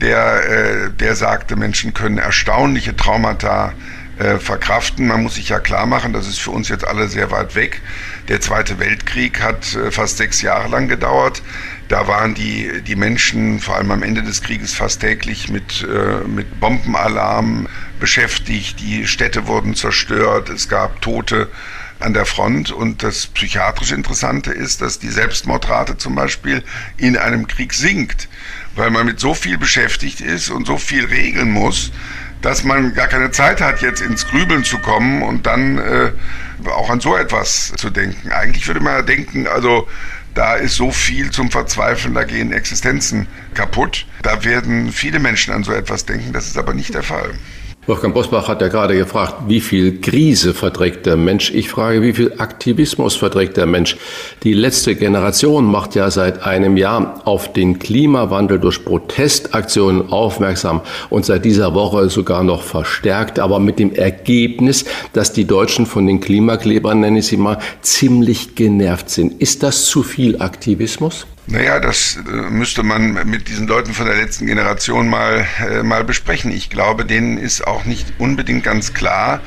[0.00, 3.72] der, äh, der sagte, Menschen können erstaunliche Traumata
[4.18, 5.06] äh, verkraften.
[5.06, 7.80] Man muss sich ja klar machen, das ist für uns jetzt alle sehr weit weg.
[8.28, 11.42] Der Zweite Weltkrieg hat äh, fast sechs Jahre lang gedauert.
[11.88, 16.28] Da waren die, die Menschen vor allem am Ende des Krieges fast täglich mit, äh,
[16.28, 17.68] mit Bombenalarm
[17.98, 18.80] beschäftigt.
[18.80, 20.50] Die Städte wurden zerstört.
[20.50, 21.48] Es gab Tote
[22.00, 22.70] an der Front.
[22.70, 26.62] Und das psychiatrisch Interessante ist, dass die Selbstmordrate zum Beispiel
[26.98, 28.28] in einem Krieg sinkt,
[28.76, 31.92] weil man mit so viel beschäftigt ist und so viel regeln muss,
[32.42, 36.12] dass man gar keine Zeit hat, jetzt ins Grübeln zu kommen und dann äh,
[36.66, 38.32] auch an so etwas zu denken.
[38.32, 39.88] Eigentlich würde man ja denken, also
[40.34, 44.06] da ist so viel zum Verzweifeln, da gehen Existenzen kaputt.
[44.22, 47.34] Da werden viele Menschen an so etwas denken, das ist aber nicht der Fall.
[47.88, 51.50] Wolfgang Bosbach hat ja gerade gefragt, wie viel Krise verträgt der Mensch?
[51.54, 53.96] Ich frage, wie viel Aktivismus verträgt der Mensch?
[54.42, 61.24] Die letzte Generation macht ja seit einem Jahr auf den Klimawandel durch Protestaktionen aufmerksam und
[61.24, 64.84] seit dieser Woche sogar noch verstärkt, aber mit dem Ergebnis,
[65.14, 69.40] dass die Deutschen von den Klimaklebern, nenne ich sie mal, ziemlich genervt sind.
[69.40, 71.26] Ist das zu viel Aktivismus?
[71.50, 76.04] Naja, das äh, müsste man mit diesen Leuten von der letzten Generation mal, äh, mal
[76.04, 76.52] besprechen.
[76.52, 79.40] Ich glaube, denen ist auch nicht unbedingt ganz klar,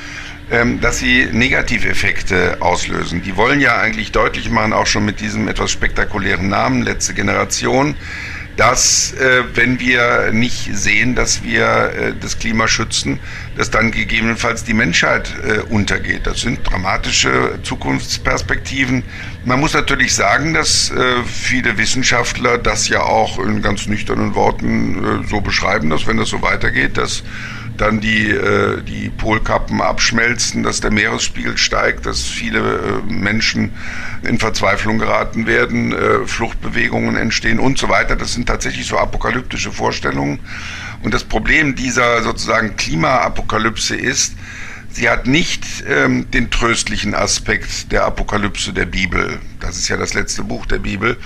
[0.50, 3.22] ähm, dass sie Negativeffekte auslösen.
[3.22, 7.96] Die wollen ja eigentlich deutlich machen, auch schon mit diesem etwas spektakulären Namen, letzte Generation,
[8.58, 13.20] dass äh, wenn wir nicht sehen, dass wir äh, das Klima schützen,
[13.58, 16.28] dass dann gegebenenfalls die Menschheit äh, untergeht.
[16.28, 19.04] Das sind dramatische Zukunftsperspektiven.
[19.46, 25.24] Man muss natürlich sagen, dass äh, viele Wissenschaftler das ja auch in ganz nüchternen Worten
[25.24, 27.24] äh, so beschreiben, dass wenn das so weitergeht, dass
[27.78, 33.72] dann die, äh, die Polkappen abschmelzen, dass der Meeresspiegel steigt, dass viele äh, Menschen
[34.24, 38.16] in Verzweiflung geraten werden, äh, Fluchtbewegungen entstehen und so weiter.
[38.16, 40.40] Das sind tatsächlich so apokalyptische Vorstellungen.
[41.04, 44.36] Und das Problem dieser sozusagen Klimaapokalypse ist,
[44.92, 49.40] sie hat nicht ähm, den tröstlichen Aspekt der Apokalypse der Bibel.
[49.60, 51.18] Das ist ja das letzte Buch der Bibel,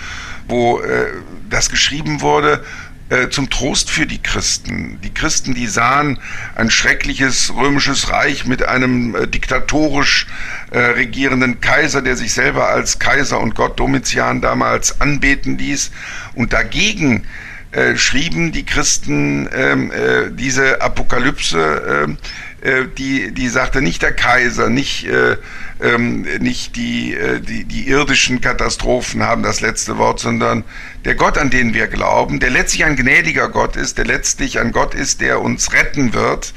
[0.47, 1.07] wo äh,
[1.49, 2.63] das geschrieben wurde
[3.09, 4.99] äh, zum Trost für die Christen.
[5.03, 6.19] Die Christen, die sahen
[6.55, 10.27] ein schreckliches römisches Reich mit einem äh, diktatorisch
[10.71, 15.91] äh, regierenden Kaiser, der sich selber als Kaiser und Gott Domitian damals anbeten ließ.
[16.33, 17.25] Und dagegen
[17.71, 22.17] äh, schrieben die Christen ähm, äh, diese Apokalypse, ähm,
[22.65, 25.37] äh, die, die sagte nicht der Kaiser, nicht, äh,
[25.79, 30.63] ähm, nicht die, äh, die, die irdischen Katastrophen haben das letzte Wort, sondern
[31.05, 34.71] der Gott, an den wir glauben, der letztlich ein gnädiger Gott ist, der letztlich ein
[34.71, 36.53] Gott ist, der uns retten wird,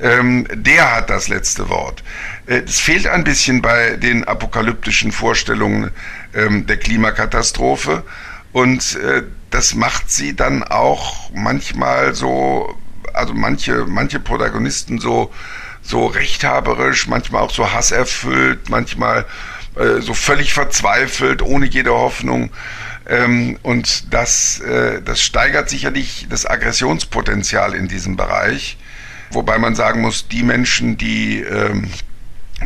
[0.00, 2.04] ähm, der hat das letzte Wort.
[2.46, 5.90] Äh, es fehlt ein bisschen bei den apokalyptischen Vorstellungen
[6.32, 8.04] ähm, der Klimakatastrophe
[8.52, 12.78] und äh, das macht sie dann auch manchmal so
[13.14, 15.32] also manche, manche Protagonisten so,
[15.82, 19.26] so rechthaberisch, manchmal auch so hasserfüllt, manchmal
[19.76, 22.50] äh, so völlig verzweifelt, ohne jede Hoffnung.
[23.06, 28.76] Ähm, und das, äh, das steigert sicherlich das Aggressionspotenzial in diesem Bereich.
[29.30, 31.88] Wobei man sagen muss, die Menschen, die, ähm,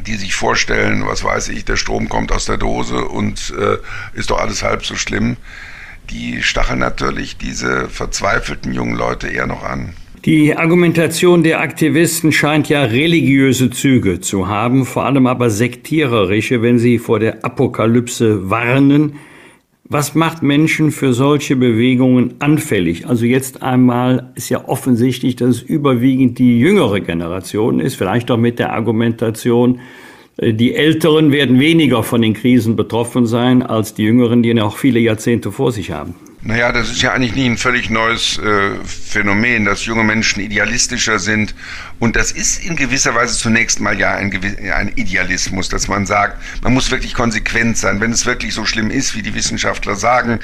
[0.07, 3.79] die sich vorstellen, was weiß ich, der Strom kommt aus der Dose und äh,
[4.19, 5.37] ist doch alles halb so schlimm,
[6.11, 9.95] die stacheln natürlich diese verzweifelten jungen Leute eher noch an.
[10.24, 16.78] Die Argumentation der Aktivisten scheint ja religiöse Züge zu haben, vor allem aber sektiererische, wenn
[16.78, 19.16] sie vor der Apokalypse warnen.
[19.84, 23.06] Was macht Menschen für solche Bewegungen anfällig?
[23.06, 28.38] Also jetzt einmal ist ja offensichtlich, dass es überwiegend die jüngere Generation ist, vielleicht auch
[28.38, 29.80] mit der Argumentation,
[30.38, 34.78] äh, die Älteren werden weniger von den Krisen betroffen sein als die Jüngeren, die noch
[34.78, 36.14] viele Jahrzehnte vor sich haben.
[36.47, 41.19] Naja, das ist ja eigentlich nicht ein völlig neues äh, Phänomen, dass junge Menschen idealistischer
[41.19, 41.55] sind.
[41.99, 44.31] Und das ist in gewisser Weise zunächst mal ja ein,
[44.71, 48.03] ein Idealismus, dass man sagt, man muss wirklich konsequent sein.
[48.03, 50.39] Wenn es wirklich so schlimm ist, wie die Wissenschaftler sagen,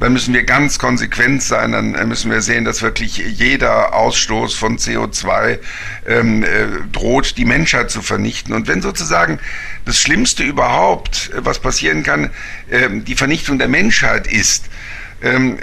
[0.00, 1.70] dann müssen wir ganz konsequent sein.
[1.70, 5.60] Dann äh, müssen wir sehen, dass wirklich jeder Ausstoß von CO2
[6.08, 6.48] ähm, äh,
[6.90, 8.52] droht, die Menschheit zu vernichten.
[8.52, 9.38] Und wenn sozusagen
[9.84, 12.30] das Schlimmste überhaupt, äh, was passieren kann,
[12.68, 14.68] äh, die Vernichtung der Menschheit ist,
[15.22, 15.58] ähm,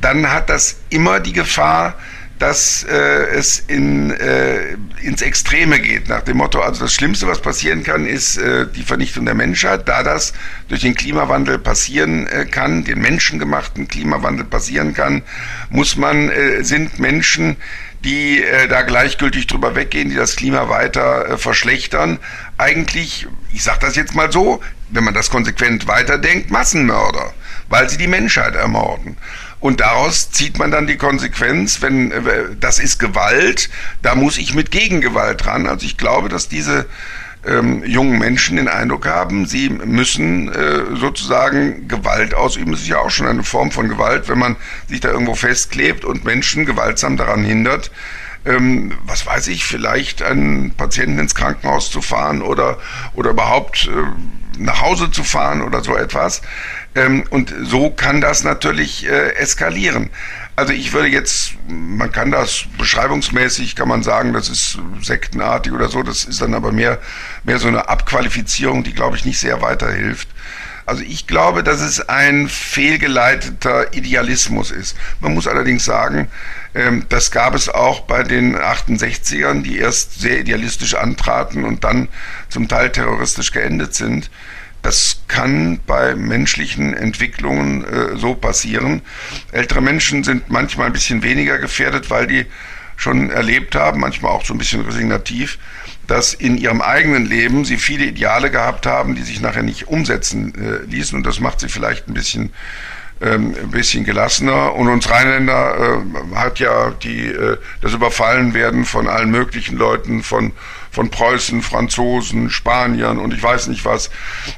[0.00, 1.94] dann hat das immer die Gefahr,
[2.40, 2.94] dass äh,
[3.34, 4.72] es in, äh,
[5.02, 8.82] ins Extreme geht, nach dem Motto, also das Schlimmste, was passieren kann, ist äh, die
[8.82, 9.86] Vernichtung der Menschheit.
[9.86, 10.32] Da das
[10.68, 15.22] durch den Klimawandel passieren äh, kann, den menschengemachten Klimawandel passieren kann,
[15.68, 17.56] muss man, äh, sind Menschen,
[18.04, 22.18] die äh, da gleichgültig drüber weggehen, die das Klima weiter äh, verschlechtern,
[22.56, 27.34] eigentlich, ich sage das jetzt mal so, wenn man das konsequent weiterdenkt, Massenmörder
[27.70, 29.16] weil sie die Menschheit ermorden.
[29.60, 32.20] Und daraus zieht man dann die Konsequenz, wenn äh,
[32.58, 33.70] das ist Gewalt,
[34.02, 35.66] da muss ich mit Gegengewalt ran.
[35.66, 36.86] Also ich glaube, dass diese
[37.46, 42.72] ähm, jungen Menschen den Eindruck haben, sie müssen äh, sozusagen Gewalt ausüben.
[42.72, 44.56] Das ist ja auch schon eine Form von Gewalt, wenn man
[44.88, 47.90] sich da irgendwo festklebt und Menschen gewaltsam daran hindert,
[48.46, 52.78] ähm, was weiß ich, vielleicht einen Patienten ins Krankenhaus zu fahren oder,
[53.14, 56.42] oder überhaupt äh, nach Hause zu fahren oder so etwas.
[56.94, 60.10] Ähm, und so kann das natürlich äh, eskalieren.
[60.56, 65.88] Also ich würde jetzt, man kann das beschreibungsmäßig, kann man sagen, das ist sektenartig oder
[65.88, 66.98] so, das ist dann aber mehr,
[67.44, 70.28] mehr so eine Abqualifizierung, die, glaube ich, nicht sehr weiterhilft.
[70.90, 74.96] Also ich glaube, dass es ein fehlgeleiteter Idealismus ist.
[75.20, 76.28] Man muss allerdings sagen,
[76.74, 82.08] ähm, das gab es auch bei den 68ern, die erst sehr idealistisch antraten und dann
[82.48, 84.30] zum Teil terroristisch geendet sind.
[84.82, 89.02] Das kann bei menschlichen Entwicklungen äh, so passieren.
[89.52, 92.46] Ältere Menschen sind manchmal ein bisschen weniger gefährdet, weil die
[92.96, 95.58] schon erlebt haben, manchmal auch so ein bisschen resignativ,
[96.06, 100.54] dass in ihrem eigenen Leben sie viele Ideale gehabt haben, die sich nachher nicht umsetzen
[100.54, 101.16] äh, ließen.
[101.16, 102.52] Und das macht sie vielleicht ein bisschen
[103.22, 104.74] ähm, ein bisschen gelassener.
[104.74, 106.02] Und uns Rheinländer
[106.32, 110.52] äh, hat ja die, äh, das Überfallenwerden von allen möglichen Leuten, von,
[110.90, 114.10] von Preußen, Franzosen, Spaniern und ich weiß nicht was,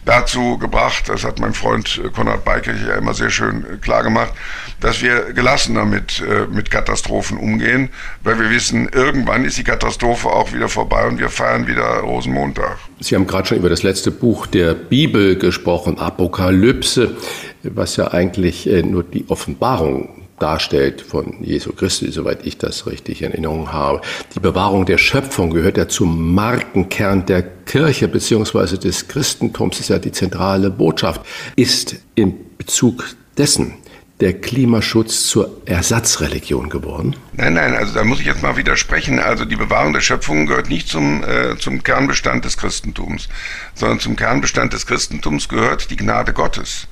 [0.04, 4.02] dazu gebracht, das hat mein Freund äh, Konrad Beike ja immer sehr schön äh, klar
[4.02, 4.32] gemacht,
[4.80, 7.90] dass wir gelassener mit, äh, mit Katastrophen umgehen,
[8.22, 12.78] weil wir wissen, irgendwann ist die Katastrophe auch wieder vorbei und wir feiern wieder Rosenmontag.
[13.00, 17.16] Sie haben gerade schon über das letzte Buch der Bibel gesprochen, Apokalypse
[17.64, 23.30] was ja eigentlich nur die Offenbarung darstellt von Jesu Christi, soweit ich das richtig in
[23.30, 24.00] Erinnerung habe.
[24.34, 29.98] Die Bewahrung der Schöpfung gehört ja zum Markenkern der Kirche beziehungsweise des Christentums, ist ja
[29.98, 31.22] die zentrale Botschaft.
[31.56, 33.04] Ist in Bezug
[33.38, 33.74] dessen
[34.20, 37.16] der Klimaschutz zur Ersatzreligion geworden?
[37.32, 39.18] Nein, nein, also da muss ich jetzt mal widersprechen.
[39.18, 43.28] Also die Bewahrung der Schöpfung gehört nicht zum, äh, zum Kernbestand des Christentums,
[43.74, 46.86] sondern zum Kernbestand des Christentums gehört die Gnade Gottes.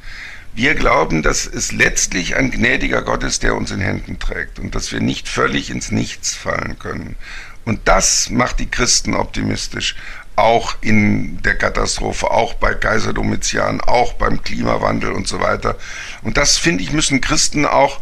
[0.53, 4.75] Wir glauben, dass es letztlich ein gnädiger Gott ist, der uns in Händen trägt und
[4.75, 7.17] dass wir nicht völlig ins Nichts fallen können.
[7.65, 9.95] Und das macht die Christen optimistisch,
[10.37, 15.77] auch in der Katastrophe, auch bei Kaiser Domitian, auch beim Klimawandel und so weiter.
[16.23, 18.01] Und das, finde ich, müssen Christen auch,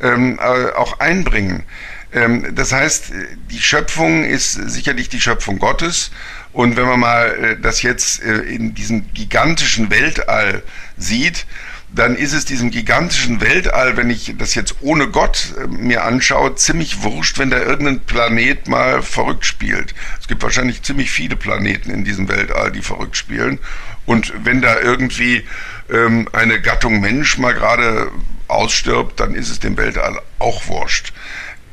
[0.00, 1.64] ähm, äh, auch einbringen.
[2.12, 3.12] Ähm, das heißt,
[3.50, 6.12] die Schöpfung ist sicherlich die Schöpfung Gottes.
[6.52, 10.62] Und wenn man mal äh, das jetzt äh, in diesem gigantischen Weltall
[10.96, 11.46] sieht,
[11.92, 16.54] dann ist es diesem gigantischen Weltall, wenn ich das jetzt ohne Gott äh, mir anschaue,
[16.54, 19.94] ziemlich wurscht, wenn da irgendein Planet mal verrückt spielt.
[20.20, 23.58] Es gibt wahrscheinlich ziemlich viele Planeten in diesem Weltall, die verrückt spielen.
[24.06, 25.44] Und wenn da irgendwie
[25.92, 28.10] ähm, eine Gattung Mensch mal gerade
[28.48, 31.12] ausstirbt, dann ist es dem Weltall auch wurscht.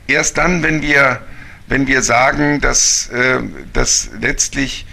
[0.07, 1.22] Erst dann, wenn wir
[1.68, 3.39] wenn wir sagen, dass, äh,
[3.73, 4.85] dass letztlich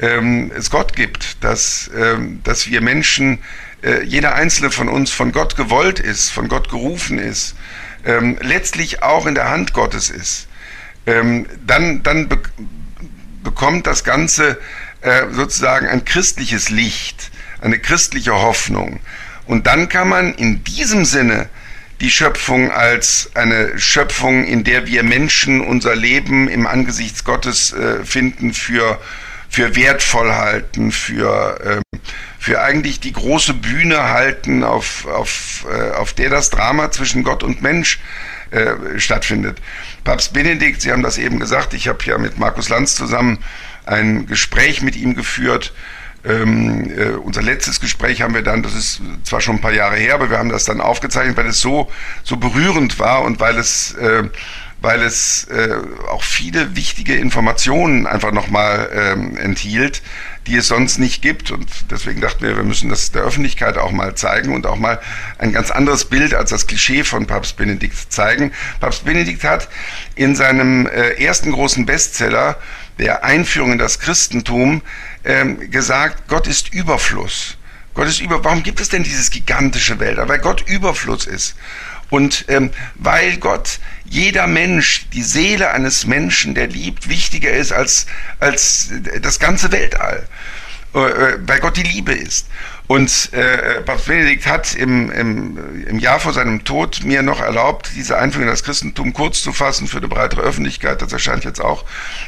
[0.00, 3.38] ähm, es Gott gibt, dass, ähm, dass wir Menschen,
[3.82, 7.54] äh, jeder einzelne von uns von Gott gewollt ist, von Gott gerufen ist,
[8.04, 10.48] ähm, letztlich auch in der Hand Gottes ist,
[11.06, 12.38] ähm, dann, dann be
[13.42, 14.56] bekommt das Ganze
[15.00, 19.00] äh, sozusagen ein christliches Licht, eine christliche Hoffnung.
[19.46, 21.48] Und dann kann man in diesem Sinne
[22.00, 28.04] die Schöpfung als eine Schöpfung, in der wir Menschen unser Leben im Angesicht Gottes äh,
[28.04, 29.00] finden, für,
[29.48, 31.98] für wertvoll halten, für, äh,
[32.42, 37.44] für eigentlich die große Bühne halten, auf, auf, äh, auf der das Drama zwischen Gott
[37.44, 38.00] und Mensch
[38.50, 39.62] äh, stattfindet.
[40.02, 43.38] Papst Benedikt, Sie haben das eben gesagt, ich habe ja mit Markus Lanz zusammen
[43.86, 45.72] ein Gespräch mit ihm geführt,
[46.24, 49.94] ähm, äh, unser letztes Gespräch haben wir dann, das ist zwar schon ein paar Jahre
[49.94, 51.92] her, aber wir haben das dann aufgezeichnet, weil es so,
[52.24, 54.24] so berührend war und weil es, äh,
[54.80, 55.76] weil es äh,
[56.10, 60.02] auch viele wichtige Informationen einfach nochmal ähm, enthielt,
[60.46, 61.50] die es sonst nicht gibt.
[61.50, 65.00] Und deswegen dachten wir, wir müssen das der Öffentlichkeit auch mal zeigen und auch mal
[65.38, 68.52] ein ganz anderes Bild als das Klischee von Papst Benedikt zeigen.
[68.80, 69.68] Papst Benedikt hat
[70.14, 72.56] in seinem äh, ersten großen Bestseller
[72.98, 74.82] der Einführung in das Christentum
[75.24, 77.56] ähm, gesagt, Gott ist Überfluss.
[77.94, 78.42] Gott ist über.
[78.42, 80.18] Warum gibt es denn dieses gigantische Welt?
[80.20, 81.56] Weil Gott Überfluss ist.
[82.08, 83.78] Und ähm, weil Gott
[84.12, 88.04] jeder Mensch, die Seele eines Menschen, der liebt, wichtiger ist als,
[88.40, 88.90] als
[89.22, 90.28] das ganze Weltall.
[90.94, 92.46] Äh, äh weil Gott die Liebe ist.
[92.92, 97.92] Und äh, Papst Benedikt hat im, im, im Jahr vor seinem Tod mir noch erlaubt,
[97.96, 101.00] diese Einführung in das Christentum kurz zu fassen für eine breitere Öffentlichkeit.
[101.00, 101.86] Das erscheint jetzt auch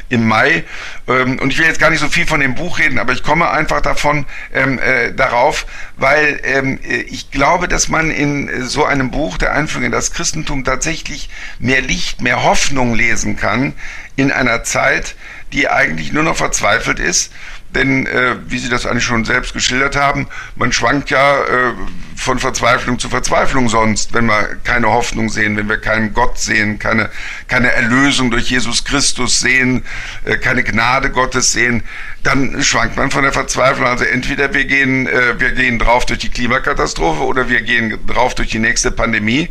[0.08, 0.64] im Mai.
[1.06, 3.22] Ähm, und ich will jetzt gar nicht so viel von dem Buch reden, aber ich
[3.22, 4.24] komme einfach davon
[4.54, 5.66] ähm, äh, darauf,
[5.98, 10.64] weil ähm, ich glaube, dass man in so einem Buch der Einführung in das Christentum
[10.64, 11.28] tatsächlich
[11.58, 13.74] mehr Licht, mehr Hoffnung lesen kann
[14.16, 15.14] in einer Zeit,
[15.52, 17.32] die eigentlich nur noch verzweifelt ist
[17.74, 21.72] denn äh, wie Sie das eigentlich schon selbst geschildert haben, man schwankt ja äh,
[22.16, 26.78] von Verzweiflung zu Verzweiflung sonst, wenn wir keine Hoffnung sehen, wenn wir keinen Gott sehen,
[26.78, 27.10] keine,
[27.48, 29.84] keine Erlösung durch Jesus Christus sehen,
[30.24, 31.82] äh, keine Gnade Gottes sehen,
[32.22, 33.86] dann schwankt man von der Verzweiflung.
[33.86, 38.34] Also entweder wir gehen, äh, wir gehen drauf durch die Klimakatastrophe oder wir gehen drauf
[38.34, 39.50] durch die nächste Pandemie.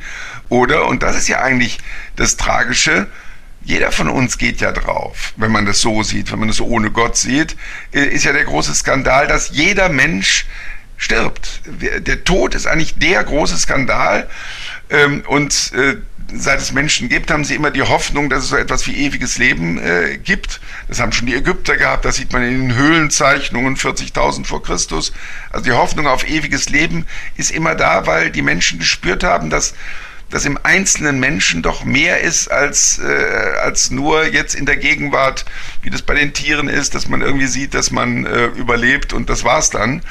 [0.49, 1.79] Oder, und das ist ja eigentlich
[2.15, 3.07] das Tragische,
[3.63, 6.91] jeder von uns geht ja drauf, wenn man das so sieht, wenn man das ohne
[6.91, 7.55] Gott sieht,
[7.93, 10.45] äh, ist ja der große Skandal, dass jeder Mensch
[10.97, 11.61] stirbt.
[11.65, 14.29] Der Tod ist eigentlich der große Skandal.
[14.89, 15.97] Ähm, und äh,
[16.33, 19.37] seit es Menschen gibt, haben sie immer die Hoffnung, dass es so etwas wie ewiges
[19.37, 20.61] Leben äh, gibt.
[20.87, 25.13] Das haben schon die Ägypter gehabt, das sieht man in den Höhlenzeichnungen 40.000 vor Christus.
[25.51, 27.05] Also die Hoffnung auf ewiges Leben
[27.37, 29.73] ist immer da, weil die Menschen gespürt haben, dass
[30.33, 35.45] dass im einzelnen Menschen doch mehr ist als, äh, als nur jetzt in der Gegenwart,
[35.83, 39.29] wie das bei den Tieren ist, dass man irgendwie sieht, dass man äh, überlebt und
[39.29, 40.01] das war's dann,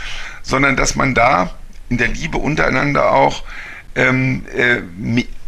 [0.43, 1.59] sondern dass man da
[1.89, 3.43] in der Liebe untereinander auch
[3.97, 4.82] ähm, äh,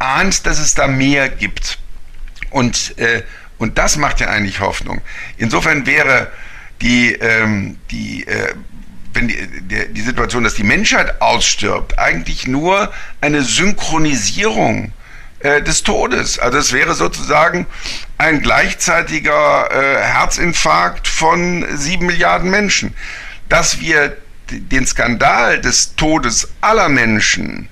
[0.01, 1.79] ahnt, dass es da mehr gibt.
[2.51, 3.23] Und, äh,
[3.59, 5.03] und das macht ja eigentlich Hoffnung.
[5.37, 6.33] Insofern wäre
[6.83, 8.55] die, ähm, die äh,
[9.15, 14.93] wenn die, die, die Situation, dass die Menschheit ausstirbt, eigentlich nur eine Synchronisierung
[15.41, 16.39] äh, des Todes.
[16.39, 17.67] Also es wäre sozusagen
[18.19, 22.95] ein gleichzeitiger äh, Herzinfarkt von sieben Milliarden Menschen.
[23.49, 24.17] Dass wir
[24.51, 27.69] den Skandal des Todes aller Menschen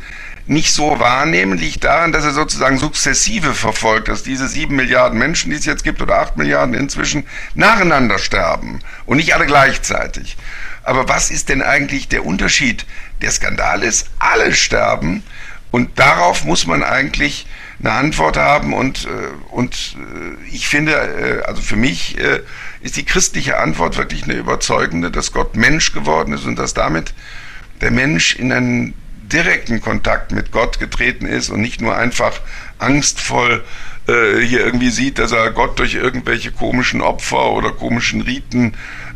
[0.46, 5.50] nicht so wahrnehmen, liegt daran, dass er sozusagen sukzessive verfolgt, dass diese sieben Milliarden Menschen,
[5.50, 7.24] die es jetzt gibt, oder acht Milliarden inzwischen,
[7.54, 10.36] nacheinander sterben und nicht alle gleichzeitig.
[10.82, 12.86] Aber was ist denn eigentlich der Unterschied?
[13.20, 15.22] Der Skandal ist, alle sterben
[15.70, 17.46] und darauf muss man eigentlich
[17.80, 19.08] eine Antwort haben und, äh,
[19.50, 22.16] und äh, ich finde, äh, also für mich
[22.80, 27.14] ist die christliche Antwort wirklich eine überzeugende, dass Gott Mensch geworden ist und dass damit
[27.80, 28.94] der Mensch in einen
[29.32, 32.40] direkten Kontakt mit Gott getreten ist und nicht nur einfach
[32.78, 33.64] angstvoll
[34.04, 38.74] hier irgendwie sieht, dass er Gott durch irgendwelche komischen Opfer oder komischen Riten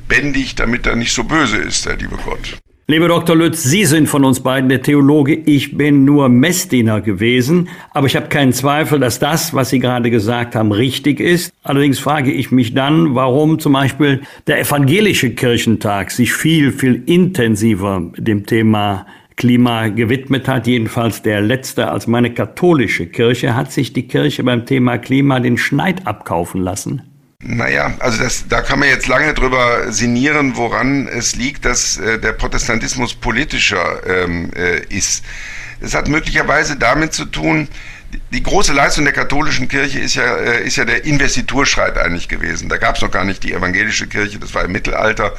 [0.09, 2.59] bändig, damit er nicht so böse ist, der liebe Gott.
[2.89, 3.35] Lieber Dr.
[3.35, 5.35] Lütz, Sie sind von uns beiden der Theologe.
[5.35, 10.09] Ich bin nur Messdiener gewesen, aber ich habe keinen Zweifel, dass das, was Sie gerade
[10.09, 11.53] gesagt haben, richtig ist.
[11.65, 18.09] Allerdings frage ich mich dann, warum zum Beispiel der evangelische Kirchentag sich viel, viel intensiver
[18.17, 19.05] dem Thema
[19.35, 24.65] Klima gewidmet hat, jedenfalls der letzte als meine katholische Kirche, hat sich die Kirche beim
[24.65, 27.03] Thema Klima den Schneid abkaufen lassen.
[27.49, 32.19] Naja, also das, da kann man jetzt lange drüber sinnieren, woran es liegt, dass äh,
[32.19, 35.25] der Protestantismus politischer ähm, äh, ist.
[35.81, 37.69] Es hat möglicherweise damit zu tun,
[38.33, 42.69] die große Leistung der katholischen Kirche ist ja, äh, ist ja der Investiturschreit eigentlich gewesen.
[42.69, 45.33] Da gab es noch gar nicht die evangelische Kirche, das war im Mittelalter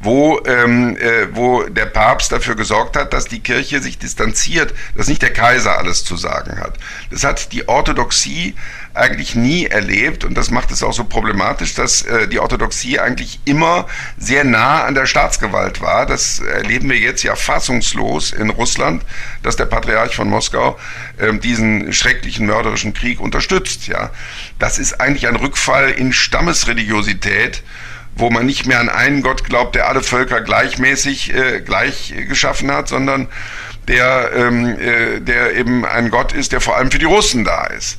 [0.00, 5.08] wo, ähm, äh, wo der Papst dafür gesorgt hat, dass die Kirche sich distanziert, dass
[5.08, 6.78] nicht der Kaiser alles zu sagen hat.
[7.10, 8.54] Das hat die Orthodoxie
[8.98, 13.40] eigentlich nie erlebt und das macht es auch so problematisch, dass äh, die Orthodoxie eigentlich
[13.44, 13.86] immer
[14.18, 16.06] sehr nah an der Staatsgewalt war.
[16.06, 19.02] Das erleben wir jetzt ja fassungslos in Russland,
[19.42, 20.78] dass der Patriarch von Moskau
[21.18, 23.86] äh, diesen schrecklichen mörderischen Krieg unterstützt.
[23.86, 24.10] Ja,
[24.58, 27.62] das ist eigentlich ein Rückfall in Stammesreligiosität
[28.18, 32.70] wo man nicht mehr an einen Gott glaubt, der alle Völker gleichmäßig äh, gleich geschaffen
[32.72, 33.28] hat, sondern
[33.86, 37.66] der, ähm, äh, der eben ein Gott ist, der vor allem für die Russen da
[37.66, 37.98] ist.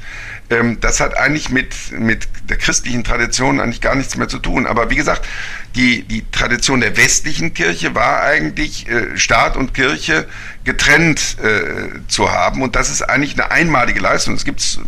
[0.50, 4.66] Ähm, das hat eigentlich mit, mit der christlichen Tradition eigentlich gar nichts mehr zu tun.
[4.66, 5.28] Aber wie gesagt,
[5.76, 10.28] die, die Tradition der westlichen Kirche war eigentlich, äh, Staat und Kirche
[10.64, 12.62] getrennt äh, zu haben.
[12.62, 14.34] Und das ist eigentlich eine einmalige Leistung.
[14.34, 14.80] Es gibt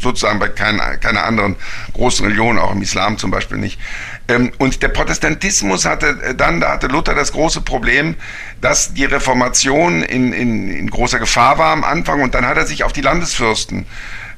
[0.00, 1.56] sozusagen bei keiner, keiner anderen
[1.92, 3.78] großen Religion, auch im Islam zum Beispiel nicht.
[4.28, 8.14] Ähm, und der Protestantismus hatte äh, dann, da hatte Luther das große Problem,
[8.60, 12.66] dass die Reformation in, in, in großer Gefahr war am Anfang und dann hat er
[12.66, 13.86] sich auf die Landesfürsten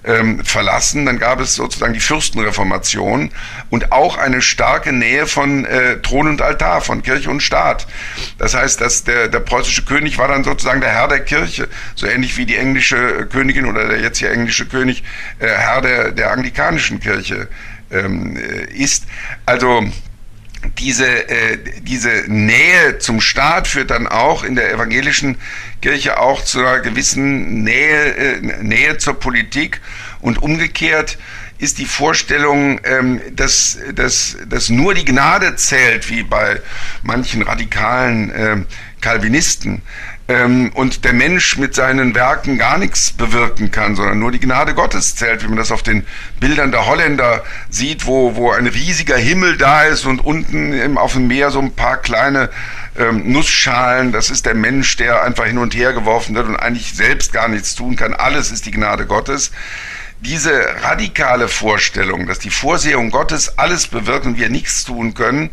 [0.05, 1.07] ähm, verlassen.
[1.07, 3.31] Dann gab es sozusagen die Fürstenreformation
[3.70, 7.87] und auch eine starke Nähe von äh, Thron und Altar, von Kirche und Staat.
[8.39, 12.07] Das heißt, dass der, der preußische König war dann sozusagen der Herr der Kirche, so
[12.07, 15.05] ähnlich wie die englische Königin oder der jetzt hier englische König
[15.39, 17.49] äh, Herr der, der anglikanischen Kirche
[17.91, 19.05] ähm, äh, ist.
[19.47, 19.85] Also
[20.78, 25.36] diese, äh, diese Nähe zum Staat führt dann auch in der evangelischen
[25.80, 29.80] Kirche auch zu einer gewissen Nähe, äh, Nähe zur Politik.
[30.20, 31.18] Und umgekehrt
[31.59, 36.60] ist die Vorstellung, ähm, dass, dass, dass nur die Gnade zählt, wie bei
[37.02, 38.56] manchen radikalen äh,
[39.01, 39.82] Calvinisten,
[40.28, 44.74] ähm, und der Mensch mit seinen Werken gar nichts bewirken kann, sondern nur die Gnade
[44.74, 46.07] Gottes zählt, wie man das auf den
[46.39, 51.15] Bildern der Holländer sieht, wo, wo ein riesiger Himmel da ist und unten im, auf
[51.15, 52.51] dem Meer so ein paar kleine
[52.99, 54.12] ähm, Nussschalen.
[54.12, 57.49] Das ist der Mensch, der einfach hin und her geworfen wird und eigentlich selbst gar
[57.49, 58.15] nichts tun kann.
[58.15, 59.51] Alles ist die Gnade Gottes
[60.23, 65.51] diese radikale Vorstellung, dass die Vorsehung Gottes alles bewirkt und wir nichts tun können,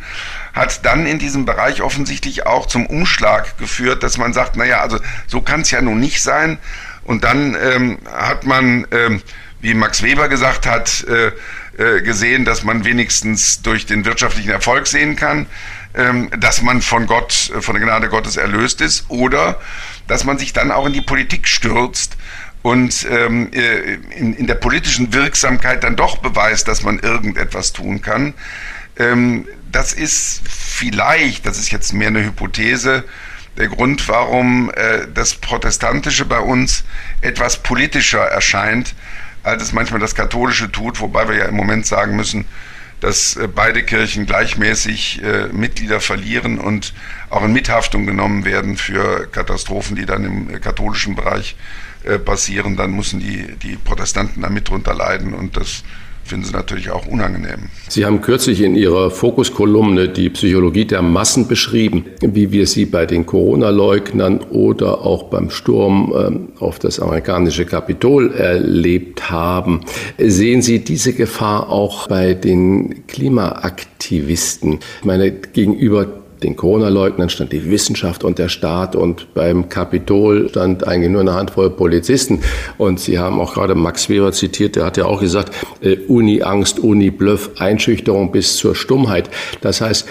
[0.53, 4.99] hat dann in diesem Bereich offensichtlich auch zum Umschlag geführt, dass man sagt, naja, also
[5.27, 6.57] so kann es ja nun nicht sein.
[7.03, 9.21] Und dann ähm, hat man, ähm,
[9.61, 11.31] wie Max Weber gesagt hat, äh,
[11.79, 15.45] äh, gesehen, dass man wenigstens durch den wirtschaftlichen Erfolg sehen kann,
[15.93, 19.59] ähm, dass man von Gott, von der Gnade Gottes erlöst ist, oder
[20.07, 22.17] dass man sich dann auch in die Politik stürzt
[22.61, 28.01] und ähm, äh, in, in der politischen Wirksamkeit dann doch beweist, dass man irgendetwas tun
[28.01, 28.33] kann.
[28.97, 33.03] Ähm, das ist vielleicht, das ist jetzt mehr eine Hypothese,
[33.57, 36.83] der Grund, warum äh, das Protestantische bei uns
[37.21, 38.95] etwas politischer erscheint,
[39.43, 42.45] als es manchmal das Katholische tut, wobei wir ja im Moment sagen müssen,
[43.01, 46.93] dass äh, beide Kirchen gleichmäßig äh, Mitglieder verlieren und
[47.29, 51.55] auch in Mithaftung genommen werden für Katastrophen, die dann im äh, katholischen Bereich
[52.03, 55.83] äh, passieren, dann müssen die, die Protestanten da mit drunter leiden und das
[56.29, 57.69] finden sie natürlich auch unangenehm.
[57.87, 63.07] Sie haben kürzlich in Ihrer Fokuskolumne die Psychologie der Massen beschrieben, wie wir sie bei
[63.07, 69.81] den Corona-Leugnern oder auch beim Sturm ähm, auf das amerikanische Kapitol erlebt haben.
[70.19, 74.79] Sehen Sie diese Gefahr auch bei den Klimaaktivisten?
[74.99, 76.05] Ich meine, gegenüber
[76.43, 81.33] den Corona-Leugnern stand die Wissenschaft und der Staat und beim Kapitol stand eigentlich nur eine
[81.33, 82.41] Handvoll Polizisten.
[82.77, 86.79] Und Sie haben auch gerade Max Weber zitiert, der hat ja auch gesagt, äh, Uni-Angst,
[86.79, 89.29] Uni-Bluff, Einschüchterung bis zur Stummheit.
[89.61, 90.07] Das heißt,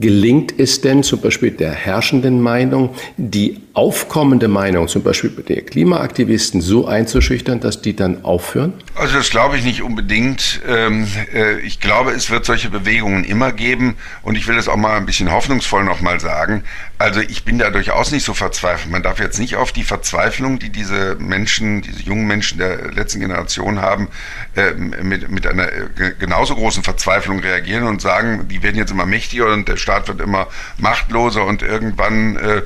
[0.00, 6.60] Gelingt es denn zum Beispiel der herrschenden Meinung, die aufkommende Meinung, zum Beispiel der Klimaaktivisten,
[6.60, 8.72] so einzuschüchtern, dass die dann aufhören?
[8.94, 10.60] Also das glaube ich nicht unbedingt.
[10.66, 14.76] Ähm, äh, ich glaube, es wird solche Bewegungen immer geben und ich will das auch
[14.76, 16.64] mal ein bisschen hoffnungsvoll nochmal sagen.
[17.02, 18.92] Also ich bin da durchaus nicht so verzweifelt.
[18.92, 23.18] Man darf jetzt nicht auf die Verzweiflung, die diese Menschen, diese jungen Menschen der letzten
[23.18, 24.06] Generation haben,
[24.54, 29.04] äh, mit, mit einer äh, genauso großen Verzweiflung reagieren und sagen, die werden jetzt immer
[29.04, 30.46] mächtiger und der Staat wird immer
[30.78, 32.62] machtloser und irgendwann äh,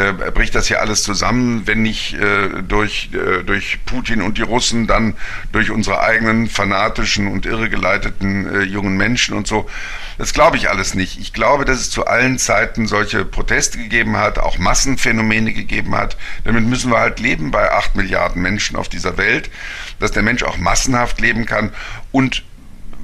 [0.00, 4.42] äh, bricht das hier alles zusammen, wenn nicht äh, durch, äh, durch Putin und die
[4.42, 5.14] Russen, dann
[5.50, 9.68] durch unsere eigenen fanatischen und irregeleiteten jungen Menschen und so.
[10.18, 11.18] Das glaube ich alles nicht.
[11.18, 16.16] Ich glaube, dass es zu allen Zeiten solche Proteste gegeben hat, auch Massenphänomene gegeben hat.
[16.44, 19.50] Damit müssen wir halt leben bei acht Milliarden Menschen auf dieser Welt,
[19.98, 21.72] dass der Mensch auch massenhaft leben kann
[22.10, 22.44] und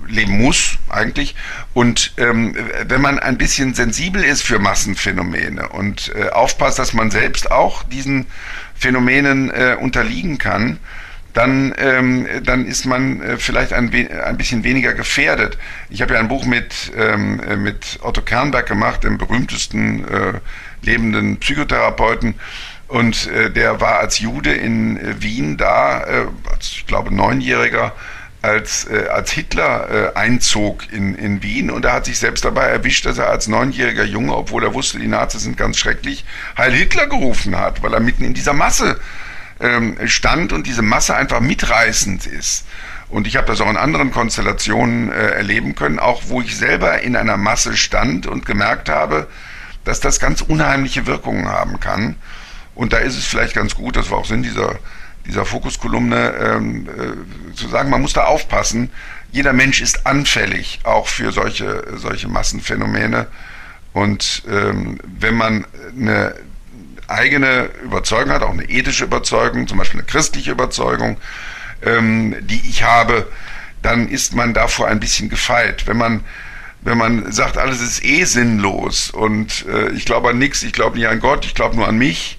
[0.08, 1.34] leben muss eigentlich.
[1.74, 7.10] Und ähm, wenn man ein bisschen sensibel ist für Massenphänomene und äh, aufpasst, dass man
[7.10, 8.26] selbst auch diesen
[8.74, 10.78] Phänomenen äh, unterliegen kann,
[11.38, 15.56] dann, ähm, dann ist man äh, vielleicht ein, ein bisschen weniger gefährdet.
[15.88, 20.32] Ich habe ja ein Buch mit, ähm, äh, mit Otto Kernberg gemacht, dem berühmtesten äh,
[20.82, 22.34] lebenden Psychotherapeuten.
[22.88, 27.92] Und äh, der war als Jude in äh, Wien da, äh, als, ich glaube, Neunjähriger,
[28.42, 32.64] als, äh, als Hitler äh, einzog in, in Wien und er hat sich selbst dabei
[32.64, 36.24] erwischt, dass er als neunjähriger Junge, obwohl er wusste, die Nazis sind ganz schrecklich,
[36.56, 38.98] Heil Hitler gerufen hat, weil er mitten in dieser Masse
[39.60, 42.64] ähm, stand und diese Masse einfach mitreißend ist.
[43.08, 47.00] Und ich habe das auch in anderen Konstellationen äh, erleben können, auch wo ich selber
[47.00, 49.28] in einer Masse stand und gemerkt habe,
[49.84, 52.16] dass das ganz unheimliche Wirkungen haben kann.
[52.74, 54.78] Und da ist es vielleicht ganz gut, das war auch Sinn dieser
[55.28, 58.90] dieser Fokuskolumne ähm, äh, zu sagen, man muss da aufpassen.
[59.30, 63.26] Jeder Mensch ist anfällig auch für solche, solche Massenphänomene.
[63.92, 66.34] Und ähm, wenn man eine
[67.08, 71.18] eigene Überzeugung hat, auch eine ethische Überzeugung, zum Beispiel eine christliche Überzeugung,
[71.82, 73.26] ähm, die ich habe,
[73.82, 75.86] dann ist man davor ein bisschen gefeit.
[75.86, 76.24] Wenn man
[76.80, 80.96] wenn man sagt, alles ist eh sinnlos und äh, ich glaube an nichts, ich glaube
[80.96, 82.38] nicht an Gott, ich glaube nur an mich,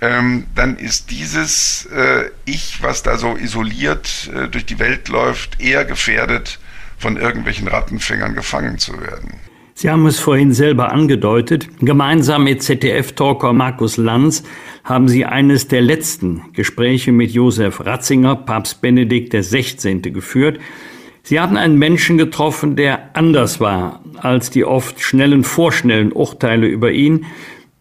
[0.00, 5.60] ähm, dann ist dieses äh, Ich, was da so isoliert äh, durch die Welt läuft,
[5.60, 6.58] eher gefährdet,
[6.96, 9.40] von irgendwelchen Rattenfängern gefangen zu werden.
[9.80, 11.66] Sie haben es vorhin selber angedeutet.
[11.80, 14.42] Gemeinsam mit ZDF-Talker Markus Lanz
[14.84, 20.60] haben Sie eines der letzten Gespräche mit Josef Ratzinger, Papst Benedikt XVI., geführt.
[21.22, 26.92] Sie haben einen Menschen getroffen, der anders war als die oft schnellen, vorschnellen Urteile über
[26.92, 27.24] ihn.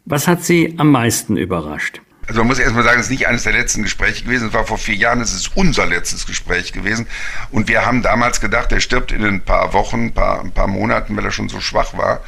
[0.06, 2.00] Was hat Sie am meisten überrascht?
[2.30, 4.50] Also man muss erstmal sagen, es ist nicht eines der letzten Gespräche gewesen.
[4.50, 7.08] Es war vor vier Jahren, es ist unser letztes Gespräch gewesen.
[7.50, 10.68] Und wir haben damals gedacht, er stirbt in ein paar Wochen, ein paar, ein paar
[10.68, 12.22] Monaten, weil er schon so schwach war.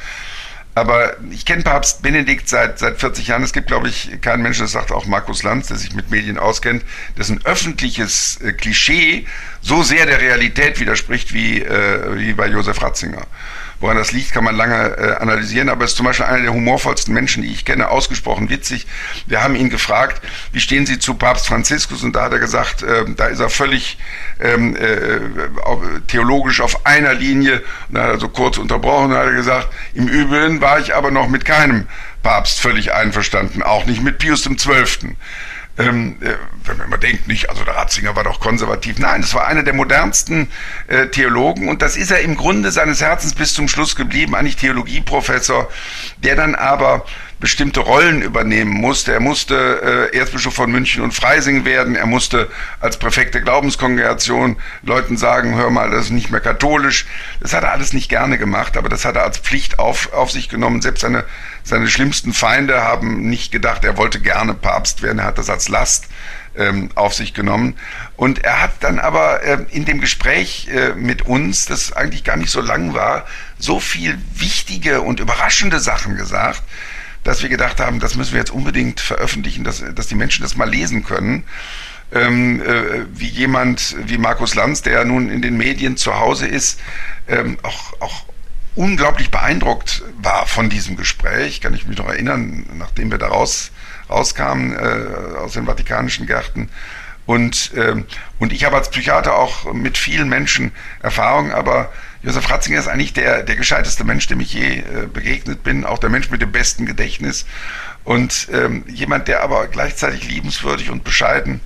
[0.74, 3.44] Aber ich kenne Papst Benedikt seit, seit 40 Jahren.
[3.44, 6.36] Es gibt, glaube ich, keinen Menschen, das sagt auch Markus Lanz, der sich mit Medien
[6.36, 6.82] auskennt,
[7.16, 9.26] dessen öffentliches äh, Klischee
[9.60, 13.24] so sehr der Realität widerspricht wie, äh, wie bei Josef Ratzinger.
[13.82, 17.12] Woran das liegt, kann man lange äh, analysieren, aber ist zum Beispiel einer der humorvollsten
[17.12, 18.86] Menschen, die ich kenne, ausgesprochen witzig.
[19.26, 20.22] Wir haben ihn gefragt,
[20.52, 22.04] wie stehen Sie zu Papst Franziskus?
[22.04, 23.98] Und da hat er gesagt, äh, da ist er völlig
[24.38, 25.18] ähm, äh,
[26.06, 27.60] theologisch auf einer Linie.
[27.88, 30.94] Und da hat er so kurz unterbrochen und hat er gesagt, im Übrigen war ich
[30.94, 31.88] aber noch mit keinem
[32.22, 35.16] Papst völlig einverstanden, auch nicht mit Pius XII
[35.78, 36.34] ähm, äh,
[36.64, 38.98] wenn man immer denkt, nicht, also der Ratzinger war doch konservativ.
[38.98, 40.48] Nein, es war einer der modernsten
[40.88, 44.56] äh, Theologen und das ist er im Grunde seines Herzens bis zum Schluss geblieben, eigentlich
[44.56, 45.70] Theologieprofessor,
[46.18, 47.06] der dann aber
[47.42, 49.12] bestimmte Rollen übernehmen musste.
[49.12, 51.96] Er musste äh, Erzbischof von München und Freising werden.
[51.96, 52.48] Er musste
[52.78, 57.04] als Präfekt der Glaubenskongregation Leuten sagen, hör mal, das ist nicht mehr katholisch.
[57.40, 60.30] Das hat er alles nicht gerne gemacht, aber das hat er als Pflicht auf, auf
[60.30, 60.80] sich genommen.
[60.82, 61.24] Selbst seine,
[61.64, 65.18] seine schlimmsten Feinde haben nicht gedacht, er wollte gerne Papst werden.
[65.18, 66.06] Er hat das als Last
[66.56, 67.76] ähm, auf sich genommen.
[68.14, 72.36] Und er hat dann aber äh, in dem Gespräch äh, mit uns, das eigentlich gar
[72.36, 73.26] nicht so lang war,
[73.58, 76.62] so viel wichtige und überraschende Sachen gesagt,
[77.24, 80.56] dass wir gedacht haben, das müssen wir jetzt unbedingt veröffentlichen, dass, dass die Menschen das
[80.56, 81.44] mal lesen können.
[82.12, 86.78] Ähm, äh, wie jemand wie Markus Lanz, der nun in den Medien zu Hause ist,
[87.26, 88.24] ähm, auch, auch
[88.74, 93.70] unglaublich beeindruckt war von diesem Gespräch, kann ich mich noch erinnern, nachdem wir da raus,
[94.10, 96.68] rauskamen äh, aus den Vatikanischen Gärten.
[97.24, 98.04] Und, ähm,
[98.38, 101.92] und ich habe als Psychiater auch mit vielen Menschen Erfahrung, aber
[102.22, 105.98] Josef Ratzinger ist eigentlich der, der gescheiteste Mensch, dem ich je äh, begegnet bin, auch
[105.98, 107.46] der Mensch mit dem besten Gedächtnis.
[108.04, 111.60] Und ähm, jemand, der aber gleichzeitig liebenswürdig und bescheiden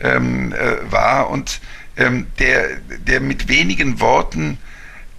[0.00, 1.60] ähm, äh, war und
[1.96, 2.76] ähm, der,
[3.06, 4.58] der mit wenigen Worten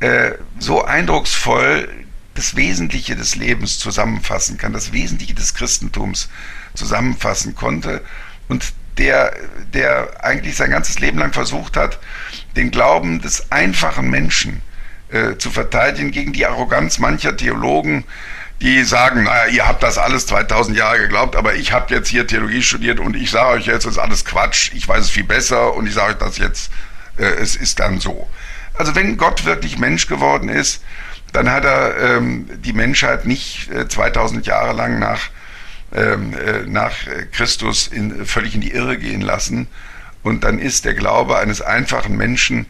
[0.02, 1.88] äh, so eindrucksvoll
[2.34, 6.30] das Wesentliche des Lebens zusammenfassen kann, das Wesentliche des Christentums
[6.74, 8.02] zusammenfassen konnte
[8.50, 9.34] und der,
[9.74, 12.00] der eigentlich sein ganzes Leben lang versucht hat,
[12.56, 14.62] den Glauben des einfachen Menschen
[15.14, 18.04] äh, zu verteidigen gegen die Arroganz mancher Theologen,
[18.62, 22.26] die sagen, naja, ihr habt das alles 2000 Jahre geglaubt, aber ich habe jetzt hier
[22.26, 25.24] Theologie studiert und ich sage euch jetzt, das ist alles Quatsch, ich weiß es viel
[25.24, 26.72] besser und ich sage euch das jetzt,
[27.18, 28.28] äh, es ist dann so.
[28.74, 30.84] Also wenn Gott wirklich Mensch geworden ist,
[31.32, 35.30] dann hat er ähm, die Menschheit nicht äh, 2000 Jahre lang nach,
[35.94, 36.94] ähm, äh, nach
[37.32, 39.68] Christus in, völlig in die Irre gehen lassen.
[40.24, 42.66] Und dann ist der Glaube eines einfachen Menschen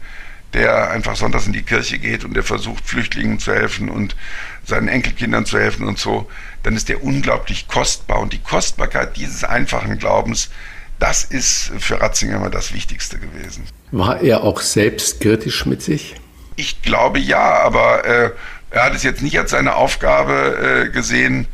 [0.54, 4.16] der einfach sonntags in die Kirche geht und der versucht, Flüchtlingen zu helfen und
[4.64, 6.30] seinen Enkelkindern zu helfen und so,
[6.62, 8.20] dann ist der unglaublich kostbar.
[8.20, 10.50] Und die Kostbarkeit dieses einfachen Glaubens,
[10.98, 13.64] das ist für Ratzinger immer das Wichtigste gewesen.
[13.90, 16.14] War er auch selbstkritisch mit sich?
[16.56, 18.30] Ich glaube ja, aber äh,
[18.70, 21.46] er hat es jetzt nicht als seine Aufgabe äh, gesehen,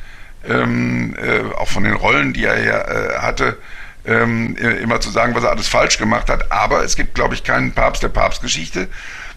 [0.48, 3.58] ähm, äh, auch von den Rollen, die er ja äh, hatte,
[4.10, 6.50] ähm, immer zu sagen, was er alles falsch gemacht hat.
[6.50, 8.88] Aber es gibt, glaube ich, keinen Papst der Papstgeschichte,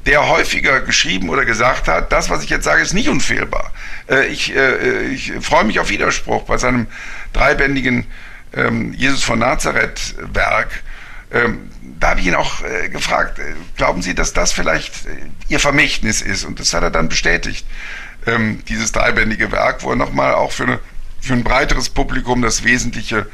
[0.06, 3.72] der häufiger geschrieben oder gesagt hat, das, was ich jetzt sage, ist nicht unfehlbar.
[4.10, 6.88] Äh, ich, äh, ich freue mich auf Widerspruch bei seinem
[7.32, 8.06] dreibändigen
[8.54, 10.84] ähm, Jesus von Nazareth Werk.
[11.32, 11.70] Ähm,
[12.00, 15.10] da habe ich ihn auch äh, gefragt, äh, glauben Sie, dass das vielleicht äh,
[15.48, 16.44] Ihr Vermächtnis ist?
[16.44, 17.66] Und das hat er dann bestätigt.
[18.26, 20.80] Ähm, dieses dreibändige Werk, wo er nochmal auch für, eine,
[21.22, 23.28] für ein breiteres Publikum das Wesentliche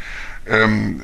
[0.47, 1.01] ähm,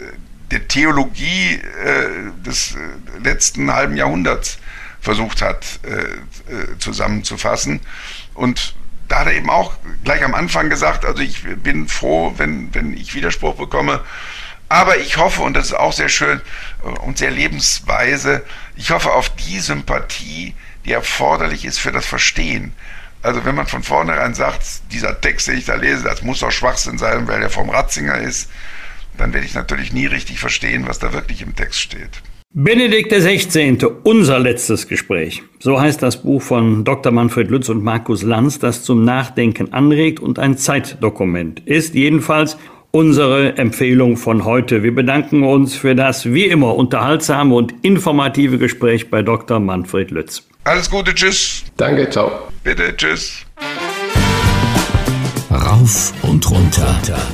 [0.51, 2.77] der Theologie äh, des äh,
[3.23, 4.59] letzten halben Jahrhunderts
[5.01, 7.81] versucht hat äh, zusammenzufassen.
[8.33, 8.75] Und
[9.07, 9.73] da hat er eben auch
[10.03, 14.01] gleich am Anfang gesagt, also ich bin froh, wenn, wenn ich Widerspruch bekomme.
[14.67, 16.41] Aber ich hoffe, und das ist auch sehr schön
[17.03, 18.43] und sehr lebensweise,
[18.75, 20.55] ich hoffe auf die Sympathie,
[20.85, 22.73] die erforderlich ist für das Verstehen.
[23.21, 26.51] Also wenn man von vornherein sagt, dieser Text, den ich da lese, das muss doch
[26.51, 28.49] Schwachsinn sein, weil er vom Ratzinger ist,
[29.17, 32.21] dann werde ich natürlich nie richtig verstehen, was da wirklich im Text steht.
[32.57, 35.43] Benedikt XVI., unser letztes Gespräch.
[35.59, 37.11] So heißt das Buch von Dr.
[37.11, 41.95] Manfred Lütz und Markus Lanz, das zum Nachdenken anregt und ein Zeitdokument ist.
[41.95, 42.57] Jedenfalls
[42.91, 44.83] unsere Empfehlung von heute.
[44.83, 49.59] Wir bedanken uns für das wie immer unterhaltsame und informative Gespräch bei Dr.
[49.59, 50.47] Manfred Lütz.
[50.63, 51.65] Alles Gute, tschüss.
[51.75, 52.31] Danke, ciao.
[52.63, 53.45] Bitte, tschüss.
[55.55, 56.85] Rauf und runter.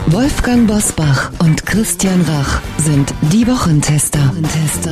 [0.08, 4.20] Wolfgang Bosbach und Christian Rach sind die Wochentester.
[4.44, 4.92] Tester.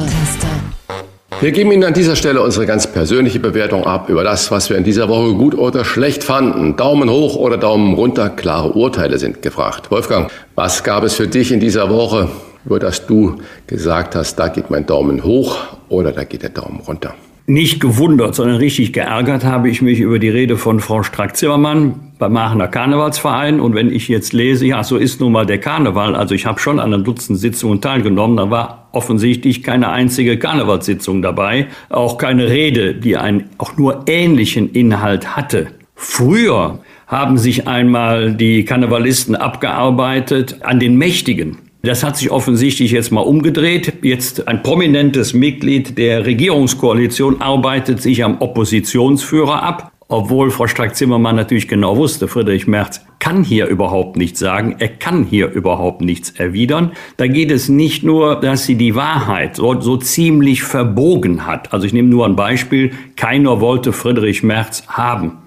[1.40, 4.78] Wir geben Ihnen an dieser Stelle unsere ganz persönliche Bewertung ab über das, was wir
[4.78, 6.76] in dieser Woche gut oder schlecht fanden.
[6.76, 9.92] Daumen hoch oder Daumen runter, klare Urteile sind gefragt.
[9.92, 12.30] Wolfgang, was gab es für dich in dieser Woche,
[12.66, 13.38] über das du
[13.68, 17.14] gesagt hast, da geht mein Daumen hoch oder da geht der Daumen runter?
[17.50, 22.38] Nicht gewundert, sondern richtig geärgert habe ich mich über die Rede von Frau Strack-Zimmermann beim
[22.38, 23.60] Aachener Karnevalsverein.
[23.60, 26.60] Und wenn ich jetzt lese, ja, so ist nun mal der Karneval, also ich habe
[26.60, 32.50] schon an einem Dutzend Sitzungen teilgenommen, da war offensichtlich keine einzige Karnevalssitzung dabei, auch keine
[32.50, 35.68] Rede, die einen auch nur ähnlichen Inhalt hatte.
[35.96, 41.58] Früher haben sich einmal die Karnevalisten abgearbeitet an den Mächtigen.
[41.82, 43.94] Das hat sich offensichtlich jetzt mal umgedreht.
[44.02, 51.70] Jetzt ein prominentes Mitglied der Regierungskoalition arbeitet sich am Oppositionsführer ab, obwohl Frau Strack-Zimmermann natürlich
[51.70, 56.92] genau wusste, Friedrich Merz kann hier überhaupt nichts sagen, er kann hier überhaupt nichts erwidern.
[57.16, 61.72] Da geht es nicht nur, dass sie die Wahrheit so, so ziemlich verbogen hat.
[61.72, 65.38] Also ich nehme nur ein Beispiel, keiner wollte Friedrich Merz haben.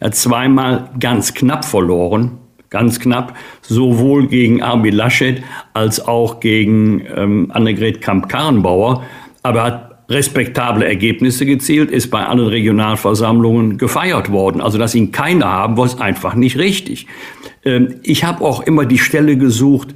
[0.00, 2.38] Er hat zweimal ganz knapp verloren,
[2.74, 5.44] ganz knapp, sowohl gegen Armin Laschet
[5.74, 9.04] als auch gegen ähm, Annegret Kamp-Karrenbauer.
[9.44, 14.60] Aber er hat respektable Ergebnisse gezielt, ist bei allen Regionalversammlungen gefeiert worden.
[14.60, 17.06] Also, dass ihn keiner haben wollte, ist einfach nicht richtig.
[17.64, 19.94] Ähm, ich habe auch immer die Stelle gesucht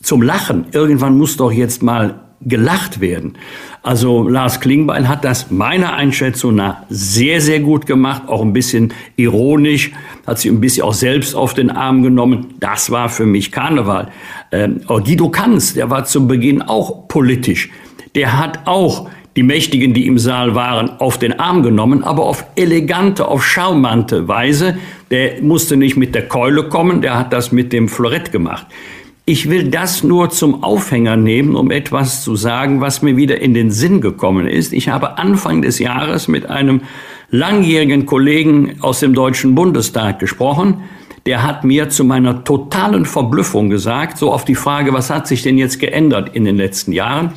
[0.00, 0.66] zum Lachen.
[0.70, 3.34] Irgendwann muss doch jetzt mal gelacht werden.
[3.82, 8.92] Also Lars Klingbeil hat das meiner Einschätzung nach sehr, sehr gut gemacht, auch ein bisschen
[9.16, 9.92] ironisch,
[10.26, 12.54] hat sich ein bisschen auch selbst auf den Arm genommen.
[12.60, 14.08] Das war für mich Karneval.
[14.52, 17.70] Ähm, Guido Kanz, der war zu Beginn auch politisch.
[18.14, 22.44] Der hat auch die Mächtigen, die im Saal waren, auf den Arm genommen, aber auf
[22.54, 24.78] elegante, auf charmante Weise.
[25.10, 28.66] Der musste nicht mit der Keule kommen, der hat das mit dem Florett gemacht.
[29.26, 33.54] Ich will das nur zum Aufhänger nehmen, um etwas zu sagen, was mir wieder in
[33.54, 34.72] den Sinn gekommen ist.
[34.74, 36.82] Ich habe Anfang des Jahres mit einem
[37.34, 40.84] langjährigen Kollegen aus dem Deutschen Bundestag gesprochen.
[41.26, 45.42] Der hat mir zu meiner totalen Verblüffung gesagt, so auf die Frage, was hat sich
[45.42, 47.32] denn jetzt geändert in den letzten Jahren?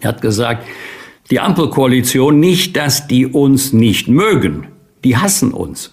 [0.00, 0.66] Er hat gesagt,
[1.30, 4.68] die Ampelkoalition nicht, dass die uns nicht mögen,
[5.04, 5.92] die hassen uns.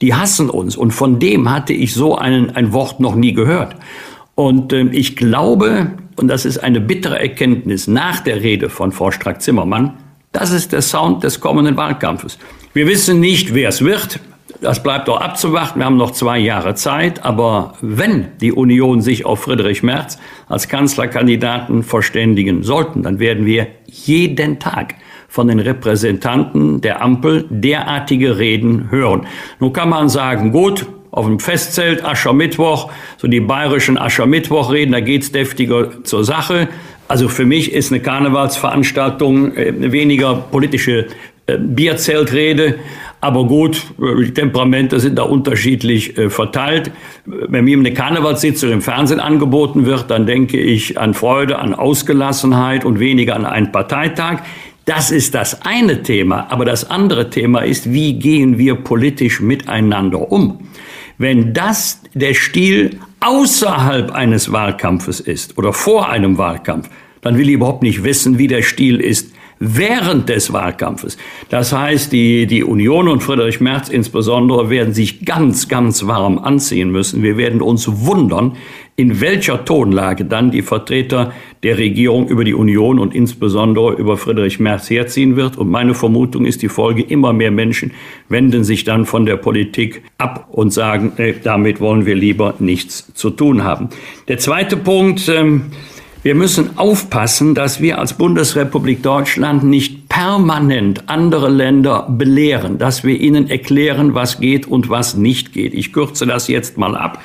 [0.00, 0.76] Die hassen uns.
[0.76, 3.76] Und von dem hatte ich so einen, ein Wort noch nie gehört.
[4.34, 9.10] Und äh, ich glaube, und das ist eine bittere Erkenntnis nach der Rede von Frau
[9.10, 9.98] Strack-Zimmermann,
[10.32, 12.38] das ist der Sound des kommenden Wahlkampfes.
[12.72, 14.20] Wir wissen nicht, wer es wird.
[14.60, 15.80] Das bleibt auch abzuwarten.
[15.80, 17.24] Wir haben noch zwei Jahre Zeit.
[17.24, 23.68] Aber wenn die Union sich auf Friedrich Merz als Kanzlerkandidaten verständigen sollten, dann werden wir
[23.86, 24.96] jeden Tag
[25.28, 29.26] von den Repräsentanten der Ampel derartige Reden hören.
[29.60, 35.32] Nun kann man sagen, gut, auf dem Festzelt, Aschermittwoch, so die bayerischen Aschermittwoch-Reden, da geht's
[35.32, 36.68] deftiger zur Sache.
[37.10, 41.06] Also für mich ist eine Karnevalsveranstaltung äh, weniger politische
[41.46, 42.76] äh, Bierzeltrede.
[43.20, 46.92] Aber gut, äh, die Temperamente sind da unterschiedlich verteilt.
[47.26, 52.84] Wenn mir eine Karnevalssitzung im Fernsehen angeboten wird, dann denke ich an Freude, an Ausgelassenheit
[52.84, 54.44] und weniger an einen Parteitag.
[54.84, 60.30] Das ist das eine Thema, aber das andere Thema ist, wie gehen wir politisch miteinander
[60.30, 60.60] um?
[61.18, 66.88] Wenn das der Stil außerhalb eines Wahlkampfes ist oder vor einem Wahlkampf,
[67.20, 71.18] dann will ich überhaupt nicht wissen, wie der Stil ist während des Wahlkampfes.
[71.50, 76.90] Das heißt, die, die Union und Friedrich Merz insbesondere werden sich ganz, ganz warm anziehen
[76.90, 77.22] müssen.
[77.22, 78.56] Wir werden uns wundern,
[78.96, 81.32] in welcher Tonlage dann die Vertreter
[81.62, 85.58] der Regierung über die Union und insbesondere über Friedrich Merz herziehen wird.
[85.58, 87.92] Und meine Vermutung ist die Folge, immer mehr Menschen
[88.30, 93.12] wenden sich dann von der Politik ab und sagen, äh, damit wollen wir lieber nichts
[93.12, 93.90] zu tun haben.
[94.28, 95.64] Der zweite Punkt, ähm,
[96.22, 103.18] wir müssen aufpassen, dass wir als Bundesrepublik Deutschland nicht permanent andere Länder belehren, dass wir
[103.18, 105.72] ihnen erklären, was geht und was nicht geht.
[105.72, 107.22] Ich kürze das jetzt mal ab.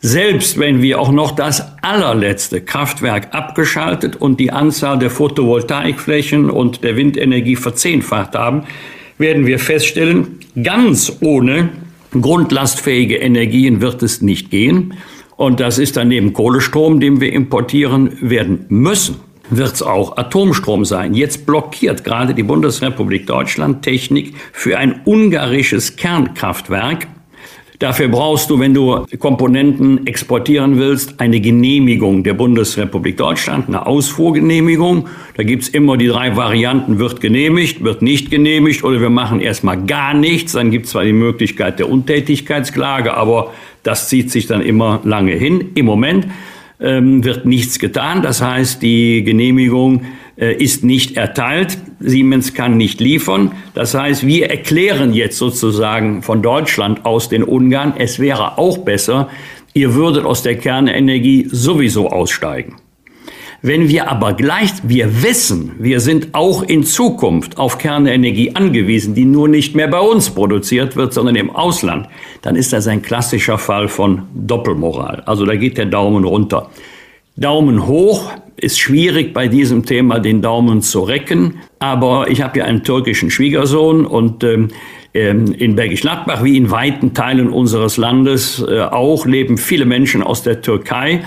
[0.00, 6.82] Selbst wenn wir auch noch das allerletzte Kraftwerk abgeschaltet und die Anzahl der Photovoltaikflächen und
[6.82, 8.64] der Windenergie verzehnfacht haben,
[9.18, 11.68] werden wir feststellen, ganz ohne
[12.10, 14.94] grundlastfähige Energien wird es nicht gehen.
[15.42, 19.16] Und das ist dann neben Kohlestrom, den wir importieren werden müssen,
[19.50, 21.14] wird es auch Atomstrom sein.
[21.14, 27.08] Jetzt blockiert gerade die Bundesrepublik Deutschland Technik für ein ungarisches Kernkraftwerk.
[27.80, 35.08] Dafür brauchst du, wenn du Komponenten exportieren willst, eine Genehmigung der Bundesrepublik Deutschland, eine Ausfuhrgenehmigung.
[35.36, 39.84] Da gibt's immer die drei Varianten, wird genehmigt, wird nicht genehmigt oder wir machen erstmal
[39.84, 40.52] gar nichts.
[40.52, 43.52] Dann gibt's zwar die Möglichkeit der Untätigkeitsklage, aber
[43.82, 45.70] das zieht sich dann immer lange hin.
[45.74, 46.26] Im Moment
[46.80, 48.22] ähm, wird nichts getan.
[48.22, 50.02] Das heißt, die Genehmigung
[50.36, 51.78] äh, ist nicht erteilt.
[52.00, 53.52] Siemens kann nicht liefern.
[53.74, 59.28] Das heißt, wir erklären jetzt sozusagen von Deutschland aus den Ungarn, es wäre auch besser,
[59.74, 62.81] ihr würdet aus der Kernenergie sowieso aussteigen.
[63.64, 69.24] Wenn wir aber gleich, wir wissen, wir sind auch in Zukunft auf Kernenergie angewiesen, die
[69.24, 72.08] nur nicht mehr bei uns produziert wird, sondern im Ausland,
[72.42, 75.22] dann ist das ein klassischer Fall von Doppelmoral.
[75.26, 76.70] Also da geht der Daumen runter.
[77.36, 82.64] Daumen hoch ist schwierig bei diesem Thema den Daumen zu recken, aber ich habe ja
[82.64, 84.68] einen türkischen Schwiegersohn und ähm,
[85.14, 90.22] ähm in Bergisch Gladbach wie in weiten Teilen unseres Landes äh, auch leben viele Menschen
[90.22, 91.22] aus der Türkei,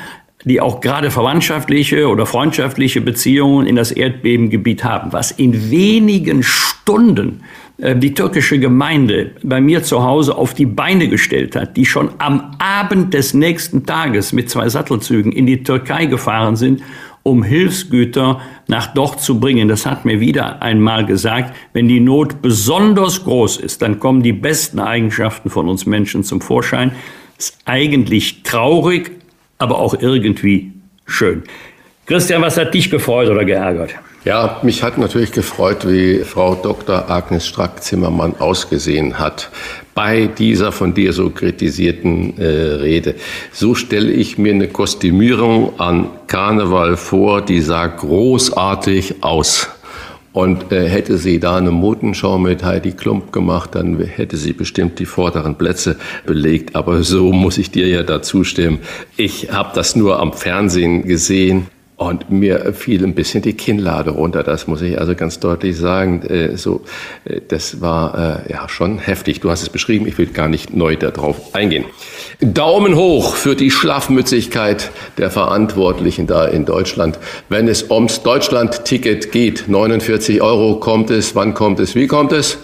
[0.46, 7.42] die auch gerade verwandtschaftliche oder freundschaftliche Beziehungen in das Erdbebengebiet haben, was in wenigen Stunden
[7.78, 12.12] äh, die türkische Gemeinde bei mir zu Hause auf die Beine gestellt hat, die schon
[12.20, 16.84] am Abend des nächsten Tages mit zwei Sattelzügen in die Türkei gefahren sind,
[17.24, 19.68] um Hilfsgüter nach dort zu bringen.
[19.68, 24.32] Das hat mir wieder einmal gesagt, wenn die Not besonders groß ist, dann kommen die
[24.32, 26.92] besten Eigenschaften von uns Menschen zum Vorschein.
[27.40, 29.12] Ist eigentlich traurig,
[29.57, 30.72] aber auch irgendwie
[31.06, 31.44] schön.
[32.06, 33.95] Christian, was hat dich gefreut oder geärgert?
[34.26, 37.10] Ja, mich hat natürlich gefreut, wie Frau Dr.
[37.11, 39.52] Agnes Strack-Zimmermann ausgesehen hat
[39.94, 43.15] bei dieser von dir so kritisierten äh, Rede.
[43.52, 49.69] So stelle ich mir eine Kostümierung an Karneval vor, die sah großartig aus.
[50.36, 54.99] Und äh, hätte sie da eine Modenschau mit Heidi Klump gemacht, dann hätte sie bestimmt
[54.99, 55.95] die vorderen Plätze
[56.26, 56.76] belegt.
[56.76, 58.80] Aber so muss ich dir ja dazu stimmen.
[59.16, 61.68] Ich habe das nur am Fernsehen gesehen.
[61.98, 66.24] Und mir fiel ein bisschen die Kinnlade runter, das muss ich also ganz deutlich sagen.
[66.24, 66.82] Äh, so,
[67.24, 69.40] äh, das war äh, ja schon heftig.
[69.40, 71.86] Du hast es beschrieben, ich will gar nicht neu darauf eingehen.
[72.42, 77.18] Daumen hoch für die Schlafmützigkeit der Verantwortlichen da in Deutschland.
[77.48, 82.58] Wenn es ums Deutschland-Ticket geht, 49 Euro kommt es, wann kommt es, wie kommt es?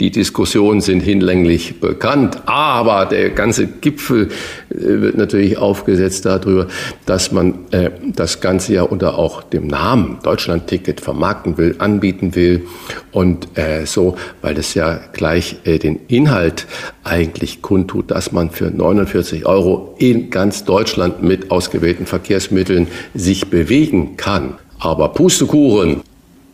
[0.00, 4.28] Die Diskussionen sind hinlänglich bekannt, aber der ganze Gipfel
[4.70, 6.68] äh, wird natürlich aufgesetzt darüber,
[7.04, 12.64] dass man äh, das Ganze ja unter auch dem Namen Deutschland-Ticket vermarkten will, anbieten will
[13.10, 16.68] und äh, so, weil es ja gleich äh, den Inhalt
[17.02, 24.16] eigentlich kundtut, dass man für 49 Euro in ganz Deutschland mit ausgewählten Verkehrsmitteln sich bewegen
[24.16, 24.58] kann.
[24.78, 26.02] Aber Pustekuchen,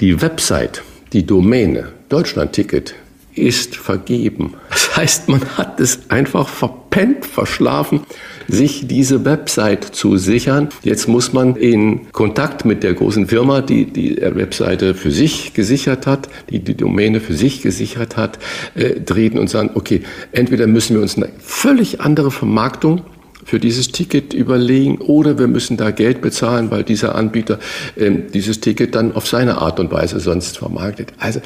[0.01, 2.95] die Website, die Domäne Deutschland-Ticket
[3.37, 4.55] ist vergeben.
[4.71, 8.01] Das heißt, man hat es einfach verpennt, verschlafen,
[8.49, 10.69] sich diese Website zu sichern.
[10.83, 16.07] Jetzt muss man in Kontakt mit der großen Firma, die die Webseite für sich gesichert
[16.07, 18.39] hat, die die Domäne für sich gesichert hat,
[18.75, 20.03] äh, treten und sagen, okay,
[20.33, 23.03] entweder müssen wir uns eine völlig andere Vermarktung
[23.45, 27.59] für dieses Ticket überlegen oder wir müssen da Geld bezahlen, weil dieser Anbieter
[27.97, 31.13] äh, dieses Ticket dann auf seine Art und Weise sonst vermarktet.
[31.19, 31.41] Also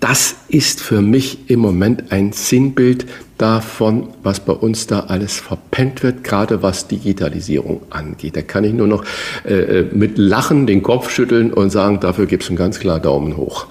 [0.00, 3.06] das ist für mich im Moment ein Sinnbild
[3.38, 8.36] davon, was bei uns da alles verpennt wird, gerade was Digitalisierung angeht.
[8.36, 9.04] Da kann ich nur noch
[9.44, 13.00] äh, äh mit Lachen den Kopf schütteln und sagen, dafür gibt es einen ganz klar
[13.00, 13.66] Daumen hoch.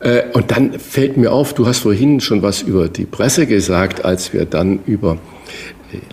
[0.00, 4.04] Äh, und dann fällt mir auf, du hast vorhin schon was über die Presse gesagt,
[4.04, 5.18] als wir dann über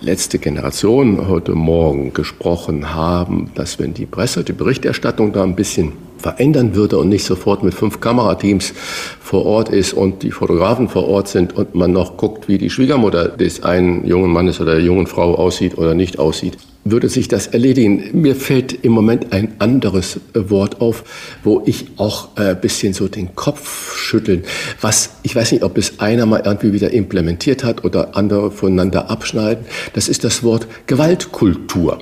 [0.00, 5.92] letzte Generation heute Morgen gesprochen haben, dass wenn die Presse, die Berichterstattung da ein bisschen
[6.18, 8.74] verändern würde und nicht sofort mit fünf Kamerateams
[9.20, 12.70] vor Ort ist und die Fotografen vor Ort sind und man noch guckt, wie die
[12.70, 17.28] Schwiegermutter des einen jungen Mannes oder der jungen Frau aussieht oder nicht aussieht, würde sich
[17.28, 18.10] das erledigen.
[18.12, 21.04] Mir fällt im Moment ein anderes Wort auf,
[21.44, 24.44] wo ich auch ein äh, bisschen so den Kopf schütteln,
[24.80, 29.10] was, ich weiß nicht, ob es einer mal irgendwie wieder implementiert hat oder andere voneinander
[29.10, 31.98] abschneiden, das ist das Wort Gewaltkultur.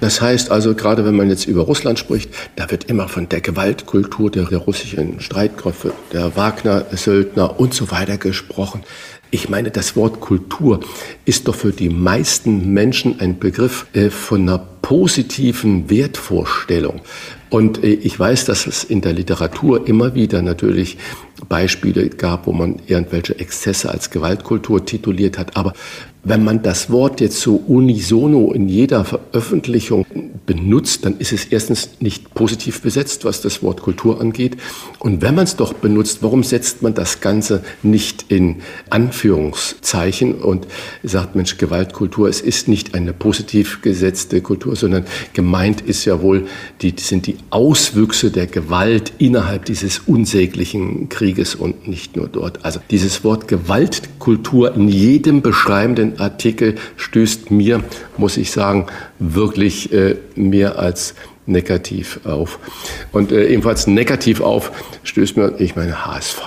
[0.00, 3.40] Das heißt also, gerade wenn man jetzt über Russland spricht, da wird immer von der
[3.40, 8.82] Gewaltkultur der russischen Streitkräfte, der Wagner-Söldner und so weiter gesprochen.
[9.32, 10.80] Ich meine, das Wort Kultur
[11.24, 17.00] ist doch für die meisten Menschen ein Begriff äh, von einer positiven Wertvorstellung.
[17.48, 20.98] Und äh, ich weiß, dass es in der Literatur immer wieder natürlich
[21.48, 25.56] Beispiele gab, wo man irgendwelche Exzesse als Gewaltkultur tituliert hat.
[25.56, 25.74] Aber
[26.22, 30.04] wenn man das Wort jetzt so unisono in jeder Veröffentlichung
[30.44, 34.56] benutzt, dann ist es erstens nicht positiv besetzt, was das Wort Kultur angeht.
[34.98, 38.56] Und wenn man es doch benutzt, warum setzt man das Ganze nicht in
[38.90, 40.66] Anführungszeichen und
[41.02, 46.46] sagt, Mensch, Gewaltkultur, es ist nicht eine positiv gesetzte Kultur, sondern gemeint ist ja wohl,
[46.82, 52.64] die, sind die Auswüchse der Gewalt innerhalb dieses unsäglichen Krieges und nicht nur dort.
[52.64, 57.84] Also dieses Wort Gewaltkultur in jedem beschreibenden Artikel stößt mir,
[58.16, 58.86] muss ich sagen,
[59.18, 61.14] wirklich äh, mehr als
[61.50, 62.58] negativ auf.
[63.12, 64.72] Und äh, ebenfalls negativ auf
[65.02, 66.40] stößt mir, ich meine, HSV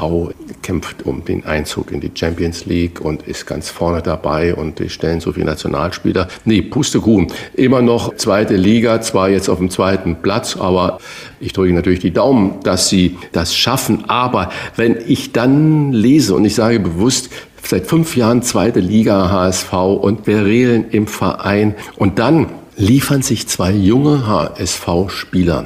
[0.61, 4.89] kämpft um den Einzug in die Champions League und ist ganz vorne dabei und die
[4.89, 6.27] stellen so viele Nationalspieler.
[6.45, 7.27] Nee, Pustekuchen.
[7.53, 10.99] Immer noch zweite Liga, zwar jetzt auf dem zweiten Platz, aber
[11.39, 14.05] ich drücke natürlich die Daumen, dass sie das schaffen.
[14.07, 17.29] Aber wenn ich dann lese und ich sage bewusst,
[17.67, 21.75] seit fünf Jahren zweite Liga HSV und Berelen im Verein.
[21.97, 25.65] Und dann liefern sich zwei junge HSV-Spieler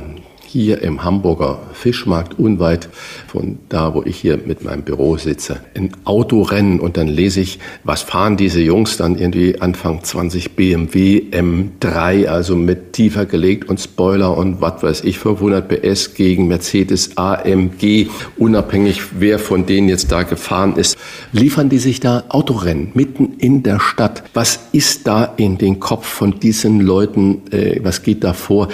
[0.61, 2.89] hier im Hamburger Fischmarkt unweit
[3.27, 7.59] von da, wo ich hier mit meinem Büro sitze, ein Autorennen und dann lese ich,
[7.83, 13.79] was fahren diese Jungs dann irgendwie Anfang 20 BMW M3, also mit tiefer gelegt und
[13.79, 18.07] Spoiler und was weiß ich, 500 PS gegen Mercedes AMG,
[18.37, 20.97] unabhängig wer von denen jetzt da gefahren ist,
[21.33, 24.23] liefern die sich da Autorennen mitten in der Stadt.
[24.33, 28.69] Was ist da in den Kopf von diesen Leuten, äh, was geht da vor?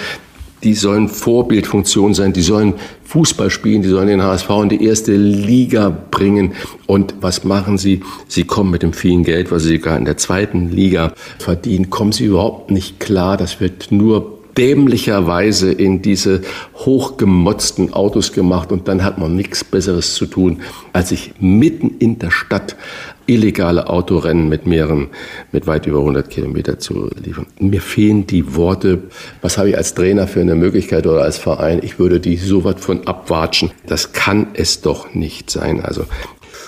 [0.64, 2.74] Die sollen Vorbildfunktion sein, die sollen
[3.04, 6.54] Fußball spielen, die sollen den HSV in die erste Liga bringen.
[6.86, 8.00] Und was machen sie?
[8.26, 12.12] Sie kommen mit dem vielen Geld, was sie sogar in der zweiten Liga verdienen, kommen
[12.12, 13.36] sie überhaupt nicht klar.
[13.36, 16.42] Das wird nur dämlicherweise in diese
[16.76, 20.62] hochgemotzten Autos gemacht und dann hat man nichts Besseres zu tun,
[20.92, 22.76] als sich mitten in der Stadt
[23.26, 25.08] illegale Autorennen mit mehreren,
[25.52, 27.46] mit weit über 100 Kilometer zu liefern.
[27.58, 28.98] Mir fehlen die Worte,
[29.42, 31.80] was habe ich als Trainer für eine Möglichkeit oder als Verein?
[31.82, 33.70] Ich würde die so was von abwatschen.
[33.86, 35.80] Das kann es doch nicht sein.
[35.80, 36.04] Also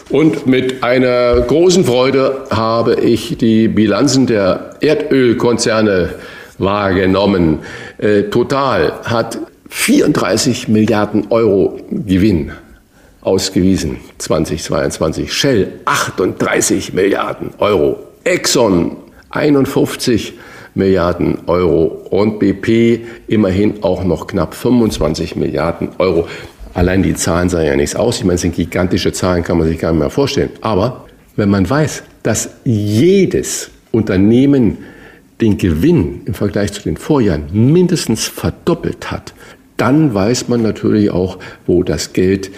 [0.09, 6.15] und mit einer großen Freude habe ich die Bilanzen der Erdölkonzerne
[6.59, 7.59] wahrgenommen.
[7.99, 9.39] Äh, Total hat
[9.69, 12.53] 34 Milliarden Euro Gewinn
[13.27, 15.32] ausgewiesen 2022.
[15.32, 17.98] Shell 38 Milliarden Euro.
[18.24, 18.97] Exxon
[19.31, 20.35] 51
[20.74, 26.28] Milliarden Euro und BP immerhin auch noch knapp 25 Milliarden Euro.
[26.74, 28.19] Allein die Zahlen sahen ja nichts aus.
[28.19, 30.51] Ich meine, es sind gigantische Zahlen, kann man sich gar nicht mehr vorstellen.
[30.61, 34.78] Aber wenn man weiß, dass jedes Unternehmen
[35.40, 39.35] den Gewinn im Vergleich zu den Vorjahren mindestens verdoppelt hat,
[39.77, 42.51] dann weiß man natürlich auch, wo das Geld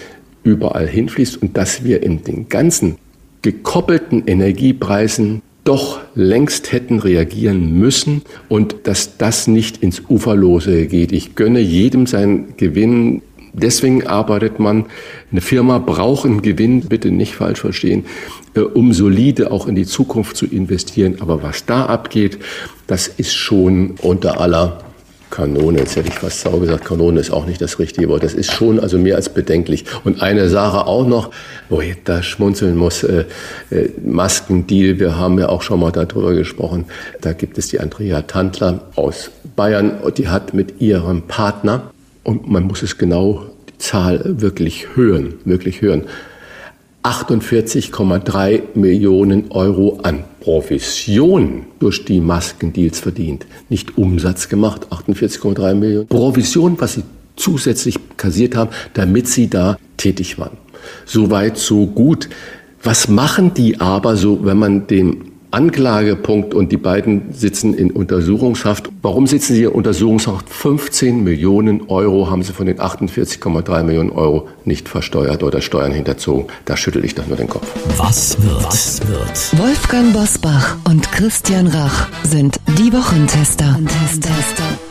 [0.49, 2.97] überall hinfließt und dass wir in den ganzen
[3.43, 11.12] gekoppelten Energiepreisen doch längst hätten reagieren müssen und dass das nicht ins Uferlose geht.
[11.12, 13.20] Ich gönne jedem seinen Gewinn.
[13.53, 14.87] Deswegen arbeitet man.
[15.31, 18.07] Eine Firma braucht einen Gewinn, bitte nicht falsch verstehen,
[18.55, 21.16] äh, um solide auch in die Zukunft zu investieren.
[21.20, 22.39] Aber was da abgeht,
[22.87, 24.88] das ist schon unter aller
[25.31, 28.23] Kanone, jetzt hätte ich fast sauer gesagt, Kanone ist auch nicht das richtige Wort.
[28.23, 29.85] Das ist schon also mehr als bedenklich.
[30.05, 31.31] Und eine Sache auch noch,
[31.69, 33.25] wo ich da schmunzeln muss, äh,
[33.71, 36.87] äh, Maskendeal, wir haben ja auch schon mal darüber gesprochen.
[37.21, 41.91] Da gibt es die Andrea Tandler aus Bayern und die hat mit ihrem Partner,
[42.25, 46.05] und man muss es genau, die Zahl wirklich hören, wirklich hören,
[47.03, 53.47] 48,3 Millionen Euro an Provision durch die Maskendeals verdient.
[53.69, 56.09] Nicht Umsatz gemacht, 48,3 Millionen.
[56.09, 57.02] Provision, was sie
[57.36, 60.56] zusätzlich kassiert haben, damit sie da tätig waren.
[61.05, 62.28] Soweit, so gut.
[62.82, 68.91] Was machen die aber so, wenn man dem Anklagepunkt und die beiden sitzen in Untersuchungshaft.
[69.03, 70.49] Warum sitzen sie in Untersuchungshaft?
[70.49, 76.47] 15 Millionen Euro haben sie von den 48,3 Millionen Euro nicht versteuert oder Steuern hinterzogen.
[76.65, 77.66] Da schüttel ich doch nur den Kopf.
[77.97, 78.65] Was wird?
[78.65, 79.59] Was wird?
[79.59, 83.79] Wolfgang Bosbach und Christian Rach sind die Wochentester.
[84.20, 84.88] Tester.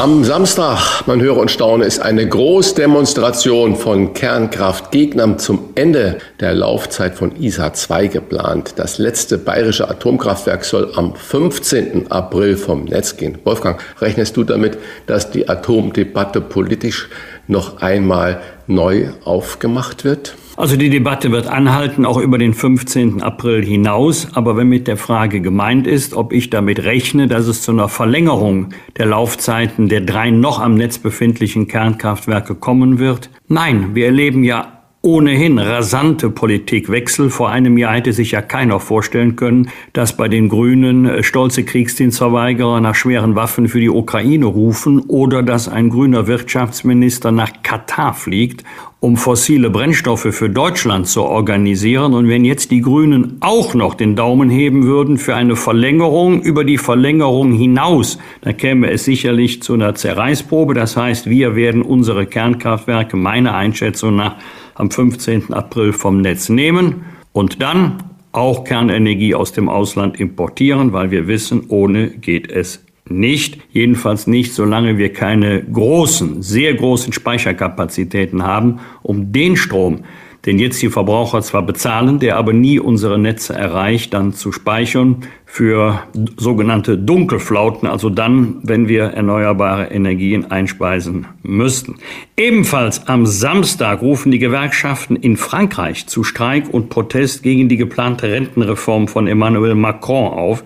[0.00, 7.14] Am Samstag, man höre und staune, ist eine Großdemonstration von Kernkraftgegnern zum Ende der Laufzeit
[7.16, 8.72] von ISA 2 geplant.
[8.76, 12.10] Das letzte bayerische Atomkraftwerk soll am 15.
[12.10, 13.36] April vom Netz gehen.
[13.44, 17.10] Wolfgang, rechnest du damit, dass die Atomdebatte politisch
[17.46, 20.32] noch einmal neu aufgemacht wird?
[20.60, 23.22] Also die Debatte wird anhalten, auch über den 15.
[23.22, 24.28] April hinaus.
[24.34, 27.88] Aber wenn mit der Frage gemeint ist, ob ich damit rechne, dass es zu einer
[27.88, 34.44] Verlängerung der Laufzeiten der drei noch am Netz befindlichen Kernkraftwerke kommen wird, nein, wir erleben
[34.44, 37.30] ja ohnehin rasante Politikwechsel.
[37.30, 42.80] Vor einem Jahr hätte sich ja keiner vorstellen können, dass bei den Grünen stolze Kriegsdienstverweigerer
[42.82, 48.62] nach schweren Waffen für die Ukraine rufen oder dass ein grüner Wirtschaftsminister nach Katar fliegt,
[49.00, 52.12] um fossile Brennstoffe für Deutschland zu organisieren.
[52.12, 56.64] Und wenn jetzt die Grünen auch noch den Daumen heben würden für eine Verlängerung über
[56.64, 60.74] die Verlängerung hinaus, dann käme es sicherlich zu einer Zerreißprobe.
[60.74, 64.36] Das heißt, wir werden unsere Kernkraftwerke meiner Einschätzung nach
[64.80, 65.52] am 15.
[65.52, 68.02] April vom Netz nehmen und dann
[68.32, 73.60] auch Kernenergie aus dem Ausland importieren, weil wir wissen, ohne geht es nicht.
[73.72, 80.04] Jedenfalls nicht, solange wir keine großen, sehr großen Speicherkapazitäten haben, um den Strom,
[80.46, 85.16] den jetzt die Verbraucher zwar bezahlen, der aber nie unsere Netze erreicht, dann zu speichern
[85.44, 86.02] für
[86.36, 91.96] sogenannte Dunkelflauten, also dann, wenn wir erneuerbare Energien einspeisen müssten.
[92.36, 98.30] Ebenfalls am Samstag rufen die Gewerkschaften in Frankreich zu Streik und Protest gegen die geplante
[98.30, 100.64] Rentenreform von Emmanuel Macron auf.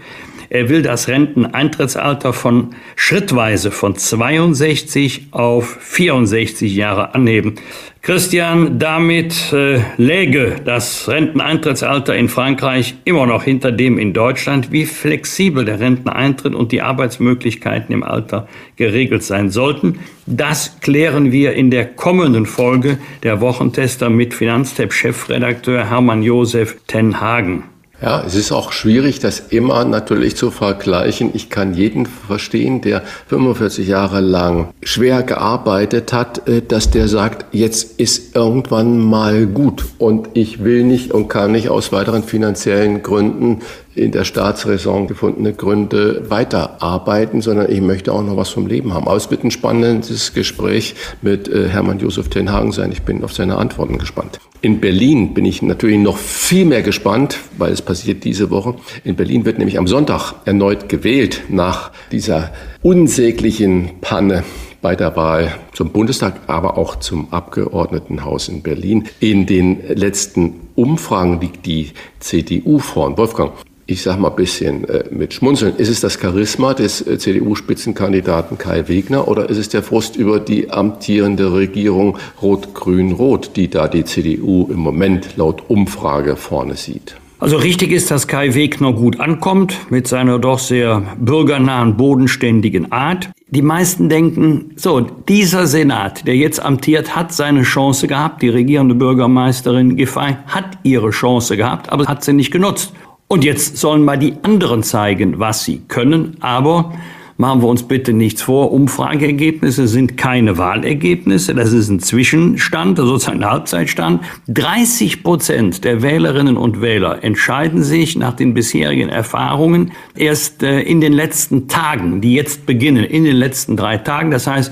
[0.55, 7.56] Er will das Renteneintrittsalter von schrittweise von 62 auf 64 Jahre anheben.
[8.02, 14.70] Christian, damit äh, läge das Renteneintrittsalter in Frankreich immer noch hinter dem in Deutschland.
[14.70, 21.55] Wie flexibel der Renteneintritt und die Arbeitsmöglichkeiten im Alter geregelt sein sollten, das klären wir
[21.55, 27.73] in der kommenden Folge der Wochentester mit Finanztep-Chefredakteur Hermann Josef Tenhagen.
[28.05, 31.31] Ja, es ist auch schwierig, das immer natürlich zu vergleichen.
[31.32, 37.47] Ich kann jeden verstehen, der 45 Jahre lang schwer gearbeitet hat, äh, dass der sagt,
[37.52, 43.02] jetzt ist irgendwann mal gut und ich will nicht und kann nicht aus weiteren finanziellen
[43.02, 43.60] Gründen
[43.95, 49.07] in der Staatsräson gefundene Gründe weiterarbeiten, sondern ich möchte auch noch was vom Leben haben.
[49.07, 52.93] Aber es wird ein spannendes Gespräch mit äh, Hermann Josef Tenhagen sein.
[52.93, 54.41] Ich bin auf seine Antworten gespannt.
[54.61, 58.75] In Berlin bin ich natürlich noch viel mehr gespannt, weil es passiert diese Woche.
[59.05, 62.51] In Berlin wird nämlich am Sonntag erneut gewählt nach dieser
[62.83, 64.43] unsäglichen Panne
[64.81, 69.05] bei der Wahl zum Bundestag, aber auch zum Abgeordnetenhaus in Berlin.
[69.21, 73.16] In den letzten Umfragen liegt die CDU vorn.
[73.16, 73.53] Wolfgang,
[73.86, 78.56] ich sage mal ein bisschen äh, mit Schmunzeln, ist es das Charisma des äh, CDU-Spitzenkandidaten
[78.56, 84.05] Kai Wegner oder ist es der Frust über die amtierende Regierung Rot-Grün-Rot, die da die
[84.05, 87.16] CDU im Moment laut Umfrage vorne sieht?
[87.40, 93.28] Also richtig ist, dass Kai Wegner gut ankommt mit seiner doch sehr bürgernahen, bodenständigen Art.
[93.51, 98.40] Die meisten denken, so, dieser Senat, der jetzt amtiert, hat seine Chance gehabt.
[98.40, 102.94] Die regierende Bürgermeisterin Giffey hat ihre Chance gehabt, aber hat sie nicht genutzt.
[103.35, 106.36] Und jetzt sollen mal die anderen zeigen, was sie können.
[106.39, 106.93] Aber
[107.36, 111.52] machen wir uns bitte nichts vor, Umfrageergebnisse sind keine Wahlergebnisse.
[111.52, 114.23] Das ist ein Zwischenstand, sozusagen ein Halbzeitstand.
[114.47, 121.01] 30 Prozent der Wählerinnen und Wähler entscheiden sich nach den bisherigen Erfahrungen erst äh, in
[121.01, 124.31] den letzten Tagen, die jetzt beginnen, in den letzten drei Tagen.
[124.31, 124.70] Das heißt,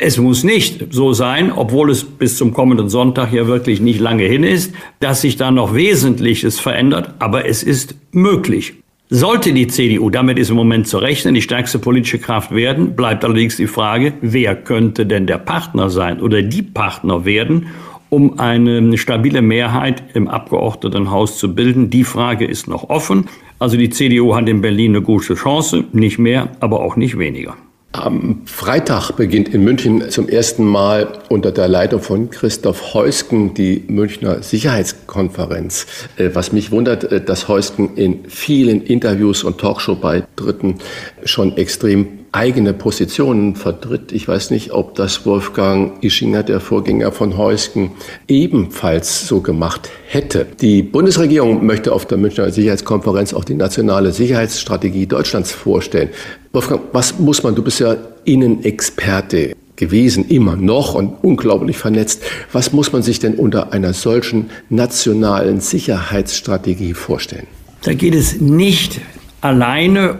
[0.00, 4.24] es muss nicht so sein, obwohl es bis zum kommenden Sonntag ja wirklich nicht lange
[4.24, 8.74] hin ist, dass sich da noch Wesentliches verändert, aber es ist möglich.
[9.10, 13.24] Sollte die CDU, damit ist im Moment zu rechnen, die stärkste politische Kraft werden, bleibt
[13.24, 17.66] allerdings die Frage, wer könnte denn der Partner sein oder die Partner werden,
[18.08, 21.90] um eine stabile Mehrheit im Abgeordnetenhaus zu bilden.
[21.90, 23.26] Die Frage ist noch offen.
[23.58, 27.56] Also die CDU hat in Berlin eine gute Chance, nicht mehr, aber auch nicht weniger.
[27.92, 33.82] Am Freitag beginnt in München zum ersten Mal unter der Leitung von Christoph Heusken die
[33.88, 35.86] Münchner Sicherheitskonferenz.
[36.16, 40.76] Äh, was mich wundert, äh, dass Heusken in vielen Interviews und Talkshow-Beitritten
[41.24, 44.12] schon extrem eigene Positionen vertritt.
[44.12, 47.92] Ich weiß nicht, ob das Wolfgang Ischinger, der Vorgänger von Heusken,
[48.28, 50.46] ebenfalls so gemacht hätte.
[50.60, 56.10] Die Bundesregierung möchte auf der Münchner Sicherheitskonferenz auch die nationale Sicherheitsstrategie Deutschlands vorstellen.
[56.52, 62.22] Wolfgang, was muss man, du bist ja Innenexperte gewesen, immer noch und unglaublich vernetzt.
[62.52, 67.46] Was muss man sich denn unter einer solchen nationalen Sicherheitsstrategie vorstellen?
[67.82, 69.00] Da geht es nicht
[69.40, 70.18] alleine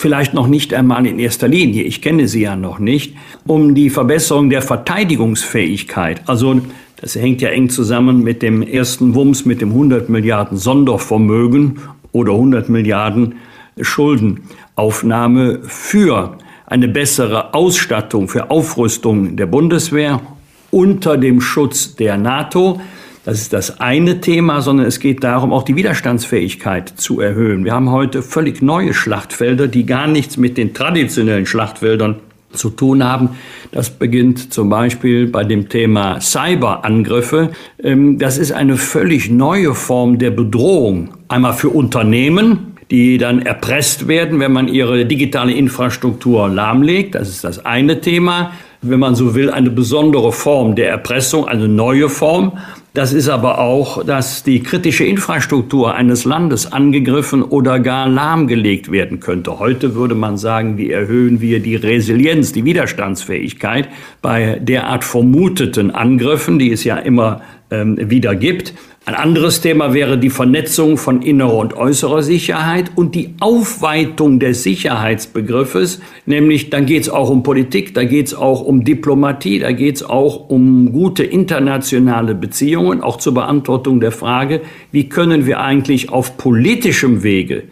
[0.00, 3.16] vielleicht noch nicht einmal in erster Linie, ich kenne sie ja noch nicht,
[3.46, 6.22] um die Verbesserung der Verteidigungsfähigkeit.
[6.24, 6.62] Also
[6.96, 11.80] das hängt ja eng zusammen mit dem ersten Wumms, mit dem 100 Milliarden Sondervermögen
[12.12, 13.34] oder 100 Milliarden
[13.78, 20.22] Schuldenaufnahme für eine bessere Ausstattung, für Aufrüstung der Bundeswehr
[20.70, 22.80] unter dem Schutz der NATO.
[23.30, 27.64] Das ist das eine Thema, sondern es geht darum, auch die Widerstandsfähigkeit zu erhöhen.
[27.64, 32.16] Wir haben heute völlig neue Schlachtfelder, die gar nichts mit den traditionellen Schlachtfeldern
[32.50, 33.28] zu tun haben.
[33.70, 37.50] Das beginnt zum Beispiel bei dem Thema Cyberangriffe.
[37.80, 41.10] Ähm, das ist eine völlig neue Form der Bedrohung.
[41.28, 47.14] Einmal für Unternehmen, die dann erpresst werden, wenn man ihre digitale Infrastruktur lahmlegt.
[47.14, 48.50] Das ist das eine Thema.
[48.82, 52.58] Wenn man so will, eine besondere Form der Erpressung, eine neue Form.
[52.92, 59.20] Das ist aber auch, dass die kritische Infrastruktur eines Landes angegriffen oder gar lahmgelegt werden
[59.20, 59.60] könnte.
[59.60, 63.88] Heute würde man sagen, wie erhöhen wir die Resilienz, die Widerstandsfähigkeit
[64.22, 68.74] bei derart vermuteten Angriffen, die es ja immer ähm, wieder gibt.
[69.06, 74.62] Ein anderes Thema wäre die Vernetzung von innerer und äußerer Sicherheit und die Aufweitung des
[74.62, 79.72] Sicherheitsbegriffes, nämlich dann geht es auch um Politik, da geht es auch um Diplomatie, da
[79.72, 84.60] geht es auch um gute internationale Beziehungen, auch zur Beantwortung der Frage,
[84.92, 87.64] wie können wir eigentlich auf politischem Wege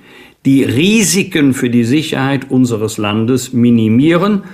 [0.46, 4.44] die Risiken für die Sicherheit unseres Landes minimieren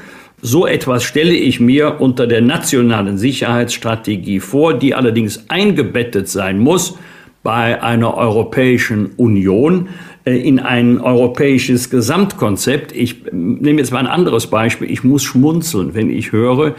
[0.46, 6.98] so etwas stelle ich mir unter der nationalen Sicherheitsstrategie vor, die allerdings eingebettet sein muss
[7.42, 9.88] bei einer Europäischen Union
[10.26, 12.92] äh, in ein europäisches Gesamtkonzept.
[12.92, 14.90] Ich nehme jetzt mal ein anderes Beispiel.
[14.90, 16.74] Ich muss schmunzeln, wenn ich höre,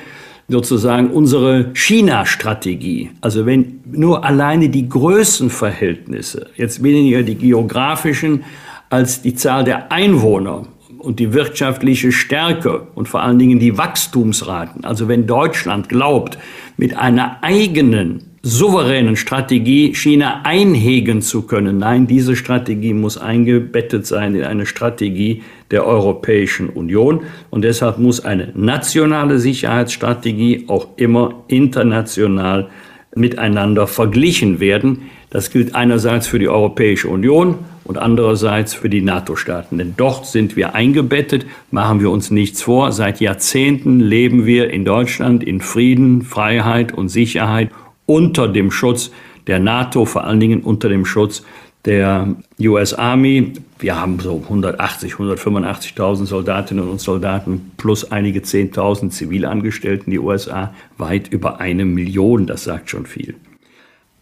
[0.48, 3.10] sozusagen unsere China-Strategie.
[3.22, 8.44] Also wenn nur alleine die Größenverhältnisse, jetzt weniger die geografischen,
[8.92, 10.68] als die Zahl der Einwohner
[11.06, 14.84] und die wirtschaftliche Stärke und vor allen Dingen die Wachstumsraten.
[14.84, 16.38] Also wenn Deutschland glaubt,
[16.78, 21.80] mit einer eigenen souveränen Strategie China einhegen zu können.
[21.80, 25.42] Nein, diese Strategie muss eingebettet sein in eine Strategie
[25.72, 27.22] der Europäischen Union.
[27.50, 32.70] Und deshalb muss eine nationale Sicherheitsstrategie auch immer international
[33.16, 35.10] miteinander verglichen werden.
[35.30, 39.78] Das gilt einerseits für die Europäische Union und andererseits für die NATO-Staaten.
[39.78, 42.92] Denn dort sind wir eingebettet, machen wir uns nichts vor.
[42.92, 47.70] Seit Jahrzehnten leben wir in Deutschland in Frieden, Freiheit und Sicherheit
[48.06, 49.12] unter dem Schutz
[49.48, 51.44] der NATO, vor allen Dingen unter dem Schutz
[51.86, 53.54] der US Army.
[53.80, 60.12] Wir haben so 180, 185.000 Soldatinnen und Soldaten plus einige 10.000 Zivilangestellten.
[60.12, 63.36] Die USA weit über eine Million, das sagt schon viel.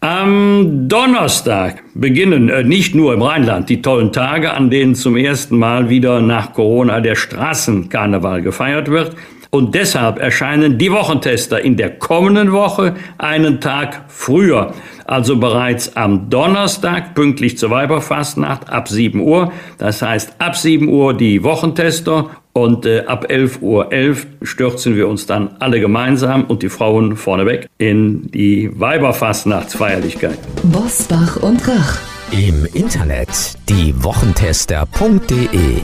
[0.03, 5.57] Am Donnerstag beginnen äh, nicht nur im Rheinland die tollen Tage, an denen zum ersten
[5.57, 9.15] Mal wieder nach Corona der Straßenkarneval gefeiert wird.
[9.53, 14.73] Und deshalb erscheinen die Wochentester in der kommenden Woche einen Tag früher.
[15.05, 19.51] Also bereits am Donnerstag, pünktlich zur Weiberfastnacht, ab 7 Uhr.
[19.77, 25.07] Das heißt, ab 7 Uhr die Wochentester und äh, ab 11.11 Uhr 11 stürzen wir
[25.07, 30.39] uns dann alle gemeinsam und die Frauen vorneweg in die Weiberfastnachtsfeierlichkeit.
[30.63, 31.99] Bosbach und Rach.
[32.31, 33.29] Im Internet
[33.69, 35.83] diewochentester.de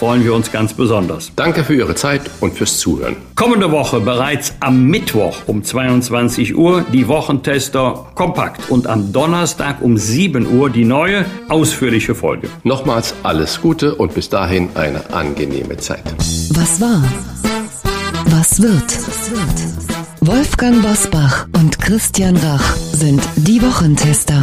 [0.00, 1.30] freuen wir uns ganz besonders.
[1.36, 3.16] Danke für Ihre Zeit und fürs Zuhören.
[3.34, 9.98] Kommende Woche bereits am Mittwoch um 22 Uhr die Wochentester kompakt und am Donnerstag um
[9.98, 12.48] 7 Uhr die neue ausführliche Folge.
[12.64, 16.04] Nochmals alles Gute und bis dahin eine angenehme Zeit.
[16.54, 17.04] Was war?
[18.30, 18.98] Was wird?
[20.22, 24.42] Wolfgang Bosbach und Christian Rach sind die Wochentester.